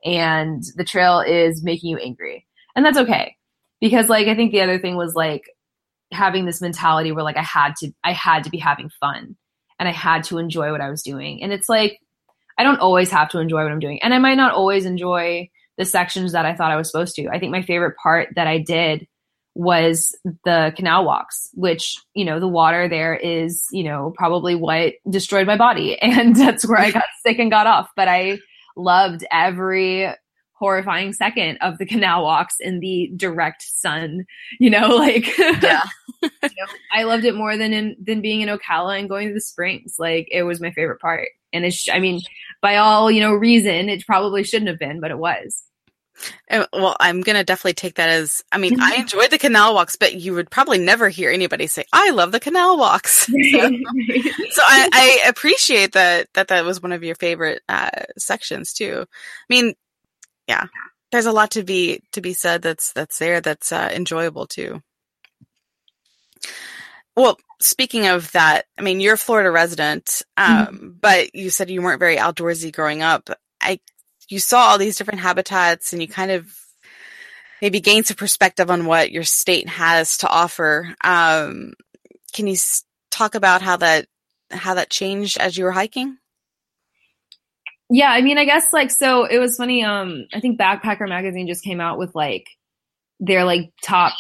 and 0.04 0.62
the 0.76 0.84
trail 0.84 1.20
is 1.20 1.64
making 1.64 1.90
you 1.90 1.96
angry. 1.96 2.46
And 2.76 2.84
that's 2.84 2.98
okay. 2.98 3.34
Because, 3.80 4.10
like, 4.10 4.26
I 4.28 4.34
think 4.34 4.52
the 4.52 4.60
other 4.60 4.78
thing 4.78 4.96
was 4.96 5.14
like 5.14 5.44
having 6.12 6.44
this 6.44 6.60
mentality 6.60 7.12
where 7.12 7.24
like 7.24 7.38
I 7.38 7.42
had 7.42 7.74
to, 7.76 7.90
I 8.04 8.12
had 8.12 8.44
to 8.44 8.50
be 8.50 8.58
having 8.58 8.90
fun 9.00 9.36
and 9.78 9.88
I 9.88 9.92
had 9.92 10.24
to 10.24 10.38
enjoy 10.38 10.70
what 10.70 10.80
I 10.80 10.90
was 10.90 11.02
doing. 11.02 11.42
And 11.42 11.52
it's 11.52 11.68
like, 11.68 12.00
I 12.58 12.64
don't 12.64 12.80
always 12.80 13.10
have 13.10 13.30
to 13.30 13.38
enjoy 13.38 13.62
what 13.62 13.72
I'm 13.72 13.80
doing. 13.80 14.02
And 14.02 14.14
I 14.14 14.18
might 14.18 14.36
not 14.36 14.54
always 14.54 14.86
enjoy 14.86 15.50
the 15.76 15.84
sections 15.84 16.32
that 16.32 16.46
I 16.46 16.54
thought 16.54 16.70
I 16.70 16.76
was 16.76 16.90
supposed 16.90 17.16
to. 17.16 17.28
I 17.28 17.38
think 17.38 17.52
my 17.52 17.62
favorite 17.62 17.96
part 18.02 18.30
that 18.36 18.46
I 18.46 18.58
did 18.58 19.06
was 19.54 20.16
the 20.44 20.72
canal 20.76 21.04
walks, 21.04 21.50
which, 21.54 21.96
you 22.14 22.24
know, 22.24 22.40
the 22.40 22.48
water 22.48 22.88
there 22.88 23.14
is, 23.14 23.66
you 23.72 23.84
know, 23.84 24.12
probably 24.16 24.54
what 24.54 24.94
destroyed 25.08 25.46
my 25.46 25.56
body. 25.56 25.98
And 26.02 26.36
that's 26.36 26.66
where 26.66 26.78
I 26.78 26.90
got 26.90 27.04
sick 27.24 27.38
and 27.38 27.50
got 27.50 27.66
off. 27.66 27.90
But 27.96 28.08
I 28.08 28.38
loved 28.76 29.24
every 29.30 30.08
horrifying 30.58 31.12
second 31.12 31.58
of 31.60 31.78
the 31.78 31.86
canal 31.86 32.22
walks 32.22 32.56
in 32.60 32.80
the 32.80 33.10
direct 33.16 33.62
sun 33.62 34.24
you 34.58 34.70
know 34.70 34.88
like 34.96 35.36
yeah 35.38 35.82
you 36.22 36.30
know, 36.42 36.66
i 36.92 37.02
loved 37.02 37.24
it 37.24 37.34
more 37.34 37.56
than 37.56 37.72
in 37.72 37.96
than 38.02 38.20
being 38.20 38.40
in 38.40 38.48
ocala 38.48 38.98
and 38.98 39.08
going 39.08 39.28
to 39.28 39.34
the 39.34 39.40
springs 39.40 39.96
like 39.98 40.28
it 40.30 40.44
was 40.44 40.60
my 40.60 40.70
favorite 40.72 41.00
part 41.00 41.28
and 41.52 41.64
it's 41.64 41.88
i 41.92 41.98
mean 41.98 42.20
by 42.62 42.76
all 42.76 43.10
you 43.10 43.20
know 43.20 43.32
reason 43.32 43.88
it 43.88 44.04
probably 44.06 44.42
shouldn't 44.42 44.68
have 44.68 44.78
been 44.78 45.00
but 45.00 45.10
it 45.10 45.18
was 45.18 45.62
well, 46.72 46.96
I'm 47.00 47.20
going 47.20 47.36
to 47.36 47.44
definitely 47.44 47.74
take 47.74 47.96
that 47.96 48.08
as, 48.08 48.42
I 48.50 48.58
mean, 48.58 48.80
I 48.80 48.94
enjoyed 48.98 49.30
the 49.30 49.38
canal 49.38 49.74
walks, 49.74 49.96
but 49.96 50.14
you 50.14 50.34
would 50.34 50.50
probably 50.50 50.78
never 50.78 51.08
hear 51.08 51.30
anybody 51.30 51.66
say, 51.66 51.84
I 51.92 52.10
love 52.10 52.32
the 52.32 52.40
canal 52.40 52.78
walks. 52.78 53.28
So, 53.36 53.60
so 53.60 54.62
I, 54.66 54.88
I, 54.92 55.28
appreciate 55.28 55.92
that, 55.92 56.28
that 56.34 56.48
that 56.48 56.64
was 56.64 56.82
one 56.82 56.92
of 56.92 57.04
your 57.04 57.14
favorite 57.14 57.62
uh, 57.68 57.90
sections 58.18 58.72
too. 58.72 59.04
I 59.08 59.44
mean, 59.48 59.74
yeah. 60.46 60.66
There's 61.12 61.26
a 61.26 61.32
lot 61.32 61.52
to 61.52 61.62
be 61.62 62.02
to 62.12 62.20
be 62.20 62.32
said 62.32 62.62
that's 62.62 62.92
that's 62.92 63.18
there 63.18 63.40
that's 63.40 63.72
uh, 63.72 63.90
enjoyable 63.94 64.46
too. 64.46 64.82
Well, 67.16 67.38
speaking 67.60 68.06
of 68.06 68.30
that, 68.32 68.66
I 68.78 68.82
mean, 68.82 69.00
you're 69.00 69.14
a 69.14 69.18
Florida 69.18 69.50
resident, 69.50 70.22
um, 70.36 70.66
mm-hmm. 70.66 70.88
but 71.00 71.34
you 71.34 71.48
said 71.48 71.70
you 71.70 71.80
weren't 71.80 72.00
very 72.00 72.16
outdoorsy 72.16 72.72
growing 72.72 73.02
up. 73.02 73.30
I, 73.60 73.80
you 74.28 74.38
saw 74.38 74.58
all 74.66 74.78
these 74.78 74.96
different 74.96 75.20
habitats, 75.20 75.92
and 75.92 76.02
you 76.02 76.08
kind 76.08 76.30
of 76.30 76.46
maybe 77.62 77.80
gained 77.80 78.06
some 78.06 78.16
perspective 78.16 78.70
on 78.70 78.84
what 78.84 79.10
your 79.10 79.22
state 79.22 79.68
has 79.68 80.18
to 80.18 80.28
offer. 80.28 80.94
Um, 81.02 81.72
can 82.34 82.46
you 82.46 82.56
talk 83.10 83.34
about 83.34 83.62
how 83.62 83.78
that 83.78 84.06
how 84.50 84.74
that 84.74 84.90
changed 84.90 85.38
as 85.38 85.56
you 85.56 85.64
were 85.64 85.72
hiking? 85.72 86.18
Yeah, 87.88 88.10
I 88.10 88.20
mean, 88.20 88.38
I 88.38 88.44
guess 88.44 88.72
like 88.72 88.90
so. 88.90 89.24
It 89.24 89.38
was 89.38 89.56
funny. 89.56 89.84
Um, 89.84 90.26
I 90.34 90.40
think 90.40 90.58
Backpacker 90.58 91.08
magazine 91.08 91.46
just 91.46 91.62
came 91.62 91.80
out 91.80 91.98
with 91.98 92.14
like 92.14 92.48
their 93.20 93.44
like 93.44 93.72
top 93.82 94.12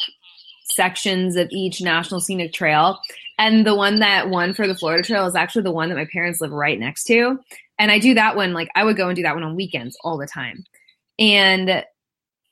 sections 0.70 1.36
of 1.36 1.48
each 1.50 1.80
national 1.80 2.20
scenic 2.20 2.52
trail. 2.52 2.98
And 3.38 3.66
the 3.66 3.74
one 3.74 3.98
that 3.98 4.30
won 4.30 4.54
for 4.54 4.66
the 4.66 4.74
Florida 4.74 5.02
Trail 5.02 5.26
is 5.26 5.34
actually 5.34 5.62
the 5.62 5.72
one 5.72 5.88
that 5.88 5.96
my 5.96 6.06
parents 6.10 6.40
live 6.40 6.52
right 6.52 6.78
next 6.78 7.04
to. 7.04 7.38
And 7.78 7.90
I 7.90 7.98
do 7.98 8.14
that 8.14 8.36
one, 8.36 8.54
like, 8.54 8.68
I 8.74 8.84
would 8.84 8.96
go 8.96 9.08
and 9.08 9.16
do 9.16 9.22
that 9.22 9.34
one 9.34 9.44
on 9.44 9.56
weekends 9.56 9.96
all 10.02 10.16
the 10.16 10.26
time. 10.26 10.64
And 11.18 11.84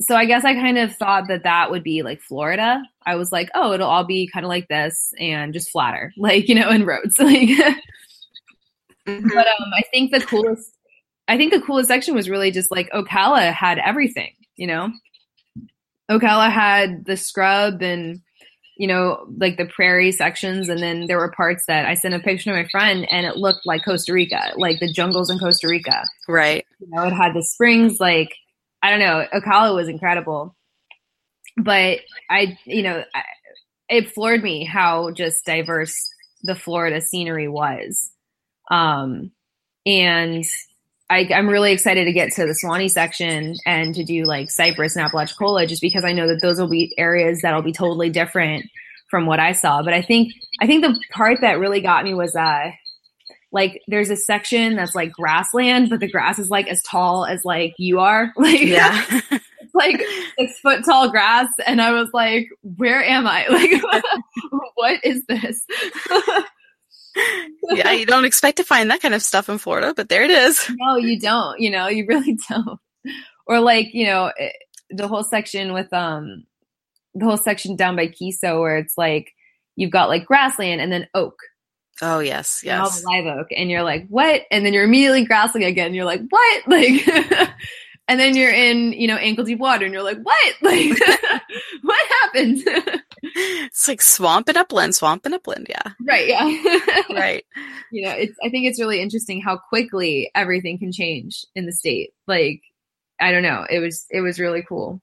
so 0.01 0.17
I 0.17 0.27
guess 0.27 0.45
I 0.45 0.55
kind 0.55 0.77
of 0.77 0.95
thought 0.95 1.29
that 1.29 1.45
that 1.45 1.71
would 1.71 1.83
be 1.83 2.03
like 2.03 2.21
Florida. 2.21 2.83
I 3.07 3.17
was 3.17 3.33
like, 3.33 3.49
oh, 3.55 3.73
it'll 3.73 3.89
all 3.89 4.05
be 4.05 4.29
kind 4.31 4.45
of 4.45 4.49
like 4.49 4.69
this 4.69 5.15
and 5.19 5.55
just 5.55 5.71
flatter, 5.71 6.13
like, 6.19 6.49
you 6.49 6.55
know, 6.55 6.69
and 6.69 6.87
roads. 6.87 7.19
Like, 7.19 7.49
mm-hmm. 9.07 9.29
but 9.29 9.47
um, 9.47 9.71
I 9.77 9.83
think 9.93 10.13
the 10.13 10.21
coolest, 10.21 10.74
I 11.29 11.37
think 11.37 11.53
the 11.53 11.61
coolest 11.61 11.89
section 11.89 12.15
was 12.15 12.29
really 12.29 12.51
just 12.51 12.71
like 12.71 12.91
Ocala 12.91 13.53
had 13.53 13.79
everything, 13.79 14.33
you 14.57 14.67
know? 14.67 14.93
Ocala 16.11 16.51
had 16.51 17.05
the 17.07 17.17
scrub 17.17 17.83
and 17.83 18.21
you 18.77 18.87
know 18.87 19.25
like 19.39 19.57
the 19.57 19.67
prairie 19.67 20.13
sections 20.13 20.69
and 20.69 20.83
then 20.83 21.07
there 21.07 21.17
were 21.17 21.31
parts 21.31 21.65
that 21.67 21.87
I 21.87 21.95
sent 21.95 22.15
a 22.15 22.19
picture 22.19 22.51
to 22.51 22.57
my 22.63 22.69
friend 22.69 23.07
and 23.11 23.25
it 23.25 23.37
looked 23.37 23.65
like 23.65 23.85
Costa 23.85 24.13
Rica, 24.13 24.53
like 24.57 24.81
the 24.81 24.93
jungles 24.93 25.31
in 25.31 25.39
Costa 25.39 25.69
Rica. 25.69 26.05
Right. 26.29 26.67
You 26.81 26.89
know, 26.91 27.07
it 27.07 27.13
had 27.13 27.35
the 27.35 27.43
springs 27.43 28.01
like 28.01 28.35
I 28.83 28.91
don't 28.91 29.01
know, 29.01 29.27
Ocala 29.33 29.75
was 29.75 29.89
incredible. 29.89 30.55
But 31.57 32.01
I 32.29 32.59
you 32.65 32.83
know, 32.83 33.05
I, 33.15 33.23
it 33.89 34.13
floored 34.13 34.43
me 34.43 34.65
how 34.65 35.11
just 35.13 35.47
diverse 35.47 35.97
the 36.43 36.55
Florida 36.55 37.01
scenery 37.01 37.49
was. 37.49 38.11
Um 38.71 39.31
and 39.87 40.45
I, 41.11 41.21
am 41.31 41.49
really 41.49 41.73
excited 41.73 42.07
to 42.07 42.13
get 42.13 42.33
to 42.33 42.47
the 42.47 42.55
Suwannee 42.55 42.89
section 42.89 43.57
and 43.67 43.95
to 43.95 44.05
do 44.05 44.25
like 44.25 44.51
Cypress 44.51 44.97
and 44.97 45.05
Apalachicola, 45.05 45.67
just 45.67 45.83
because 45.83 46.05
I 46.05 46.13
know 46.13 46.27
that 46.29 46.41
those 46.41 46.59
will 46.59 46.69
be 46.69 46.95
areas 46.97 47.41
that'll 47.43 47.63
be 47.63 47.73
totally 47.73 48.11
different 48.11 48.67
from 49.11 49.27
what 49.27 49.39
I 49.39 49.53
saw. 49.53 49.83
But 49.83 49.95
I 49.95 50.03
think 50.03 50.33
I 50.61 50.67
think 50.67 50.83
the 50.83 50.99
part 51.13 51.41
that 51.43 51.59
really 51.59 51.81
got 51.81 52.05
me 52.05 52.15
was 52.15 52.35
uh 52.35 52.71
like 53.53 53.81
there's 53.87 54.11
a 54.11 54.17
section 54.17 54.75
that's 54.75 54.95
like 54.95 55.13
grassland, 55.13 55.89
but 55.89 56.01
the 56.01 56.11
grass 56.11 56.39
is 56.39 56.51
like 56.51 56.69
as 56.69 56.83
tall 56.83 57.25
as 57.25 57.45
like 57.45 57.75
you 57.79 58.01
are. 58.01 58.33
Like 58.37 58.63
yeah. 58.63 59.21
like 59.75 60.03
six 60.39 60.59
foot 60.61 60.85
tall 60.85 61.11
grass 61.11 61.49
and 61.67 61.81
I 61.81 61.93
was 61.93 62.09
like, 62.13 62.49
where 62.63 63.03
am 63.03 63.27
I? 63.27 63.47
Like 63.49 64.03
what 64.75 65.01
is 65.05 65.25
this? 65.27 65.65
Yeah, 67.71 67.93
you 67.93 68.07
don't 68.07 68.25
expect 68.25 68.57
to 68.59 68.65
find 68.65 68.91
that 68.91 69.01
kind 69.01 69.15
of 69.15 69.23
stuff 69.23 69.49
in 69.49 69.59
Florida, 69.59 69.95
but 69.95 70.09
there 70.09 70.23
it 70.23 70.31
is. 70.31 70.71
No, 70.77 70.97
you 70.97 71.19
don't. 71.19 71.61
You 71.61 71.71
know, 71.71 71.89
you 71.89 72.07
really 72.07 72.39
don't. 72.49 72.79
Or 73.47 73.61
like, 73.61 73.93
you 73.93 74.07
know, 74.07 74.33
eh, 74.39 74.51
the 74.91 75.09
whole 75.09 75.25
section 75.25 75.73
with 75.73 75.93
um 75.93 76.45
the 77.15 77.25
whole 77.25 77.37
section 77.37 77.77
down 77.77 77.97
by 77.97 78.09
Kiso 78.09 78.61
where 78.61 78.77
it's 78.77 78.99
like 78.99 79.33
you've 79.77 79.91
got 79.91 80.09
like 80.09 80.27
grassland 80.27 80.81
and 80.81 80.93
then 80.93 81.09
oak. 81.15 81.37
Oh 82.03 82.19
yes, 82.19 82.61
yes. 82.65 82.81
all 82.81 82.91
the 82.91 83.23
live 83.23 83.39
oak, 83.39 83.47
and 83.57 83.71
you're 83.71 83.85
like, 83.85 84.07
what? 84.09 84.43
And 84.51 84.67
then 84.67 84.73
you're 84.73 84.85
immediately 84.85 85.25
grassland 85.25 85.65
again. 85.65 85.95
You're 85.95 86.05
like, 86.05 86.23
what? 86.29 86.63
Like, 86.69 87.51
and 88.09 88.21
then 88.21 88.37
you're 88.37 88.53
in, 88.53 88.93
you 88.93 89.07
know, 89.07 89.17
ankle 89.17 89.45
deep 89.45 89.59
water, 89.59 89.85
and 89.85 89.95
you're 89.95 90.03
like, 90.03 90.21
what? 90.23 90.55
Like, 90.63 90.99
what 91.83 92.09
happened? 92.23 92.63
it's 93.23 93.89
like 93.89 94.03
swamp 94.03 94.49
and 94.49 94.57
upland, 94.57 94.95
swamp 94.95 95.25
and 95.25 95.35
upland. 95.35 95.67
Yeah. 95.69 95.93
Right. 96.07 96.29
Yeah. 96.29 97.03
right. 97.11 97.45
You 97.91 98.07
know, 98.07 98.13
it's, 98.13 98.37
I 98.45 98.49
think 98.51 98.67
it's 98.67 98.81
really 98.81 99.01
interesting 99.01 99.41
how 99.41 99.57
quickly 99.57 100.31
everything 100.35 100.79
can 100.79 100.93
change 100.93 101.45
in 101.55 101.67
the 101.67 101.73
state. 101.73 102.11
Like, 102.27 102.63
I 103.21 103.31
don't 103.33 103.43
know. 103.43 103.67
It 103.69 103.81
was, 103.81 104.07
it 104.11 104.21
was 104.21 104.41
really 104.41 104.65
cool. 104.67 105.01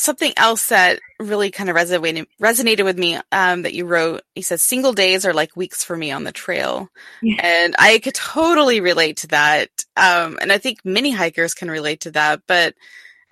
Something 0.00 0.32
else 0.38 0.68
that 0.68 0.98
really 1.18 1.50
kind 1.50 1.68
of 1.68 1.76
resonated 1.76 2.26
resonated 2.40 2.84
with 2.84 2.98
me 2.98 3.18
um, 3.32 3.62
that 3.62 3.74
you 3.74 3.84
wrote. 3.84 4.22
He 4.34 4.40
says, 4.40 4.62
"Single 4.62 4.94
days 4.94 5.26
are 5.26 5.34
like 5.34 5.54
weeks 5.56 5.84
for 5.84 5.94
me 5.94 6.10
on 6.10 6.24
the 6.24 6.32
trail," 6.32 6.88
yeah. 7.22 7.36
and 7.44 7.76
I 7.78 7.98
could 7.98 8.14
totally 8.14 8.80
relate 8.80 9.18
to 9.18 9.26
that. 9.28 9.68
Um, 9.98 10.38
and 10.40 10.50
I 10.50 10.56
think 10.56 10.78
many 10.84 11.10
hikers 11.10 11.52
can 11.52 11.70
relate 11.70 12.00
to 12.00 12.12
that. 12.12 12.40
But 12.46 12.74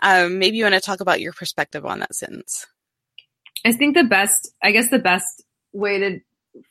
um, 0.02 0.38
maybe 0.38 0.58
you 0.58 0.64
want 0.64 0.74
to 0.74 0.80
talk 0.82 1.00
about 1.00 1.22
your 1.22 1.32
perspective 1.32 1.86
on 1.86 2.00
that 2.00 2.14
sentence. 2.14 2.66
I 3.64 3.72
think 3.72 3.96
the 3.96 4.04
best, 4.04 4.50
I 4.62 4.70
guess 4.70 4.90
the 4.90 4.98
best 4.98 5.42
way 5.72 5.98
to 5.98 6.20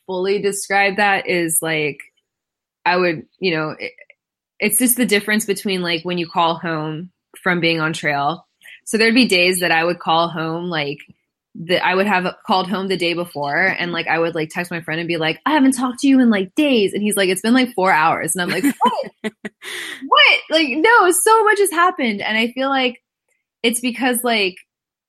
fully 0.06 0.42
describe 0.42 0.98
that 0.98 1.28
is 1.28 1.60
like, 1.62 2.00
I 2.86 2.98
would, 2.98 3.24
you 3.40 3.56
know, 3.56 3.76
it, 3.78 3.94
it's 4.60 4.80
just 4.80 4.96
the 4.96 5.06
difference 5.06 5.46
between 5.46 5.82
like 5.82 6.04
when 6.04 6.18
you 6.18 6.28
call 6.28 6.56
home 6.56 7.12
from 7.42 7.60
being 7.60 7.80
on 7.80 7.94
trail. 7.94 8.47
So 8.88 8.98
there'd 8.98 9.14
be 9.14 9.28
days 9.28 9.60
that 9.60 9.72
I 9.72 9.84
would 9.84 10.00
call 10.00 10.30
home 10.30 10.70
like 10.70 11.00
that 11.56 11.86
I 11.86 11.94
would 11.94 12.08
have 12.08 12.36
called 12.46 12.70
home 12.70 12.88
the 12.88 12.98
day 12.98 13.14
before 13.14 13.76
and 13.78 13.92
like 13.92 14.08
I 14.08 14.18
would 14.18 14.34
like 14.34 14.50
text 14.50 14.72
my 14.72 14.80
friend 14.82 15.00
and 15.00 15.08
be 15.08 15.18
like, 15.18 15.40
I 15.46 15.52
haven't 15.52 15.74
talked 15.74 16.00
to 16.00 16.08
you 16.08 16.20
in 16.20 16.30
like 16.30 16.56
days. 16.56 16.94
And 16.94 17.04
he's 17.04 17.16
like, 17.16 17.30
it's 17.30 17.42
been 17.42 17.54
like 17.54 17.74
four 17.74 17.92
hours. 17.92 18.34
And 18.34 18.42
I'm 18.42 18.50
like, 18.50 18.64
what? 18.82 19.34
what? 20.08 20.40
Like, 20.50 20.70
no, 20.70 21.12
so 21.12 21.44
much 21.44 21.60
has 21.60 21.72
happened. 21.72 22.22
And 22.22 22.38
I 22.38 22.52
feel 22.52 22.70
like 22.70 23.02
it's 23.62 23.82
because 23.82 24.24
like 24.24 24.56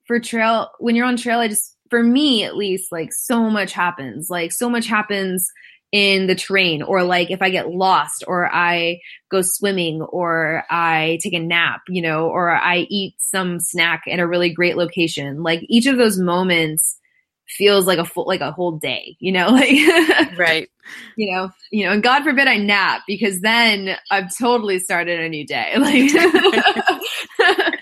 for 0.07 0.18
trail 0.18 0.70
when 0.79 0.97
you're 0.97 1.07
on 1.07 1.16
trail 1.16 1.39
i 1.39 1.47
just 1.47 1.76
for 1.91 2.03
me 2.03 2.43
at 2.43 2.57
least 2.57 2.91
like 2.91 3.12
so 3.12 3.49
much 3.49 3.72
happens 3.72 4.29
like 4.29 4.53
so 4.53 4.68
much 4.68 4.87
happens 4.87 5.51
in 5.91 6.26
the 6.26 6.34
terrain 6.34 6.82
or 6.82 7.03
like 7.03 7.30
if 7.30 7.41
i 7.41 7.49
get 7.49 7.70
lost 7.70 8.22
or 8.26 8.47
i 8.55 9.01
go 9.30 9.41
swimming 9.41 10.03
or 10.03 10.62
i 10.70 11.18
take 11.22 11.32
a 11.32 11.39
nap 11.39 11.80
you 11.89 12.03
know 12.03 12.28
or 12.28 12.51
i 12.51 12.86
eat 12.91 13.14
some 13.18 13.59
snack 13.59 14.03
in 14.07 14.20
a 14.20 14.26
really 14.26 14.51
great 14.51 14.76
location. 14.76 15.43
Like 15.43 15.61
each 15.68 15.86
of 15.86 15.97
those 15.97 16.18
moments 16.18 16.99
feels 17.47 17.86
like 17.86 17.99
a 17.99 18.05
full 18.05 18.26
like 18.26 18.41
a 18.43 18.53
whole 18.53 18.72
day 18.72 19.16
you 19.20 19.32
know? 19.32 19.49
Like 19.53 20.39
right. 20.39 20.68
you 21.16 21.34
know 21.34 21.51
you 21.70 21.84
know 21.84 21.93
and 21.93 22.03
god 22.03 22.22
forbid 22.22 22.49
i 22.49 22.57
nap 22.57 23.03
because 23.07 23.41
then 23.41 23.97
i've 24.11 24.36
totally 24.36 24.78
started 24.78 25.20
a 25.20 25.28
new 25.28 25.47
day. 25.47 25.74
Like 25.78 26.11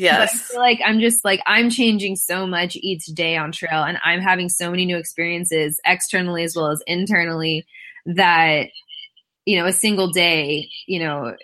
yes 0.00 0.32
but 0.32 0.40
i 0.40 0.44
feel 0.44 0.60
like 0.60 0.80
i'm 0.84 1.00
just 1.00 1.24
like 1.24 1.40
i'm 1.46 1.70
changing 1.70 2.16
so 2.16 2.46
much 2.46 2.76
each 2.76 3.06
day 3.06 3.36
on 3.36 3.52
trail 3.52 3.82
and 3.84 3.98
i'm 4.04 4.20
having 4.20 4.48
so 4.48 4.70
many 4.70 4.84
new 4.84 4.96
experiences 4.96 5.80
externally 5.84 6.42
as 6.42 6.54
well 6.56 6.70
as 6.70 6.82
internally 6.86 7.64
that 8.06 8.68
you 9.44 9.58
know 9.58 9.66
a 9.66 9.72
single 9.72 10.10
day 10.10 10.68
you 10.86 10.98
know 10.98 11.34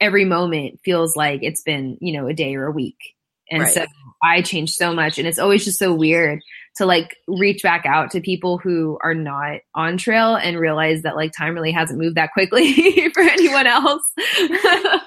every 0.00 0.24
moment 0.24 0.80
feels 0.84 1.14
like 1.16 1.40
it's 1.42 1.62
been 1.62 1.98
you 2.00 2.12
know 2.12 2.26
a 2.26 2.34
day 2.34 2.54
or 2.54 2.66
a 2.66 2.72
week 2.72 3.14
and 3.50 3.62
right. 3.62 3.72
so 3.72 3.84
I 4.22 4.42
change 4.42 4.74
so 4.74 4.92
much. 4.92 5.18
And 5.18 5.26
it's 5.26 5.38
always 5.38 5.64
just 5.64 5.78
so 5.78 5.94
weird 5.94 6.40
to 6.76 6.86
like 6.86 7.16
reach 7.26 7.62
back 7.62 7.86
out 7.86 8.10
to 8.12 8.20
people 8.20 8.58
who 8.58 8.98
are 9.02 9.14
not 9.14 9.60
on 9.74 9.96
trail 9.96 10.36
and 10.36 10.58
realize 10.58 11.02
that 11.02 11.16
like 11.16 11.32
time 11.32 11.54
really 11.54 11.72
hasn't 11.72 11.98
moved 11.98 12.16
that 12.16 12.32
quickly 12.32 13.08
for 13.14 13.20
anyone 13.20 13.66
else. 13.66 14.02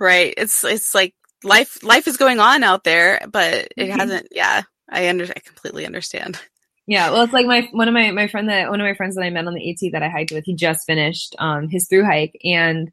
right. 0.00 0.34
It's, 0.36 0.64
it's 0.64 0.94
like 0.94 1.14
life, 1.44 1.82
life 1.82 2.06
is 2.08 2.16
going 2.16 2.40
on 2.40 2.62
out 2.62 2.84
there, 2.84 3.20
but 3.30 3.54
it 3.54 3.88
mm-hmm. 3.88 3.98
hasn't. 3.98 4.28
Yeah. 4.30 4.62
I 4.90 5.08
under, 5.08 5.24
I 5.24 5.40
completely 5.40 5.86
understand. 5.86 6.38
Yeah, 6.86 7.12
well, 7.12 7.22
it's 7.22 7.32
like 7.32 7.46
my 7.46 7.66
one 7.72 7.88
of 7.88 7.94
my 7.94 8.10
my 8.10 8.28
friend 8.28 8.50
that 8.50 8.68
one 8.68 8.78
of 8.78 8.84
my 8.84 8.92
friends 8.92 9.14
that 9.14 9.22
I 9.22 9.30
met 9.30 9.46
on 9.46 9.54
the 9.54 9.70
AT 9.70 9.92
that 9.92 10.02
I 10.02 10.10
hiked 10.10 10.32
with. 10.32 10.44
He 10.44 10.54
just 10.54 10.84
finished 10.84 11.34
um 11.38 11.70
his 11.70 11.88
through 11.88 12.04
hike, 12.04 12.38
and 12.44 12.90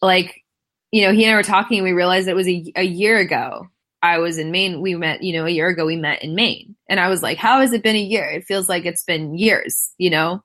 like 0.00 0.42
you 0.90 1.02
know, 1.02 1.12
he 1.12 1.24
and 1.24 1.34
I 1.34 1.36
were 1.36 1.42
talking. 1.42 1.80
and 1.80 1.84
We 1.84 1.92
realized 1.92 2.28
it 2.28 2.34
was 2.34 2.48
a, 2.48 2.72
a 2.76 2.82
year 2.82 3.18
ago 3.18 3.68
I 4.04 4.18
was 4.18 4.36
in 4.36 4.50
Maine. 4.50 4.82
We 4.82 4.94
met, 4.96 5.22
you 5.22 5.32
know, 5.32 5.46
a 5.46 5.50
year 5.50 5.68
ago, 5.68 5.86
we 5.86 5.96
met 5.96 6.22
in 6.22 6.34
Maine. 6.34 6.76
And 6.90 7.00
I 7.00 7.08
was 7.08 7.22
like, 7.22 7.38
how 7.38 7.60
has 7.60 7.72
it 7.72 7.82
been 7.82 7.96
a 7.96 8.02
year? 8.02 8.28
It 8.28 8.44
feels 8.44 8.68
like 8.68 8.84
it's 8.84 9.02
been 9.02 9.34
years, 9.34 9.92
you 9.96 10.10
know? 10.10 10.42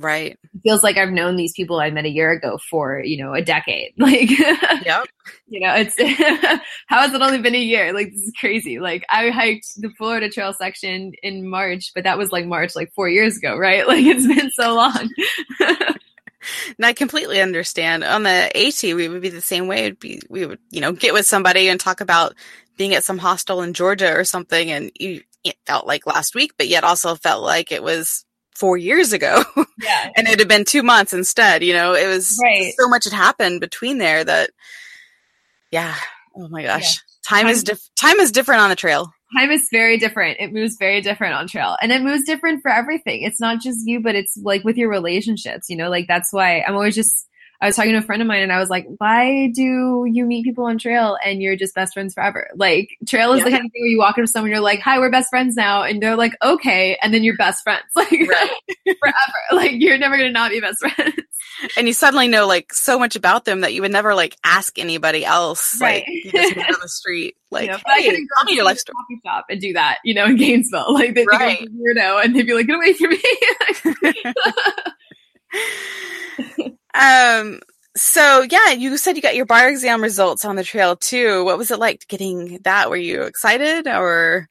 Right. 0.00 0.32
It 0.32 0.60
feels 0.64 0.82
like 0.82 0.96
I've 0.96 1.10
known 1.10 1.36
these 1.36 1.52
people 1.52 1.78
I 1.78 1.90
met 1.90 2.06
a 2.06 2.10
year 2.10 2.30
ago 2.30 2.58
for, 2.70 3.02
you 3.04 3.22
know, 3.22 3.34
a 3.34 3.42
decade. 3.42 3.92
Like, 3.98 4.30
yep. 4.30 5.06
you 5.46 5.60
know, 5.60 5.74
it's, 5.76 5.94
how 6.86 7.00
has 7.02 7.12
it 7.12 7.20
only 7.20 7.38
been 7.38 7.54
a 7.54 7.58
year? 7.58 7.92
Like, 7.92 8.10
this 8.10 8.22
is 8.22 8.32
crazy. 8.40 8.78
Like, 8.78 9.04
I 9.10 9.28
hiked 9.28 9.66
the 9.76 9.90
Florida 9.98 10.30
Trail 10.30 10.54
section 10.54 11.12
in 11.22 11.48
March, 11.48 11.92
but 11.94 12.04
that 12.04 12.16
was 12.16 12.32
like 12.32 12.46
March, 12.46 12.74
like 12.74 12.92
four 12.94 13.10
years 13.10 13.36
ago, 13.36 13.56
right? 13.56 13.86
Like, 13.90 14.04
it's 14.06 14.26
been 14.26 14.50
so 14.52 14.74
long. 14.74 15.10
And 16.78 16.86
I 16.86 16.94
completely 16.94 17.40
understand. 17.40 18.02
On 18.02 18.22
the 18.22 18.50
AT, 18.56 18.82
we 18.82 19.08
would 19.08 19.20
be 19.20 19.28
the 19.28 19.42
same 19.42 19.66
way. 19.66 19.80
It'd 19.80 20.00
be, 20.00 20.22
we 20.30 20.46
would, 20.46 20.60
you 20.70 20.80
know, 20.80 20.92
get 20.92 21.12
with 21.12 21.26
somebody 21.26 21.68
and 21.68 21.78
talk 21.78 22.00
about 22.00 22.34
being 22.78 22.94
at 22.94 23.04
some 23.04 23.18
hostel 23.18 23.60
in 23.60 23.74
Georgia 23.74 24.16
or 24.16 24.24
something. 24.24 24.70
And 24.70 24.90
you, 24.98 25.22
it 25.44 25.56
felt 25.66 25.86
like 25.86 26.06
last 26.06 26.34
week, 26.34 26.52
but 26.56 26.68
yet 26.68 26.84
also 26.84 27.14
felt 27.16 27.42
like 27.42 27.70
it 27.72 27.82
was 27.82 28.24
four 28.60 28.76
years 28.76 29.12
ago. 29.12 29.42
Yeah. 29.82 30.10
and 30.14 30.28
it 30.28 30.38
had 30.38 30.46
been 30.46 30.66
two 30.66 30.82
months 30.82 31.14
instead. 31.14 31.64
You 31.64 31.72
know, 31.72 31.94
it 31.94 32.06
was 32.06 32.38
Right. 32.42 32.74
so 32.78 32.86
much 32.86 33.04
had 33.04 33.14
happened 33.14 33.60
between 33.60 33.96
there 33.96 34.22
that, 34.22 34.50
yeah. 35.70 35.94
Oh 36.36 36.48
my 36.48 36.62
gosh. 36.62 37.00
Time 37.26 37.46
is 37.46 37.62
Time- 37.62 37.74
diff- 37.76 37.88
time 37.96 38.20
is 38.20 38.30
different 38.30 38.60
on 38.60 38.68
the 38.68 38.76
trail. 38.76 39.10
time 39.38 39.50
is 39.50 39.66
very 39.72 39.96
different. 39.96 40.36
It 40.38 40.52
moves 40.52 40.76
very 40.78 41.00
different 41.00 41.32
on 41.34 41.48
trail. 41.48 41.76
And 41.80 41.92
it 41.92 42.02
moves 42.02 42.24
different 42.24 42.60
for 42.60 42.70
everything. 42.70 43.22
It's 43.22 43.40
not 43.40 43.60
just 43.62 43.78
you, 43.86 44.00
but 44.00 44.14
it's 44.14 44.36
like 44.42 44.64
with 44.64 44.76
your 44.76 44.90
relationships, 44.90 45.70
you 45.70 45.76
know, 45.76 45.88
like 45.88 46.06
that's 46.08 46.30
why 46.30 46.60
I'm 46.60 46.74
always 46.74 46.94
just 46.94 47.26
I 47.62 47.66
was 47.66 47.76
talking 47.76 47.92
to 47.92 47.98
a 47.98 48.02
friend 48.02 48.22
of 48.22 48.28
mine 48.28 48.42
and 48.42 48.52
I 48.52 48.58
was 48.58 48.70
like, 48.70 48.86
why 48.98 49.48
do 49.54 50.06
you 50.10 50.24
meet 50.24 50.44
people 50.44 50.64
on 50.64 50.78
trail 50.78 51.18
and 51.24 51.42
you're 51.42 51.56
just 51.56 51.74
best 51.74 51.92
friends 51.92 52.14
forever? 52.14 52.48
Like 52.54 52.96
trail 53.06 53.32
is 53.34 53.44
the 53.44 53.50
kind 53.50 53.66
of 53.66 53.70
thing 53.72 53.82
where 53.82 53.88
you 53.90 53.98
walk 53.98 54.16
into 54.16 54.26
to 54.26 54.32
someone, 54.32 54.50
you're 54.50 54.60
like, 54.60 54.80
hi, 54.80 54.98
we're 54.98 55.10
best 55.10 55.28
friends 55.28 55.56
now. 55.56 55.82
And 55.82 56.02
they're 56.02 56.16
like, 56.16 56.32
okay. 56.42 56.98
And 57.02 57.12
then 57.12 57.22
you're 57.22 57.36
best 57.36 57.62
friends. 57.62 57.82
Like 57.94 58.10
Right. 58.12 58.50
forever. 58.86 59.14
Like 59.52 59.72
you're 59.74 59.98
never 59.98 60.16
going 60.16 60.28
to 60.28 60.32
not 60.32 60.50
be 60.50 60.60
best 60.60 60.78
friends. 60.94 61.14
and 61.76 61.86
you 61.86 61.92
suddenly 61.92 62.28
know 62.28 62.46
like 62.46 62.72
so 62.72 62.98
much 62.98 63.14
about 63.14 63.44
them 63.44 63.60
that 63.60 63.74
you 63.74 63.82
would 63.82 63.92
never 63.92 64.14
like 64.14 64.36
ask 64.42 64.78
anybody 64.78 65.24
else. 65.24 65.78
Right. 65.80 66.04
Like 66.06 66.24
you 66.24 66.30
just 66.32 66.56
meet 66.56 66.66
on 66.66 66.76
the 66.80 66.88
street. 66.88 67.36
Like, 67.50 67.66
you 67.66 67.72
know, 67.72 67.78
I 67.86 67.98
hey, 68.00 68.04
couldn't 68.06 68.22
go 68.22 68.28
tell 68.36 68.44
me 68.46 68.54
your 68.54 68.64
life 68.64 68.78
story. 68.78 68.94
coffee 68.94 69.20
shop 69.26 69.44
and 69.50 69.60
do 69.60 69.72
that, 69.74 69.98
you 70.04 70.14
know, 70.14 70.24
in 70.26 70.36
Gainesville. 70.36 70.94
Like 70.94 71.14
they 71.14 71.26
Right. 71.30 71.58
think 71.58 71.70
I'm 71.70 71.76
a 71.76 72.00
weirdo 72.00 72.24
and 72.24 72.34
they'd 72.36 72.46
be 72.46 72.54
like, 72.54 72.66
get 72.66 72.76
away 72.76 72.92
from 72.94 73.10
me. 73.10 73.22
Um. 76.94 77.60
So 77.96 78.46
yeah, 78.48 78.70
you 78.70 78.96
said 78.96 79.16
you 79.16 79.22
got 79.22 79.34
your 79.34 79.46
bar 79.46 79.68
exam 79.68 80.00
results 80.00 80.44
on 80.44 80.54
the 80.54 80.62
trail 80.62 80.94
too. 80.94 81.44
What 81.44 81.58
was 81.58 81.72
it 81.72 81.80
like 81.80 82.06
getting 82.06 82.58
that? 82.62 82.88
Were 82.88 82.96
you 82.96 83.22
excited 83.22 83.88
or? 83.88 84.48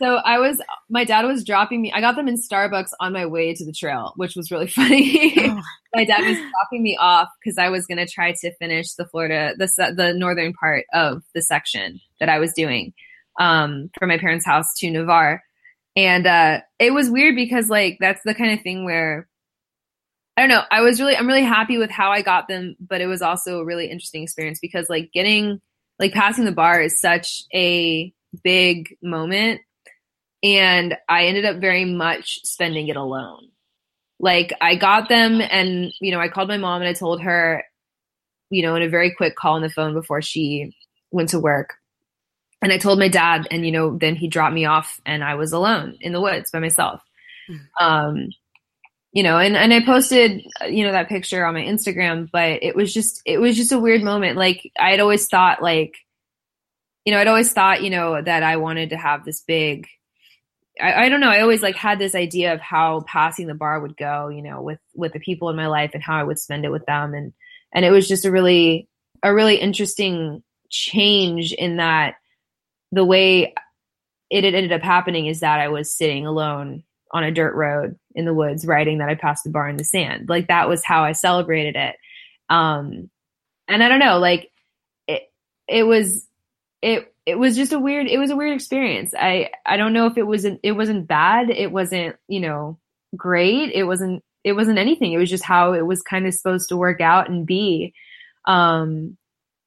So 0.00 0.16
I 0.16 0.38
was, 0.38 0.62
my 0.88 1.04
dad 1.04 1.24
was 1.24 1.44
dropping 1.44 1.82
me. 1.82 1.92
I 1.92 2.00
got 2.00 2.16
them 2.16 2.28
in 2.28 2.36
Starbucks 2.36 2.90
on 3.00 3.12
my 3.12 3.26
way 3.26 3.52
to 3.52 3.64
the 3.64 3.72
trail, 3.72 4.12
which 4.16 4.36
was 4.36 4.50
really 4.50 4.66
funny. 4.68 5.34
Oh. 5.36 5.60
my 5.94 6.04
dad 6.04 6.20
was 6.20 6.36
dropping 6.36 6.82
me 6.82 6.96
off 6.98 7.28
because 7.42 7.58
I 7.58 7.68
was 7.68 7.86
going 7.86 7.98
to 7.98 8.10
try 8.10 8.32
to 8.32 8.54
finish 8.56 8.94
the 8.94 9.06
Florida, 9.06 9.54
the 9.58 9.68
the 9.94 10.14
northern 10.14 10.52
part 10.52 10.86
of 10.92 11.22
the 11.34 11.42
section 11.42 12.00
that 12.20 12.28
I 12.28 12.38
was 12.38 12.52
doing 12.52 12.94
um, 13.38 13.90
from 13.98 14.08
my 14.08 14.18
parents' 14.18 14.46
house 14.46 14.74
to 14.78 14.90
Navarre, 14.90 15.42
and 15.96 16.26
uh, 16.26 16.60
it 16.78 16.92
was 16.92 17.10
weird 17.10 17.34
because 17.36 17.68
like 17.68 17.98
that's 18.00 18.22
the 18.24 18.34
kind 18.34 18.52
of 18.52 18.62
thing 18.62 18.84
where 18.84 19.28
I 20.38 20.42
don't 20.42 20.50
know. 20.50 20.62
I 20.70 20.82
was 20.82 21.00
really, 21.00 21.16
I'm 21.16 21.26
really 21.26 21.42
happy 21.42 21.78
with 21.78 21.90
how 21.90 22.12
I 22.12 22.22
got 22.22 22.46
them, 22.46 22.76
but 22.78 23.00
it 23.00 23.08
was 23.08 23.22
also 23.22 23.58
a 23.58 23.64
really 23.64 23.86
interesting 23.86 24.22
experience 24.22 24.60
because 24.60 24.88
like 24.88 25.10
getting, 25.12 25.60
like 25.98 26.12
passing 26.12 26.44
the 26.44 26.52
bar 26.52 26.80
is 26.80 27.00
such 27.00 27.42
a 27.52 28.14
big 28.44 28.96
moment. 29.02 29.62
And 30.44 30.96
I 31.08 31.24
ended 31.24 31.44
up 31.44 31.56
very 31.56 31.84
much 31.84 32.38
spending 32.44 32.86
it 32.86 32.94
alone. 32.94 33.48
Like 34.20 34.52
I 34.60 34.76
got 34.76 35.08
them 35.08 35.40
and, 35.40 35.92
you 36.00 36.12
know, 36.12 36.20
I 36.20 36.28
called 36.28 36.46
my 36.46 36.56
mom 36.56 36.82
and 36.82 36.88
I 36.88 36.92
told 36.92 37.20
her, 37.22 37.64
you 38.48 38.62
know, 38.62 38.76
in 38.76 38.82
a 38.82 38.88
very 38.88 39.12
quick 39.12 39.34
call 39.34 39.56
on 39.56 39.62
the 39.62 39.68
phone 39.68 39.92
before 39.92 40.22
she 40.22 40.72
went 41.10 41.30
to 41.30 41.40
work. 41.40 41.74
And 42.62 42.72
I 42.72 42.78
told 42.78 43.00
my 43.00 43.08
dad 43.08 43.48
and, 43.50 43.66
you 43.66 43.72
know, 43.72 43.98
then 43.98 44.14
he 44.14 44.28
dropped 44.28 44.54
me 44.54 44.66
off 44.66 45.00
and 45.04 45.24
I 45.24 45.34
was 45.34 45.52
alone 45.52 45.98
in 46.00 46.12
the 46.12 46.20
woods 46.20 46.52
by 46.52 46.60
myself. 46.60 47.02
Um, 47.80 48.28
you 49.18 49.24
know 49.24 49.36
and 49.36 49.56
and 49.56 49.74
i 49.74 49.84
posted 49.84 50.46
uh, 50.62 50.66
you 50.66 50.84
know 50.84 50.92
that 50.92 51.08
picture 51.08 51.44
on 51.44 51.52
my 51.52 51.60
instagram 51.60 52.30
but 52.30 52.62
it 52.62 52.76
was 52.76 52.94
just 52.94 53.20
it 53.26 53.38
was 53.38 53.56
just 53.56 53.72
a 53.72 53.78
weird 53.78 54.00
moment. 54.00 54.38
Like 54.38 54.70
i 54.78 54.92
had 54.92 55.00
always 55.00 55.26
thought 55.26 55.60
like 55.60 55.96
you 57.04 57.12
know 57.12 57.18
i'd 57.18 57.26
always 57.26 57.52
thought 57.52 57.82
you 57.82 57.90
know 57.90 58.22
that 58.22 58.44
i 58.44 58.58
wanted 58.58 58.90
to 58.90 58.96
have 58.96 59.24
this 59.24 59.40
big 59.40 59.88
I, 60.80 61.06
I 61.06 61.08
don't 61.08 61.18
know 61.20 61.30
i 61.30 61.40
always 61.40 61.62
like 61.62 61.74
had 61.74 61.98
this 61.98 62.14
idea 62.14 62.54
of 62.54 62.60
how 62.60 63.00
passing 63.08 63.48
the 63.48 63.54
bar 63.54 63.80
would 63.80 63.96
go 63.96 64.28
you 64.28 64.40
know 64.40 64.62
with 64.62 64.78
with 64.94 65.14
the 65.14 65.18
people 65.18 65.50
in 65.50 65.56
my 65.56 65.66
life 65.66 65.90
and 65.94 66.02
how 66.02 66.16
i 66.16 66.22
would 66.22 66.38
spend 66.38 66.64
it 66.64 66.70
with 66.70 66.86
them. 66.86 67.12
And 67.12 67.32
and 67.72 67.84
it 67.84 67.90
was 67.90 68.06
just 68.06 68.24
a 68.24 68.30
really 68.30 68.88
a 69.24 69.34
really 69.34 69.56
interesting 69.56 70.44
change 70.70 71.52
in 71.52 71.78
that 71.78 72.14
the 72.92 73.04
way 73.04 73.52
it 74.30 74.44
ended 74.44 74.70
up 74.70 74.82
happening 74.82 75.26
is 75.26 75.40
that 75.40 75.58
i 75.58 75.66
was 75.66 75.92
sitting 75.92 76.24
alone 76.24 76.84
on 77.10 77.24
a 77.24 77.32
dirt 77.32 77.54
road 77.54 77.98
in 78.14 78.24
the 78.24 78.34
woods 78.34 78.66
writing 78.66 78.98
that 78.98 79.08
I 79.08 79.14
passed 79.14 79.44
the 79.44 79.50
bar 79.50 79.68
in 79.68 79.76
the 79.76 79.84
sand. 79.84 80.28
Like 80.28 80.48
that 80.48 80.68
was 80.68 80.84
how 80.84 81.04
I 81.04 81.12
celebrated 81.12 81.76
it. 81.76 81.96
Um 82.48 83.10
and 83.66 83.82
I 83.82 83.88
don't 83.88 83.98
know, 84.00 84.18
like 84.18 84.50
it 85.06 85.30
it 85.66 85.84
was 85.84 86.26
it 86.82 87.12
it 87.26 87.38
was 87.38 87.56
just 87.56 87.72
a 87.72 87.78
weird 87.78 88.06
it 88.06 88.18
was 88.18 88.30
a 88.30 88.36
weird 88.36 88.54
experience. 88.54 89.14
I 89.18 89.50
I 89.66 89.76
don't 89.76 89.92
know 89.92 90.06
if 90.06 90.16
it 90.18 90.26
wasn't, 90.26 90.60
it 90.62 90.72
wasn't 90.72 91.06
bad, 91.06 91.50
it 91.50 91.70
wasn't, 91.70 92.16
you 92.28 92.40
know, 92.40 92.78
great, 93.16 93.72
it 93.72 93.84
wasn't 93.84 94.22
it 94.44 94.52
wasn't 94.52 94.78
anything. 94.78 95.12
It 95.12 95.18
was 95.18 95.30
just 95.30 95.44
how 95.44 95.72
it 95.74 95.86
was 95.86 96.02
kind 96.02 96.26
of 96.26 96.34
supposed 96.34 96.68
to 96.70 96.76
work 96.76 97.00
out 97.00 97.28
and 97.28 97.46
be. 97.46 97.94
Um 98.46 99.16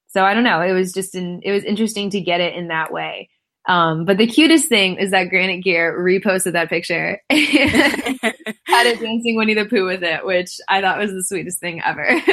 so 0.07 0.25
I 0.25 0.33
don't 0.33 0.43
know, 0.43 0.61
it 0.61 0.73
was 0.73 0.91
just 0.91 1.15
in, 1.15 1.41
it 1.43 1.51
was 1.53 1.63
interesting 1.63 2.09
to 2.09 2.19
get 2.19 2.41
it 2.41 2.53
in 2.55 2.67
that 2.67 2.91
way. 2.91 3.29
Um, 3.67 4.05
but 4.05 4.17
the 4.17 4.27
cutest 4.27 4.69
thing 4.69 4.97
is 4.97 5.11
that 5.11 5.29
Granite 5.29 5.63
Gear 5.63 5.97
reposted 5.99 6.53
that 6.53 6.69
picture 6.69 7.21
had 7.29 8.87
a 8.87 8.95
dancing 8.97 9.35
Winnie 9.37 9.53
the 9.53 9.65
Pooh 9.65 9.85
with 9.85 10.03
it, 10.03 10.25
which 10.25 10.57
I 10.67 10.81
thought 10.81 10.97
was 10.99 11.11
the 11.11 11.23
sweetest 11.23 11.59
thing 11.59 11.81
ever. 11.83 12.05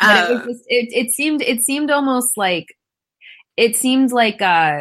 but 0.00 0.30
it, 0.30 0.30
was 0.30 0.40
Uh, 0.40 0.44
just, 0.46 0.64
it, 0.66 0.88
it 0.92 1.10
seemed 1.12 1.42
it 1.42 1.62
seemed 1.62 1.90
almost 1.90 2.36
like 2.36 2.66
it 3.56 3.76
seemed 3.76 4.12
like 4.12 4.40
uh 4.42 4.80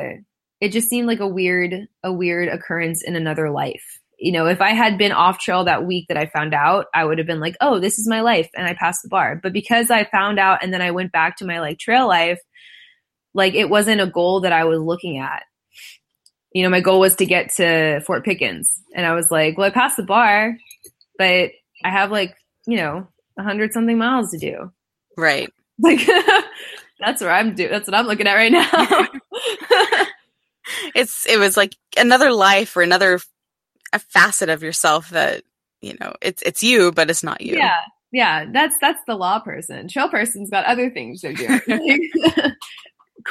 it 0.62 0.72
just 0.72 0.90
seemed 0.90 1.08
like 1.08 1.20
a 1.20 1.28
weird 1.28 1.88
a 2.04 2.12
weird 2.14 2.50
occurrence 2.50 3.04
in 3.04 3.16
another 3.16 3.50
life. 3.52 4.00
You 4.20 4.34
know, 4.34 4.48
if 4.48 4.62
I 4.62 4.72
had 4.72 4.98
been 4.98 5.14
off 5.14 5.40
trail 5.40 5.64
that 5.66 5.86
week 5.86 6.08
that 6.10 6.18
I 6.18 6.28
found 6.28 6.54
out, 6.54 6.88
I 6.94 7.06
would 7.06 7.18
have 7.20 7.28
been 7.28 7.40
like, 7.40 7.56
"Oh, 7.62 7.80
this 7.80 8.00
is 8.00 8.08
my 8.08 8.22
life," 8.22 8.50
and 8.56 8.68
I 8.68 8.74
passed 8.74 9.02
the 9.04 9.10
bar. 9.10 9.40
But 9.42 9.54
because 9.54 9.90
I 9.92 10.06
found 10.06 10.40
out 10.40 10.64
and 10.64 10.74
then 10.74 10.82
I 10.82 10.92
went 10.92 11.12
back 11.14 11.38
to 11.38 11.46
my 11.46 11.60
like 11.62 11.80
trail 11.80 12.08
life, 12.08 12.40
like 13.34 13.54
it 13.54 13.70
wasn't 13.70 14.02
a 14.02 14.08
goal 14.08 14.42
that 14.42 14.54
I 14.54 14.66
was 14.66 14.82
looking 14.82 15.18
at. 15.18 15.44
You 16.54 16.64
know, 16.64 16.70
my 16.70 16.82
goal 16.82 17.00
was 17.00 17.16
to 17.18 17.26
get 17.26 17.54
to 17.56 18.02
Fort 18.02 18.26
Pickens, 18.26 18.82
and 18.96 19.06
I 19.06 19.14
was 19.14 19.30
like, 19.30 19.58
"Well, 19.58 19.68
I 19.68 19.72
passed 19.72 19.98
the 19.98 20.04
bar, 20.04 20.58
but 21.18 21.52
I 21.84 21.90
have 21.90 22.12
like 22.12 22.36
you 22.66 22.78
know 22.78 23.08
a 23.38 23.44
hundred 23.44 23.74
something 23.74 23.98
miles 23.98 24.32
to 24.32 24.38
do." 24.38 24.72
right. 25.18 25.50
Like 25.82 26.06
that's 27.00 27.22
where 27.22 27.32
I'm 27.32 27.56
doing. 27.56 27.72
That's 27.72 27.88
what 27.88 27.96
I'm 27.96 28.06
looking 28.06 28.28
at 28.28 28.36
right 28.36 28.52
now. 28.52 29.08
It's 30.94 31.26
it 31.26 31.40
was 31.40 31.58
like 31.58 31.76
another 31.98 32.32
life 32.32 32.76
or 32.76 32.82
another 32.82 33.20
a 33.94 34.00
facet 34.00 34.50
of 34.50 34.62
yourself 34.62 35.10
that 35.10 35.44
you 35.82 35.96
know 36.00 36.14
it's 36.22 36.42
it's 36.44 36.62
you, 36.62 36.92
but 36.92 37.10
it's 37.10 37.24
not 37.24 37.42
you. 37.42 37.56
yeah, 37.56 37.78
yeah. 38.12 38.46
That's 38.52 38.76
that's 38.80 39.02
the 39.08 39.16
law 39.16 39.40
person. 39.40 39.88
Trail 39.88 40.10
person's 40.10 40.50
got 40.50 40.66
other 40.66 40.90
things 40.90 41.22
they're 41.22 41.34
doing. 41.34 41.62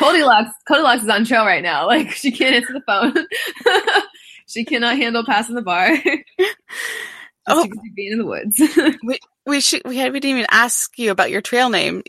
Like, 0.01 0.13
Goldilocks, 0.13 0.51
Goldilocks 0.67 1.03
is 1.03 1.09
on 1.09 1.25
trail 1.25 1.45
right 1.45 1.63
now. 1.63 1.87
Like 1.89 2.11
she 2.11 2.31
can't 2.31 2.55
answer 2.57 2.73
the 2.73 2.81
phone. 2.83 3.15
she 4.47 4.65
cannot 4.65 4.97
handle 4.97 5.25
passing 5.25 5.55
the 5.55 5.63
bar. 5.63 5.97
Oh. 7.51 7.63
She 7.63 7.71
could 7.71 7.83
be 7.83 7.93
being 7.97 8.13
in 8.13 8.19
the 8.19 8.27
woods. 8.27 8.61
We 9.47 9.61
should 9.63 9.81
we 9.87 9.97
had 9.97 10.13
we 10.13 10.21
didn't 10.21 10.37
even 10.37 10.47
ask 10.51 10.99
you 10.99 11.11
about 11.11 11.31
your 11.31 11.41
trail 11.41 11.71
name. 11.71 12.03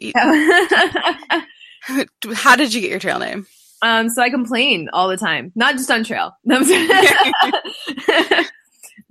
How 2.34 2.58
did 2.58 2.74
you 2.74 2.82
get 2.82 2.90
your 2.90 3.00
trail 3.00 3.20
name? 3.20 3.48
um, 3.82 4.10
so 4.10 4.22
I 4.22 4.30
complain 4.30 4.90
all 4.92 5.08
the 5.08 5.16
time, 5.16 5.54
not 5.56 5.76
just 5.76 5.90
on 5.90 6.04
trail. 6.04 6.36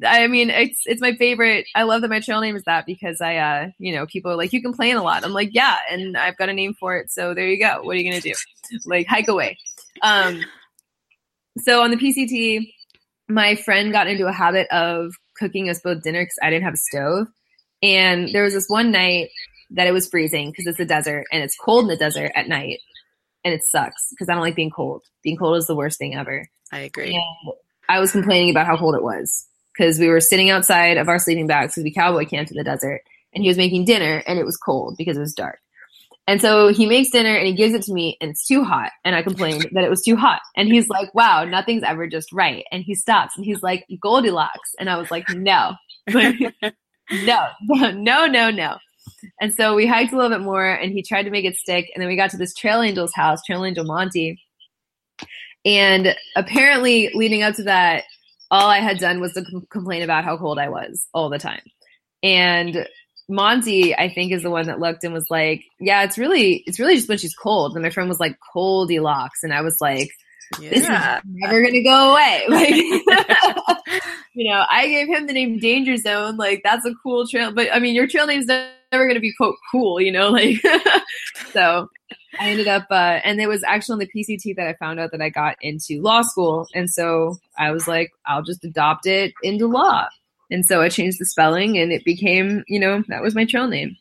I 0.05 0.29
mean, 0.29 0.51
it's 0.51 0.83
it's 0.87 1.01
my 1.01 1.15
favorite. 1.15 1.67
I 1.75 1.83
love 1.83 2.03
that 2.03 2.11
my 2.11 2.21
trail 2.21 2.41
name 2.41 2.55
is 2.55 2.63
that 2.65 2.87
because 2.87 3.21
I, 3.21 3.37
uh, 3.37 3.71
you 3.79 3.93
know, 3.93 4.07
people 4.07 4.31
are 4.31 4.37
like, 4.37 4.53
you 4.53 4.63
complain 4.63 4.97
a 4.97 5.03
lot. 5.03 5.25
I'm 5.25 5.33
like, 5.33 5.51
yeah, 5.53 5.77
and 5.91 6.17
I've 6.17 6.37
got 6.37 6.49
a 6.49 6.53
name 6.53 6.75
for 6.75 6.97
it. 6.97 7.11
So 7.11 7.35
there 7.35 7.49
you 7.49 7.59
go. 7.59 7.83
What 7.83 7.97
are 7.97 7.99
you 7.99 8.09
gonna 8.09 8.21
do? 8.21 8.35
Like 8.87 9.09
hike 9.09 9.29
away. 9.29 9.59
Um, 10.03 10.45
so 11.59 11.83
on 11.83 11.91
the 11.91 11.97
PCT, 11.97 12.73
my 13.29 13.57
friend 13.57 13.91
got 13.91 14.07
into 14.07 14.27
a 14.27 14.33
habit 14.33 14.69
of 14.71 15.15
cooking 15.37 15.69
us 15.69 15.81
both 15.81 16.03
dinner 16.03 16.23
because 16.23 16.39
I 16.43 16.51
didn't 16.51 16.65
have 16.65 16.75
a 16.75 16.79
stove, 16.79 17.27
and 17.83 18.33
there 18.33 18.45
was 18.45 18.55
this 18.55 18.69
one 18.69 18.93
night 18.93 19.31
that 19.71 19.89
it 19.89 19.93
was 19.93 20.09
freezing 20.09 20.51
because 20.51 20.67
it's 20.67 20.81
a 20.81 20.85
desert 20.85 21.25
and 21.33 21.43
it's 21.43 21.57
cold 21.57 21.85
in 21.85 21.89
the 21.89 21.97
desert 21.97 22.31
at 22.37 22.47
night, 22.47 22.79
and 23.45 23.53
it 23.53 23.65
sucks 23.65 24.11
because 24.11 24.29
I 24.29 24.35
don't 24.35 24.43
like 24.43 24.55
being 24.55 24.71
cold. 24.71 25.03
Being 25.25 25.37
cold 25.37 25.57
is 25.57 25.67
the 25.67 25.75
worst 25.75 25.99
thing 25.99 26.15
ever. 26.15 26.47
I 26.71 26.81
agree. 26.81 27.17
And 27.17 27.55
I 27.89 27.99
was 27.99 28.13
complaining 28.13 28.51
about 28.51 28.67
how 28.67 28.77
cold 28.77 28.95
it 28.95 29.03
was 29.03 29.48
because 29.79 29.99
we 29.99 30.09
were 30.09 30.21
sitting 30.21 30.51
outside 30.51 30.97
of 30.97 31.09
our 31.09 31.19
sleeping 31.19 31.47
bags 31.47 31.73
because 31.73 31.85
we 31.85 31.93
cowboy 31.93 32.27
camped 32.27 32.51
in 32.51 32.57
the 32.57 32.65
desert, 32.65 33.03
and 33.33 33.45
he 33.45 33.49
was 33.49 33.57
making 33.57 33.85
dinner 33.85 34.23
and 34.27 34.39
it 34.39 34.45
was 34.45 34.57
cold 34.57 34.97
because 34.99 35.17
it 35.17 35.21
was 35.21 35.35
dark. 35.35 35.61
And 36.27 36.43
so 36.43 36.69
he 36.69 36.85
makes 36.85 37.09
dinner 37.09 37.35
and 37.35 37.47
he 37.47 37.55
gives 37.55 37.73
it 37.73 37.83
to 37.85 37.93
me 37.93 38.19
and 38.21 38.33
it's 38.33 38.47
too 38.47 38.63
hot. 38.63 38.91
And 39.03 39.17
I 39.17 39.23
complained 39.23 39.67
that 39.73 39.85
it 39.85 39.89
was 39.89 40.03
too 40.03 40.15
hot. 40.15 40.43
And 40.57 40.69
he's 40.69 40.91
like, 40.91 41.15
wow, 41.15 41.45
nothing's 41.45 41.83
ever 41.83 42.07
just 42.07 42.31
right. 42.35 42.67
And 42.71 42.83
he 42.83 42.95
stops 42.95 43.35
and 43.35 43.47
he's 43.47 43.63
like, 43.63 43.87
Goldilocks. 44.03 44.75
And 44.79 44.91
I 44.91 44.99
was 44.99 45.11
like, 45.11 45.25
no. 45.31 45.73
No, 47.11 47.47
no, 47.93 48.27
no, 48.27 48.51
no. 48.51 48.77
And 49.41 49.55
so 49.55 49.75
we 49.75 49.87
hiked 49.87 50.13
a 50.13 50.17
little 50.17 50.31
bit 50.31 50.45
more, 50.45 50.67
and 50.67 50.93
he 50.93 51.03
tried 51.03 51.25
to 51.25 51.31
make 51.31 51.45
it 51.45 51.57
stick. 51.57 51.91
And 51.95 52.03
then 52.03 52.09
we 52.09 52.17
got 52.17 52.31
to 52.31 52.37
this 52.37 52.55
Trail 52.55 52.81
Angel's 52.81 53.15
house, 53.15 53.43
Trail 53.45 53.65
Angel 53.65 53.85
Monty. 53.85 54.41
And 55.65 56.15
apparently, 56.37 57.11
leading 57.15 57.43
up 57.43 57.55
to 57.57 57.63
that, 57.65 58.05
all 58.51 58.69
I 58.69 58.79
had 58.79 58.99
done 58.99 59.21
was 59.21 59.35
to 59.35 59.45
com- 59.45 59.67
complain 59.71 60.03
about 60.03 60.25
how 60.25 60.37
cold 60.37 60.59
I 60.59 60.69
was 60.69 61.07
all 61.13 61.29
the 61.29 61.39
time. 61.39 61.63
And 62.23 62.87
Monty, 63.29 63.95
I 63.95 64.13
think, 64.13 64.33
is 64.33 64.43
the 64.43 64.51
one 64.51 64.67
that 64.67 64.81
looked 64.81 65.05
and 65.05 65.13
was 65.13 65.27
like, 65.31 65.63
"Yeah, 65.79 66.03
it's 66.03 66.17
really, 66.17 66.63
it's 66.67 66.81
really 66.81 66.97
just 66.97 67.09
when 67.09 67.19
she's 67.19 67.35
cold." 67.35 67.75
And 67.75 67.83
my 67.83 67.91
friend 67.91 68.09
was 68.09 68.21
like, 68.21 68.39
"Goldilocks," 68.55 69.43
and 69.43 69.53
I 69.53 69.61
was 69.61 69.77
like, 69.81 70.09
"This 70.59 70.85
is 70.85 70.89
never 70.89 71.63
gonna 71.63 71.83
go 71.83 72.13
away." 72.13 72.45
Like, 72.49 72.75
you 74.35 74.51
know, 74.51 74.65
I 74.71 74.87
gave 74.89 75.09
him 75.09 75.27
the 75.27 75.33
name 75.35 75.59
Danger 75.59 75.97
Zone. 75.99 76.37
Like, 76.37 76.63
that's 76.65 76.87
a 76.87 76.95
cool 77.03 77.27
trail, 77.27 77.53
but 77.53 77.69
I 77.73 77.81
mean, 77.81 77.95
your 77.95 78.07
trail 78.07 78.27
name's 78.27 78.47
never 78.47 79.07
gonna 79.07 79.21
be 79.21 79.35
quote 79.35 79.57
cool, 79.71 80.01
you 80.01 80.11
know, 80.11 80.31
like. 80.31 80.57
so, 81.53 81.89
I 82.39 82.51
ended 82.51 82.69
up, 82.69 82.87
uh, 82.91 83.21
and 83.25 83.41
it 83.41 83.49
was 83.49 83.63
actually 83.65 83.95
on 83.95 83.99
the 84.01 84.11
PCT 84.15 84.57
that 84.57 84.67
I 84.67 84.75
found 84.75 85.01
out 85.01 85.13
that 85.13 85.23
I 85.23 85.31
got 85.31 85.57
into 85.61 86.03
law 86.03 86.23
school, 86.23 86.67
and 86.75 86.91
so 86.91 87.39
I 87.57 87.71
was 87.71 87.89
like, 87.89 88.11
I'll 88.27 88.43
just 88.43 88.65
adopt 88.65 89.07
it 89.07 89.33
into 89.43 89.67
law. 89.67 90.09
And 90.51 90.65
so 90.65 90.81
I 90.81 90.89
changed 90.89 91.19
the 91.21 91.27
spelling 91.27 91.79
and 91.79 91.93
it 91.93 92.05
became, 92.05 92.65
you 92.69 92.81
know, 92.81 93.03
that 93.09 93.23
was 93.23 93.35
my 93.35 93.45
trail 93.45 93.69
name. 93.69 93.97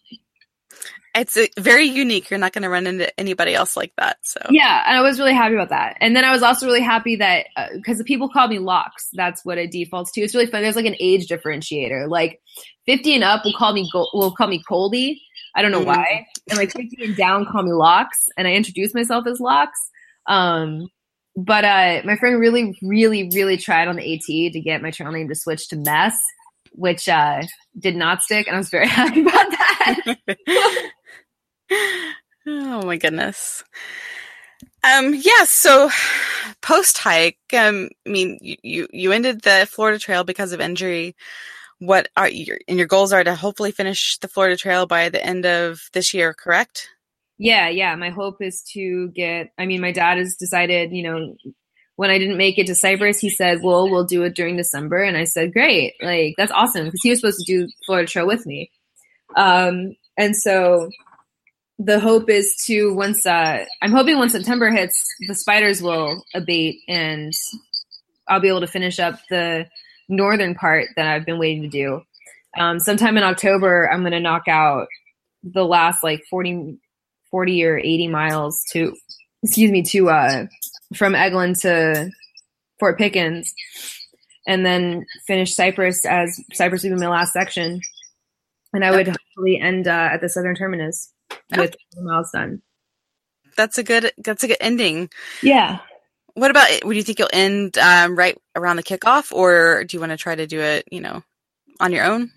It's 1.15 1.35
a, 1.35 1.49
very 1.57 1.85
unique. 1.85 2.29
You're 2.29 2.39
not 2.39 2.53
going 2.53 2.61
to 2.61 2.69
run 2.69 2.85
into 2.85 3.19
anybody 3.19 3.55
else 3.55 3.75
like 3.75 3.91
that. 3.97 4.17
So 4.21 4.39
yeah, 4.51 4.83
and 4.85 4.95
I 4.95 5.01
was 5.01 5.17
really 5.19 5.33
happy 5.33 5.55
about 5.55 5.69
that. 5.69 5.97
And 5.99 6.15
then 6.15 6.23
I 6.23 6.31
was 6.31 6.43
also 6.43 6.67
really 6.67 6.81
happy 6.81 7.15
that 7.15 7.47
because 7.73 7.95
uh, 7.95 7.99
the 7.99 8.03
people 8.03 8.29
call 8.29 8.47
me 8.47 8.59
Locks, 8.59 9.09
that's 9.13 9.43
what 9.43 9.57
it 9.57 9.71
defaults 9.71 10.11
to. 10.11 10.21
It's 10.21 10.35
really 10.35 10.45
fun. 10.45 10.61
There's 10.61 10.75
like 10.75 10.85
an 10.85 10.95
age 10.99 11.27
differentiator. 11.27 12.07
Like 12.07 12.39
50 12.85 13.15
and 13.15 13.23
up 13.23 13.43
will 13.43 13.53
call 13.53 13.73
me 13.73 13.89
go- 13.91 14.09
will 14.13 14.31
call 14.31 14.47
me 14.47 14.63
Coldy. 14.69 15.19
I 15.55 15.61
don't 15.61 15.71
know 15.71 15.79
mm-hmm. 15.79 15.87
why. 15.87 16.27
And 16.49 16.57
like 16.57 16.71
50 16.71 17.03
and 17.03 17.15
down 17.15 17.45
call 17.45 17.63
me 17.63 17.73
Locks, 17.73 18.29
and 18.37 18.47
I 18.47 18.53
introduce 18.53 18.93
myself 18.93 19.25
as 19.27 19.39
Locks. 19.39 19.79
Um, 20.27 20.87
but 21.35 21.63
uh, 21.63 22.01
my 22.05 22.15
friend 22.17 22.39
really, 22.39 22.77
really, 22.81 23.29
really 23.33 23.57
tried 23.57 23.87
on 23.87 23.95
the 23.95 24.13
AT 24.13 24.53
to 24.53 24.59
get 24.59 24.81
my 24.81 24.91
trail 24.91 25.11
name 25.11 25.29
to 25.29 25.35
switch 25.35 25.69
to 25.69 25.75
Mess 25.75 26.17
which 26.77 27.09
uh, 27.09 27.41
did 27.77 27.95
not 27.95 28.21
stick, 28.21 28.47
and 28.47 28.55
I 28.55 28.59
was 28.59 28.69
very 28.69 28.87
happy 28.87 29.21
about 29.21 29.51
that. 29.51 30.17
oh 32.47 32.85
my 32.85 32.97
goodness. 32.97 33.63
Um, 34.83 35.13
yeah, 35.13 35.43
so 35.45 35.89
post 36.61 36.99
hike, 36.99 37.39
um, 37.53 37.89
I 38.05 38.09
mean, 38.09 38.37
you, 38.41 38.87
you 38.91 39.11
ended 39.11 39.41
the 39.41 39.67
Florida 39.69 39.99
Trail 39.99 40.23
because 40.23 40.53
of 40.53 40.61
injury. 40.61 41.15
What 41.79 42.09
are 42.17 42.27
your 42.27 42.59
and 42.67 42.77
your 42.77 42.87
goals 42.87 43.13
are 43.13 43.23
to 43.23 43.35
hopefully 43.35 43.71
finish 43.71 44.17
the 44.17 44.27
Florida 44.27 44.57
Trail 44.57 44.87
by 44.87 45.09
the 45.09 45.23
end 45.23 45.45
of 45.45 45.89
this 45.93 46.13
year, 46.13 46.33
correct? 46.33 46.89
Yeah, 47.37 47.69
yeah. 47.69 47.95
My 47.95 48.09
hope 48.09 48.41
is 48.41 48.63
to 48.73 49.09
get. 49.09 49.51
I 49.57 49.65
mean, 49.67 49.81
my 49.81 49.91
dad 49.91 50.17
has 50.17 50.35
decided, 50.35 50.91
you 50.91 51.03
know, 51.03 51.35
when 51.95 52.09
I 52.09 52.17
didn't 52.17 52.37
make 52.37 52.57
it 52.57 52.67
to 52.67 52.75
Cypress, 52.75 53.19
he 53.19 53.29
said, 53.29 53.61
"Well, 53.61 53.89
we'll 53.89 54.05
do 54.05 54.23
it 54.23 54.35
during 54.35 54.57
December," 54.57 55.03
and 55.03 55.15
I 55.15 55.25
said, 55.25 55.53
"Great, 55.53 55.93
like 56.01 56.33
that's 56.37 56.51
awesome," 56.51 56.85
because 56.85 57.01
he 57.03 57.09
was 57.09 57.19
supposed 57.19 57.45
to 57.45 57.45
do 57.45 57.69
Florida 57.85 58.07
Trail 58.07 58.25
with 58.25 58.45
me. 58.47 58.71
Um, 59.35 59.95
and 60.17 60.35
so 60.35 60.89
the 61.79 61.99
hope 61.99 62.29
is 62.29 62.55
to 62.65 62.93
once 62.93 63.25
uh, 63.25 63.65
I'm 63.81 63.91
hoping 63.91 64.17
when 64.17 64.29
September 64.29 64.71
hits, 64.71 65.05
the 65.27 65.35
spiders 65.35 65.81
will 65.81 66.23
abate 66.33 66.79
and 66.87 67.33
I'll 68.27 68.39
be 68.39 68.47
able 68.47 68.61
to 68.61 68.67
finish 68.67 68.99
up 68.99 69.19
the 69.29 69.67
northern 70.09 70.55
part 70.55 70.87
that 70.95 71.07
I've 71.07 71.25
been 71.25 71.39
waiting 71.39 71.63
to 71.63 71.67
do. 71.67 72.01
Um, 72.57 72.79
sometime 72.79 73.17
in 73.17 73.23
October, 73.23 73.89
I'm 73.91 74.01
going 74.01 74.13
to 74.13 74.19
knock 74.19 74.47
out 74.47 74.87
the 75.43 75.65
last 75.65 76.03
like 76.03 76.23
40, 76.29 76.77
40 77.29 77.65
or 77.65 77.77
80 77.77 78.07
miles 78.07 78.63
to, 78.71 78.95
excuse 79.43 79.71
me, 79.71 79.83
to 79.83 80.09
uh, 80.09 80.45
from 80.95 81.13
Eglin 81.13 81.59
to 81.61 82.09
Fort 82.79 82.97
Pickens, 82.97 83.53
and 84.47 84.65
then 84.65 85.05
finish 85.27 85.53
Cypress 85.53 86.05
as 86.05 86.39
Cypress 86.53 86.83
would 86.83 86.93
be 86.93 86.95
my 86.95 87.07
last 87.07 87.33
section, 87.33 87.81
and 88.73 88.85
I 88.85 88.91
would 88.91 89.07
hopefully 89.07 89.59
end 89.59 89.87
uh, 89.87 90.09
at 90.13 90.21
the 90.21 90.29
southern 90.29 90.55
terminus 90.55 91.11
with 91.55 91.75
miles 92.01 92.31
done. 92.31 92.61
That's 93.57 93.77
a 93.77 93.83
good. 93.83 94.11
That's 94.17 94.43
a 94.43 94.47
good 94.47 94.57
ending. 94.61 95.09
Yeah. 95.41 95.79
What 96.37 96.51
about? 96.51 96.67
Would 96.85 96.95
you 96.95 97.01
think 97.01 97.17
you'll 97.17 97.29
end 97.33 97.79
um, 97.79 98.15
right 98.15 98.37
around 98.55 98.75
the 98.75 98.83
kickoff, 98.83 99.31
or 99.31 99.83
do 99.85 99.97
you 99.97 99.99
want 99.99 100.11
to 100.11 100.17
try 100.17 100.35
to 100.35 100.45
do 100.45 100.59
it? 100.59 100.87
You 100.91 101.01
know, 101.01 101.23
on 101.79 101.91
your 101.91 102.05
own? 102.05 102.31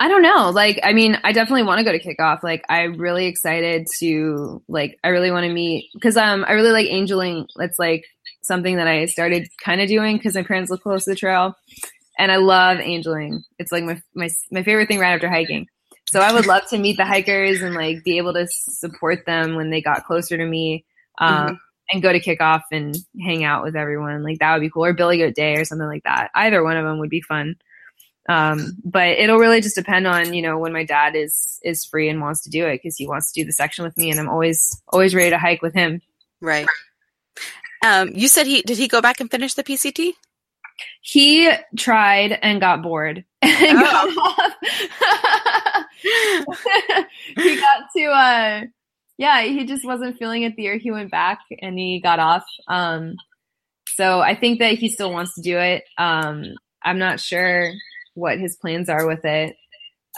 I 0.00 0.08
don't 0.08 0.22
know. 0.22 0.50
Like, 0.50 0.80
I 0.82 0.92
mean, 0.92 1.16
I 1.22 1.30
definitely 1.30 1.62
want 1.62 1.78
to 1.78 1.84
go 1.84 1.92
to 1.92 2.02
kickoff. 2.02 2.42
Like, 2.42 2.64
I'm 2.68 2.98
really 2.98 3.26
excited 3.26 3.86
to 4.00 4.62
like. 4.66 4.98
I 5.04 5.08
really 5.08 5.30
want 5.30 5.44
to 5.44 5.52
meet 5.52 5.90
because 5.94 6.16
um, 6.16 6.44
I 6.48 6.54
really 6.54 6.72
like 6.72 6.88
angeling. 6.88 7.46
It's 7.60 7.78
like 7.78 8.04
something 8.42 8.78
that 8.78 8.88
I 8.88 9.06
started 9.06 9.46
kind 9.64 9.80
of 9.80 9.88
doing 9.88 10.16
because 10.16 10.34
my 10.34 10.42
parents 10.42 10.68
live 10.68 10.82
close 10.82 11.04
to 11.04 11.10
the 11.10 11.16
trail, 11.16 11.54
and 12.18 12.32
I 12.32 12.38
love 12.38 12.78
angeling. 12.78 13.44
It's 13.60 13.70
like 13.70 13.84
my 13.84 14.02
my 14.12 14.28
my 14.50 14.64
favorite 14.64 14.88
thing 14.88 14.98
right 14.98 15.14
after 15.14 15.30
hiking. 15.30 15.68
So 16.08 16.18
I 16.18 16.32
would 16.32 16.46
love 16.46 16.66
to 16.70 16.78
meet 16.78 16.96
the 16.96 17.04
hikers 17.04 17.62
and 17.62 17.76
like 17.76 18.02
be 18.02 18.16
able 18.16 18.32
to 18.34 18.48
support 18.48 19.24
them 19.24 19.54
when 19.54 19.70
they 19.70 19.80
got 19.82 20.04
closer 20.04 20.36
to 20.36 20.44
me, 20.44 20.84
um, 21.20 21.34
mm-hmm. 21.34 21.54
And 21.92 22.02
go 22.02 22.12
to 22.12 22.20
kickoff 22.20 22.62
and 22.72 22.96
hang 23.20 23.44
out 23.44 23.62
with 23.62 23.76
everyone. 23.76 24.22
Like 24.22 24.38
that 24.40 24.52
would 24.52 24.60
be 24.60 24.70
cool, 24.70 24.84
or 24.84 24.92
Billy 24.92 25.18
Goat 25.18 25.34
Day 25.34 25.56
or 25.56 25.64
something 25.64 25.86
like 25.86 26.04
that. 26.04 26.30
Either 26.34 26.62
one 26.62 26.76
of 26.76 26.84
them 26.84 26.98
would 26.98 27.10
be 27.10 27.20
fun. 27.20 27.56
Um, 28.28 28.76
but 28.84 29.10
it'll 29.18 29.38
really 29.38 29.60
just 29.60 29.76
depend 29.76 30.06
on 30.06 30.34
you 30.34 30.42
know 30.42 30.58
when 30.58 30.72
my 30.72 30.84
dad 30.84 31.14
is 31.14 31.60
is 31.62 31.84
free 31.84 32.08
and 32.08 32.20
wants 32.20 32.42
to 32.42 32.50
do 32.50 32.66
it 32.66 32.80
because 32.82 32.96
he 32.96 33.06
wants 33.06 33.32
to 33.32 33.40
do 33.40 33.46
the 33.46 33.52
section 33.52 33.84
with 33.84 33.96
me, 33.96 34.10
and 34.10 34.18
I'm 34.18 34.28
always 34.28 34.82
always 34.88 35.14
ready 35.14 35.30
to 35.30 35.38
hike 35.38 35.62
with 35.62 35.74
him. 35.74 36.00
Right. 36.40 36.66
Um, 37.84 38.10
you 38.14 38.26
said 38.26 38.46
he 38.46 38.62
did 38.62 38.78
he 38.78 38.88
go 38.88 39.00
back 39.00 39.20
and 39.20 39.30
finish 39.30 39.54
the 39.54 39.62
PCT? 39.62 40.12
He 41.00 41.50
tried 41.76 42.32
and 42.42 42.60
got 42.60 42.82
bored 42.82 43.24
and 43.42 43.78
oh. 43.78 44.34
got 44.36 44.52
he 47.36 47.56
got 47.56 47.84
to 47.96 48.04
uh 48.04 48.62
yeah, 49.18 49.42
he 49.42 49.64
just 49.64 49.84
wasn't 49.84 50.18
feeling 50.18 50.42
it 50.42 50.56
the 50.56 50.62
year 50.62 50.78
he 50.78 50.90
went 50.90 51.10
back 51.10 51.40
and 51.60 51.78
he 51.78 52.00
got 52.00 52.18
off. 52.18 52.44
Um 52.68 53.14
so 53.88 54.20
I 54.20 54.34
think 54.34 54.58
that 54.58 54.74
he 54.74 54.88
still 54.88 55.12
wants 55.12 55.34
to 55.34 55.42
do 55.42 55.58
it. 55.58 55.84
Um 55.98 56.54
I'm 56.82 56.98
not 56.98 57.20
sure 57.20 57.72
what 58.14 58.38
his 58.38 58.56
plans 58.56 58.88
are 58.88 59.06
with 59.06 59.24
it. 59.24 59.56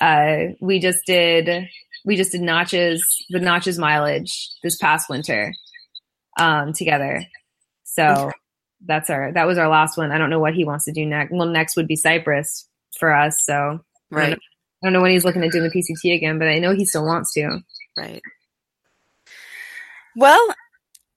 Uh, 0.01 0.55
we 0.61 0.79
just 0.79 1.01
did 1.07 1.69
we 2.05 2.17
just 2.17 2.33
did 2.33 2.41
notches 2.41 3.25
the 3.31 3.41
notches 3.41 3.79
mileage 3.79 4.51
this 4.63 4.77
past 4.77 5.11
winter 5.11 5.53
um, 6.39 6.73
together. 6.73 7.25
So 7.85 8.31
that's 8.87 9.11
our 9.11 9.33
that 9.33 9.47
was 9.47 9.59
our 9.59 9.69
last 9.69 9.99
one. 9.99 10.13
I 10.13 10.19
don't 10.19 10.31
know 10.31 10.39
what 10.39 10.55
he 10.55 10.65
wants 10.65 10.85
to 10.85 10.93
do 10.93 11.05
next. 11.05 11.33
Well, 11.33 11.49
next 11.49 11.77
would 11.77 11.89
be 11.89 11.97
Cypress 11.97 12.69
for 12.99 13.13
us. 13.13 13.37
So 13.45 13.81
right. 14.11 14.27
I 14.27 14.31
don't, 14.31 14.41
I 14.83 14.87
don't 14.87 14.93
know 14.93 15.03
when 15.03 15.11
he's 15.11 15.25
looking 15.25 15.43
to 15.43 15.51
do 15.51 15.61
the 15.61 15.71
PCT 15.71 16.15
again, 16.15 16.39
but 16.39 16.49
I 16.49 16.59
know 16.59 16.75
he 16.75 16.85
still 16.85 17.05
wants 17.05 17.33
to. 17.35 17.61
Right. 17.97 18.23
Well, 20.19 20.49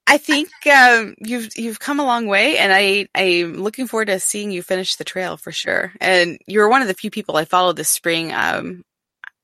I 0.06 0.20
think 0.20 0.50
um, 0.68 1.16
you've 1.18 1.58
you've 1.58 1.80
come 1.80 2.00
a 2.00 2.06
long 2.06 2.28
way, 2.28 2.60
and 2.60 2.72
I 2.72 3.08
I'm 3.16 3.56
looking 3.56 3.88
forward 3.88 4.10
to 4.10 4.20
seeing 4.20 4.52
you 4.52 4.62
finish 4.62 4.96
the 4.96 5.04
trail 5.04 5.38
for 5.38 5.52
sure. 5.52 5.92
And 6.00 6.38
you're 6.46 6.70
one 6.70 6.84
of 6.84 6.88
the 6.88 6.94
few 6.94 7.10
people 7.10 7.36
I 7.36 7.46
followed 7.46 7.78
this 7.78 7.90
spring. 7.90 8.32
Um, 8.32 8.84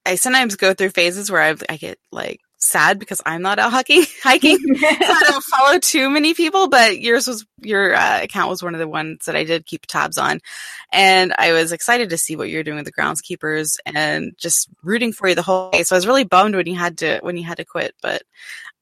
I 0.05 0.13
sometimes 0.13 0.57
go 0.57 0.75
through 0.75 0.89
phases 0.89 1.31
where 1.31 1.41
I 1.41 1.55
I 1.69 1.77
get 1.77 1.97
like 2.11 2.39
sad 2.59 2.99
because 2.99 3.21
I'm 3.25 3.41
not 3.41 3.57
out 3.57 3.71
hiking. 3.71 4.03
Hiking, 4.23 4.57
so 4.59 4.85
I 4.85 5.23
don't 5.27 5.43
follow 5.55 5.79
too 5.79 6.11
many 6.11 6.35
people. 6.35 6.67
But 6.69 6.99
yours 6.99 7.25
was 7.25 7.43
your 7.61 7.95
uh, 7.95 8.21
account 8.21 8.49
was 8.49 8.61
one 8.61 8.75
of 8.75 8.79
the 8.79 8.87
ones 8.87 9.25
that 9.25 9.35
I 9.35 9.43
did 9.43 9.65
keep 9.65 9.87
tabs 9.87 10.19
on, 10.19 10.39
and 10.91 11.33
I 11.35 11.53
was 11.53 11.71
excited 11.71 12.11
to 12.11 12.17
see 12.19 12.35
what 12.35 12.49
you're 12.49 12.63
doing 12.63 12.77
with 12.77 12.85
the 12.85 12.93
groundskeepers 12.93 13.77
and 13.87 14.33
just 14.37 14.69
rooting 14.83 15.13
for 15.13 15.27
you 15.27 15.35
the 15.35 15.41
whole 15.41 15.71
way. 15.71 15.81
So 15.81 15.95
I 15.95 15.97
was 15.97 16.07
really 16.07 16.25
bummed 16.25 16.55
when 16.55 16.67
you 16.67 16.75
had 16.75 16.99
to 16.99 17.19
when 17.21 17.37
you 17.37 17.43
had 17.43 17.57
to 17.57 17.65
quit, 17.65 17.95
but 18.03 18.21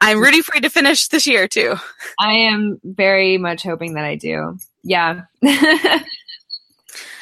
I'm 0.02 0.20
rooting 0.20 0.44
for 0.44 0.56
you 0.56 0.62
to 0.62 0.70
finish 0.70 1.08
this 1.08 1.26
year 1.26 1.48
too. 1.48 1.76
I 2.20 2.34
am 2.34 2.80
very 2.84 3.38
much 3.38 3.64
hoping 3.64 3.94
that 3.96 4.06
I 4.06 4.16
do. 4.16 4.58
Yeah. 4.84 5.22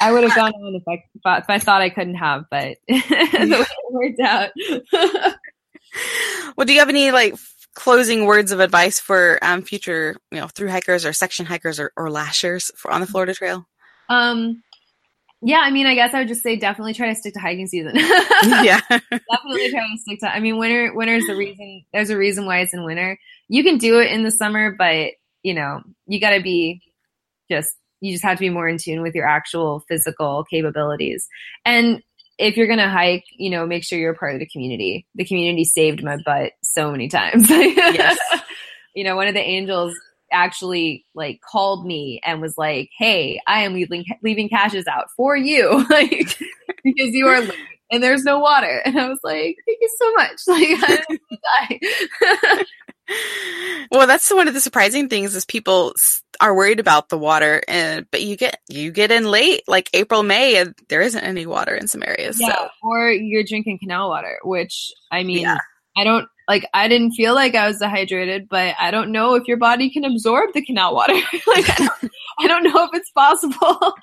I 0.00 0.12
would 0.12 0.24
have 0.24 0.34
gone 0.34 0.52
on 0.52 0.74
if 0.74 0.82
I 0.86 1.04
if 1.38 1.48
I 1.48 1.58
thought 1.58 1.80
I 1.80 1.88
couldn't 1.88 2.16
have, 2.16 2.44
but 2.50 2.76
the 2.88 2.94
way 3.98 4.10
it 4.10 4.18
worked 4.18 4.20
out. 4.20 4.50
well, 6.56 6.66
do 6.66 6.72
you 6.72 6.80
have 6.80 6.88
any 6.88 7.10
like 7.10 7.34
closing 7.74 8.26
words 8.26 8.52
of 8.52 8.60
advice 8.60 9.00
for 9.00 9.38
um, 9.42 9.62
future, 9.62 10.16
you 10.30 10.40
know, 10.40 10.48
through 10.48 10.68
hikers 10.68 11.04
or 11.04 11.12
section 11.12 11.46
hikers 11.46 11.80
or, 11.80 11.92
or 11.96 12.10
lashers 12.10 12.70
for 12.76 12.90
on 12.90 13.00
the 13.00 13.06
Florida 13.06 13.34
Trail? 13.34 13.66
Um, 14.08 14.62
yeah, 15.46 15.60
I 15.60 15.70
mean, 15.70 15.86
I 15.86 15.94
guess 15.94 16.14
I 16.14 16.20
would 16.20 16.28
just 16.28 16.42
say 16.42 16.56
definitely 16.56 16.94
try 16.94 17.08
to 17.08 17.14
stick 17.14 17.34
to 17.34 17.40
hiking 17.40 17.66
season. 17.66 17.92
yeah, 17.96 18.80
definitely 18.88 19.70
try 19.70 19.80
to 19.80 19.98
stick 19.98 20.20
to. 20.20 20.28
I 20.28 20.40
mean, 20.40 20.56
winter 20.56 20.94
winter 20.94 21.14
is 21.14 21.26
the 21.26 21.36
reason. 21.36 21.84
There's 21.92 22.08
a 22.08 22.16
reason 22.16 22.46
why 22.46 22.60
it's 22.60 22.72
in 22.72 22.82
winter. 22.82 23.18
You 23.48 23.62
can 23.62 23.76
do 23.76 23.98
it 24.00 24.10
in 24.10 24.22
the 24.22 24.30
summer, 24.30 24.74
but 24.76 25.10
you 25.42 25.52
know, 25.52 25.82
you 26.06 26.18
got 26.18 26.30
to 26.30 26.42
be 26.42 26.80
just. 27.50 27.76
You 28.00 28.12
just 28.12 28.24
have 28.24 28.36
to 28.36 28.40
be 28.40 28.50
more 28.50 28.68
in 28.68 28.76
tune 28.76 29.00
with 29.00 29.14
your 29.14 29.26
actual 29.26 29.82
physical 29.88 30.44
capabilities. 30.50 31.26
And 31.64 32.02
if 32.38 32.56
you're 32.56 32.66
gonna 32.66 32.90
hike, 32.90 33.24
you 33.36 33.50
know, 33.50 33.66
make 33.66 33.84
sure 33.84 33.98
you're 33.98 34.12
a 34.12 34.16
part 34.16 34.34
of 34.34 34.40
the 34.40 34.48
community. 34.48 35.06
The 35.14 35.24
community 35.24 35.64
saved 35.64 36.02
my 36.02 36.18
butt 36.24 36.52
so 36.62 36.90
many 36.90 37.08
times. 37.08 37.48
yes. 37.50 38.18
you 38.94 39.04
know, 39.04 39.16
one 39.16 39.28
of 39.28 39.34
the 39.34 39.40
angels 39.40 39.94
actually 40.34 41.06
like 41.14 41.40
called 41.40 41.86
me 41.86 42.20
and 42.24 42.40
was 42.40 42.58
like, 42.58 42.90
"Hey, 42.96 43.40
I 43.46 43.62
am 43.62 43.74
leaving 43.74 44.04
leaving 44.22 44.48
caches 44.48 44.86
out 44.86 45.06
for 45.16 45.36
you, 45.36 45.86
like 45.90 46.38
because 46.82 47.14
you 47.14 47.26
are 47.28 47.40
late 47.40 47.58
and 47.90 48.02
there's 48.02 48.24
no 48.24 48.38
water." 48.38 48.82
And 48.84 48.98
I 48.98 49.08
was 49.08 49.20
like, 49.22 49.56
"Thank 49.66 49.78
you 49.80 49.90
so 49.98 50.12
much." 50.14 50.40
Like 50.46 50.68
I 50.82 52.58
die. 52.58 52.64
well, 53.90 54.06
that's 54.06 54.32
one 54.32 54.48
of 54.48 54.54
the 54.54 54.60
surprising 54.60 55.08
things 55.08 55.34
is 55.34 55.44
people 55.44 55.94
are 56.40 56.54
worried 56.54 56.80
about 56.80 57.08
the 57.08 57.18
water, 57.18 57.62
and 57.68 58.06
but 58.10 58.22
you 58.22 58.36
get 58.36 58.60
you 58.68 58.90
get 58.90 59.12
in 59.12 59.30
late, 59.30 59.62
like 59.68 59.90
April, 59.94 60.22
May, 60.22 60.56
and 60.56 60.74
there 60.88 61.02
isn't 61.02 61.22
any 61.22 61.46
water 61.46 61.74
in 61.74 61.86
some 61.86 62.02
areas. 62.02 62.40
Yeah, 62.40 62.54
so. 62.54 62.68
or 62.82 63.10
you're 63.10 63.44
drinking 63.44 63.78
canal 63.78 64.08
water, 64.08 64.38
which 64.42 64.92
I 65.12 65.22
mean, 65.22 65.42
yeah. 65.42 65.58
I 65.96 66.04
don't 66.04 66.28
like. 66.48 66.68
I 66.74 66.88
didn't 66.88 67.12
feel 67.12 67.34
like 67.34 67.54
I 67.54 67.66
was 67.66 67.78
dehydrated, 67.78 68.48
but 68.48 68.74
I 68.78 68.90
don't 68.90 69.12
know 69.12 69.34
if 69.34 69.46
your 69.46 69.56
body 69.56 69.90
can 69.90 70.04
absorb 70.04 70.52
the 70.54 70.64
canal 70.64 70.94
water. 70.94 71.14
like, 71.46 71.68
I 71.70 71.76
don't, 71.78 72.12
I 72.40 72.46
don't 72.48 72.64
know 72.64 72.84
if 72.84 72.90
it's 72.94 73.10
possible. 73.10 73.94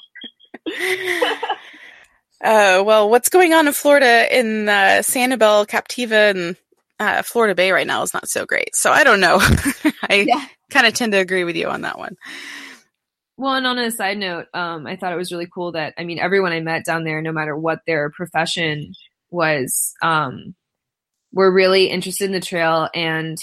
uh, 2.43 2.83
well, 2.85 3.09
what's 3.09 3.29
going 3.29 3.53
on 3.53 3.67
in 3.67 3.73
Florida 3.73 4.27
in 4.37 4.69
uh, 4.69 5.01
Sanibel, 5.01 5.67
Captiva, 5.67 6.31
and 6.31 6.55
uh, 6.99 7.21
Florida 7.23 7.55
Bay 7.55 7.71
right 7.71 7.87
now 7.87 8.03
is 8.03 8.13
not 8.13 8.29
so 8.29 8.45
great. 8.45 8.75
So 8.75 8.91
I 8.91 9.03
don't 9.03 9.19
know. 9.19 9.39
I 10.09 10.25
yeah. 10.27 10.45
kind 10.69 10.85
of 10.85 10.93
tend 10.93 11.11
to 11.13 11.17
agree 11.17 11.43
with 11.43 11.55
you 11.55 11.67
on 11.67 11.81
that 11.81 11.97
one. 11.97 12.15
Well, 13.37 13.55
and 13.55 13.65
on 13.65 13.79
a 13.79 13.89
side 13.89 14.19
note, 14.19 14.45
um, 14.53 14.85
I 14.85 14.95
thought 14.95 15.11
it 15.11 15.17
was 15.17 15.31
really 15.31 15.47
cool 15.51 15.71
that 15.71 15.95
I 15.97 16.03
mean 16.03 16.19
everyone 16.19 16.51
I 16.51 16.59
met 16.59 16.85
down 16.85 17.03
there, 17.03 17.23
no 17.23 17.31
matter 17.31 17.57
what 17.57 17.79
their 17.87 18.11
profession 18.11 18.93
was, 19.31 19.93
um, 20.03 20.53
were 21.33 21.51
really 21.51 21.85
interested 21.85 22.25
in 22.25 22.31
the 22.31 22.39
trail 22.39 22.89
and 22.93 23.37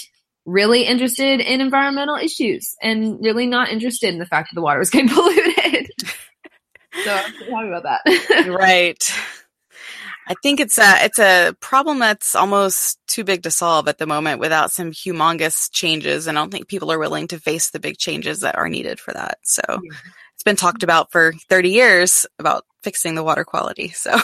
really 0.45 0.83
interested 0.83 1.39
in 1.39 1.61
environmental 1.61 2.15
issues 2.15 2.75
and 2.81 3.19
really 3.21 3.45
not 3.45 3.69
interested 3.69 4.09
in 4.09 4.19
the 4.19 4.25
fact 4.25 4.49
that 4.49 4.55
the 4.55 4.61
water 4.61 4.79
was 4.79 4.89
getting 4.89 5.09
polluted. 5.13 5.91
so 7.03 7.11
I'm 7.11 7.33
happy 7.51 7.67
about 7.67 7.83
that. 7.83 8.47
right. 8.59 9.11
I 10.27 10.35
think 10.43 10.59
it's 10.59 10.77
a 10.77 11.05
it's 11.05 11.17
a 11.17 11.55
problem 11.59 11.97
that's 11.97 12.35
almost 12.35 12.99
too 13.07 13.23
big 13.23 13.41
to 13.43 13.51
solve 13.51 13.87
at 13.87 13.97
the 13.97 14.05
moment 14.05 14.39
without 14.39 14.71
some 14.71 14.91
humongous 14.91 15.71
changes, 15.71 16.27
and 16.27 16.37
I 16.37 16.41
don't 16.41 16.51
think 16.51 16.67
people 16.67 16.91
are 16.91 16.99
willing 16.99 17.27
to 17.29 17.39
face 17.39 17.71
the 17.71 17.79
big 17.79 17.97
changes 17.97 18.41
that 18.41 18.55
are 18.55 18.69
needed 18.69 18.99
for 18.99 19.11
that. 19.11 19.39
So 19.41 19.63
yeah. 19.67 19.97
it's 20.35 20.43
been 20.43 20.55
talked 20.55 20.83
about 20.83 21.11
for 21.11 21.33
30 21.49 21.69
years 21.69 22.27
about 22.37 22.63
fixing 22.83 23.15
the 23.15 23.23
water 23.23 23.43
quality. 23.43 23.89
So 23.89 24.15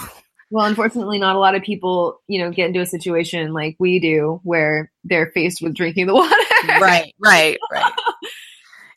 well, 0.49 0.65
unfortunately, 0.65 1.17
not 1.17 1.35
a 1.35 1.39
lot 1.39 1.55
of 1.55 1.63
people, 1.63 2.21
you 2.27 2.39
know, 2.39 2.51
get 2.51 2.67
into 2.67 2.81
a 2.81 2.85
situation 2.85 3.53
like 3.53 3.75
we 3.79 3.99
do 3.99 4.39
where 4.43 4.91
they're 5.03 5.31
faced 5.31 5.61
with 5.61 5.73
drinking 5.73 6.07
the 6.07 6.13
water. 6.13 6.35
right, 6.79 7.13
right, 7.19 7.57
right. 7.71 7.93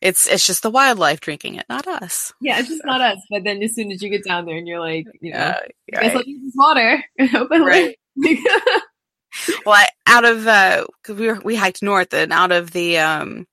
It's 0.00 0.28
it's 0.28 0.46
just 0.46 0.62
the 0.62 0.70
wildlife 0.70 1.20
drinking 1.20 1.56
it, 1.56 1.66
not 1.68 1.88
us. 1.88 2.32
Yeah, 2.40 2.60
it's 2.60 2.68
just 2.68 2.82
so. 2.82 2.86
not 2.88 3.00
us. 3.00 3.18
But 3.30 3.44
then 3.44 3.62
as 3.62 3.74
soon 3.74 3.90
as 3.90 4.00
you 4.00 4.10
get 4.10 4.24
down 4.24 4.46
there 4.46 4.56
and 4.56 4.68
you're 4.68 4.80
like, 4.80 5.06
you 5.20 5.32
know, 5.32 5.38
uh, 5.38 5.60
right. 5.96 6.14
I'll 6.14 6.22
use 6.22 6.42
this 6.44 6.54
water. 6.54 7.02
right. 7.18 7.98
well, 9.66 9.74
I, 9.74 9.88
out 10.06 10.24
of 10.24 10.46
uh, 10.46 10.86
we 11.08 11.26
were, 11.26 11.40
we 11.42 11.56
hiked 11.56 11.82
north 11.82 12.14
and 12.14 12.32
out 12.32 12.52
of 12.52 12.70
the 12.70 12.98
um, 12.98 13.46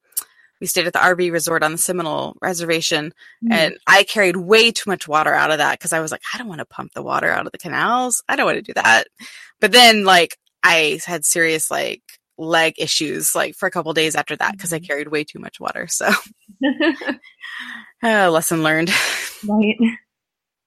we 0.62 0.68
stayed 0.68 0.88
at 0.88 0.94
the 0.94 1.00
RV 1.00 1.32
resort 1.32 1.64
on 1.64 1.72
the 1.72 1.78
Seminole 1.78 2.38
Reservation, 2.42 3.14
mm-hmm. 3.44 3.52
and 3.52 3.78
I 3.88 4.04
carried 4.04 4.38
way 4.38 4.72
too 4.72 4.90
much 4.90 5.08
water 5.08 5.34
out 5.34 5.52
of 5.52 5.58
that 5.58 5.80
because 5.80 5.94
I 5.94 6.00
was 6.00 6.12
like, 6.12 6.22
I 6.34 6.38
don't 6.38 6.48
want 6.48 6.60
to 6.60 6.66
pump 6.66 6.94
the 6.94 7.04
water 7.04 7.30
out 7.30 7.46
of 7.46 7.52
the 7.52 7.58
canals. 7.58 8.24
I 8.28 8.36
don't 8.36 8.46
want 8.46 8.58
to 8.58 8.62
do 8.62 8.74
that. 8.74 9.06
But 9.60 9.72
then, 9.72 10.04
like, 10.04 10.38
I 10.64 11.00
had 11.06 11.26
serious 11.26 11.70
like 11.70 12.02
leg 12.38 12.74
issues 12.78 13.34
like 13.34 13.56
for 13.56 13.68
a 13.68 13.72
couple 13.72 13.94
days 13.94 14.16
after 14.16 14.36
that 14.36 14.52
because 14.54 14.74
I 14.74 14.78
mm-hmm. 14.78 14.86
carried 14.86 15.08
way 15.10 15.24
too 15.24 15.40
much 15.40 15.60
water. 15.60 15.88
So, 15.88 16.12
uh, 18.04 18.30
lesson 18.32 18.64
learned. 18.64 18.92
Right. 19.48 19.78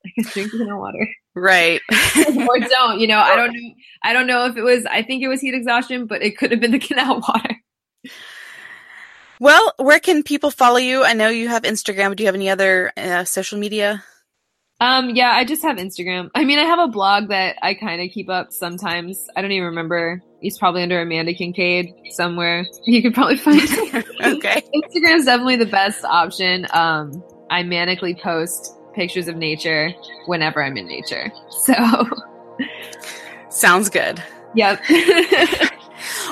I 0.06 0.10
guess 0.16 0.32
drink 0.32 0.52
no 0.54 0.78
water. 0.78 1.08
Right. 1.34 1.80
or 1.92 2.58
don't. 2.60 3.00
You 3.00 3.08
know, 3.08 3.18
I 3.18 3.36
don't 3.36 3.52
know. 3.52 3.74
I 4.02 4.12
don't 4.12 4.26
know 4.26 4.46
if 4.46 4.56
it 4.56 4.62
was. 4.62 4.86
I 4.86 5.02
think 5.02 5.22
it 5.22 5.28
was 5.28 5.40
heat 5.40 5.54
exhaustion, 5.54 6.06
but 6.06 6.22
it 6.22 6.38
could 6.38 6.50
have 6.50 6.60
been 6.60 6.72
the 6.72 6.78
canal 6.78 7.20
water. 7.20 7.56
Well, 9.40 9.72
where 9.76 10.00
can 10.00 10.22
people 10.22 10.50
follow 10.50 10.78
you? 10.78 11.04
I 11.04 11.12
know 11.12 11.28
you 11.28 11.48
have 11.48 11.62
Instagram. 11.62 12.16
Do 12.16 12.22
you 12.22 12.26
have 12.28 12.34
any 12.34 12.50
other 12.50 12.92
uh, 12.96 13.24
social 13.24 13.58
media? 13.58 14.02
Um, 14.80 15.10
yeah, 15.10 15.30
I 15.30 15.44
just 15.44 15.62
have 15.62 15.76
Instagram. 15.76 16.30
I 16.34 16.44
mean, 16.44 16.58
I 16.58 16.64
have 16.64 16.78
a 16.78 16.88
blog 16.88 17.28
that 17.28 17.56
I 17.62 17.74
kind 17.74 18.00
of 18.00 18.10
keep 18.12 18.28
up 18.28 18.52
sometimes. 18.52 19.28
I 19.36 19.42
don't 19.42 19.50
even 19.50 19.66
remember. 19.66 20.22
He's 20.40 20.56
probably 20.56 20.82
under 20.84 21.00
Amanda 21.00 21.34
Kincaid 21.34 21.92
somewhere. 22.10 22.64
You 22.84 23.02
could 23.02 23.12
probably 23.12 23.36
find 23.36 23.60
it. 23.60 24.06
okay. 24.36 24.62
Instagram 24.74 25.16
is 25.16 25.24
definitely 25.24 25.56
the 25.56 25.66
best 25.66 26.04
option. 26.04 26.66
Um, 26.72 27.22
I 27.50 27.62
manically 27.62 28.18
post 28.18 28.72
pictures 28.94 29.28
of 29.28 29.36
nature 29.36 29.92
whenever 30.26 30.62
I'm 30.62 30.76
in 30.76 30.86
nature. 30.86 31.32
So 31.50 31.74
sounds 33.50 33.90
good. 33.90 34.22
Yep. 34.54 34.80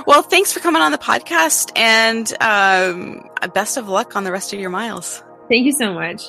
Well, 0.06 0.22
thanks 0.22 0.52
for 0.52 0.60
coming 0.60 0.82
on 0.82 0.92
the 0.92 0.98
podcast 0.98 1.72
and 1.76 2.32
um, 2.40 3.28
best 3.52 3.76
of 3.76 3.88
luck 3.88 4.16
on 4.16 4.24
the 4.24 4.32
rest 4.32 4.52
of 4.52 4.60
your 4.60 4.70
miles. 4.70 5.22
Thank 5.48 5.66
you 5.66 5.72
so 5.72 5.92
much. 5.92 6.22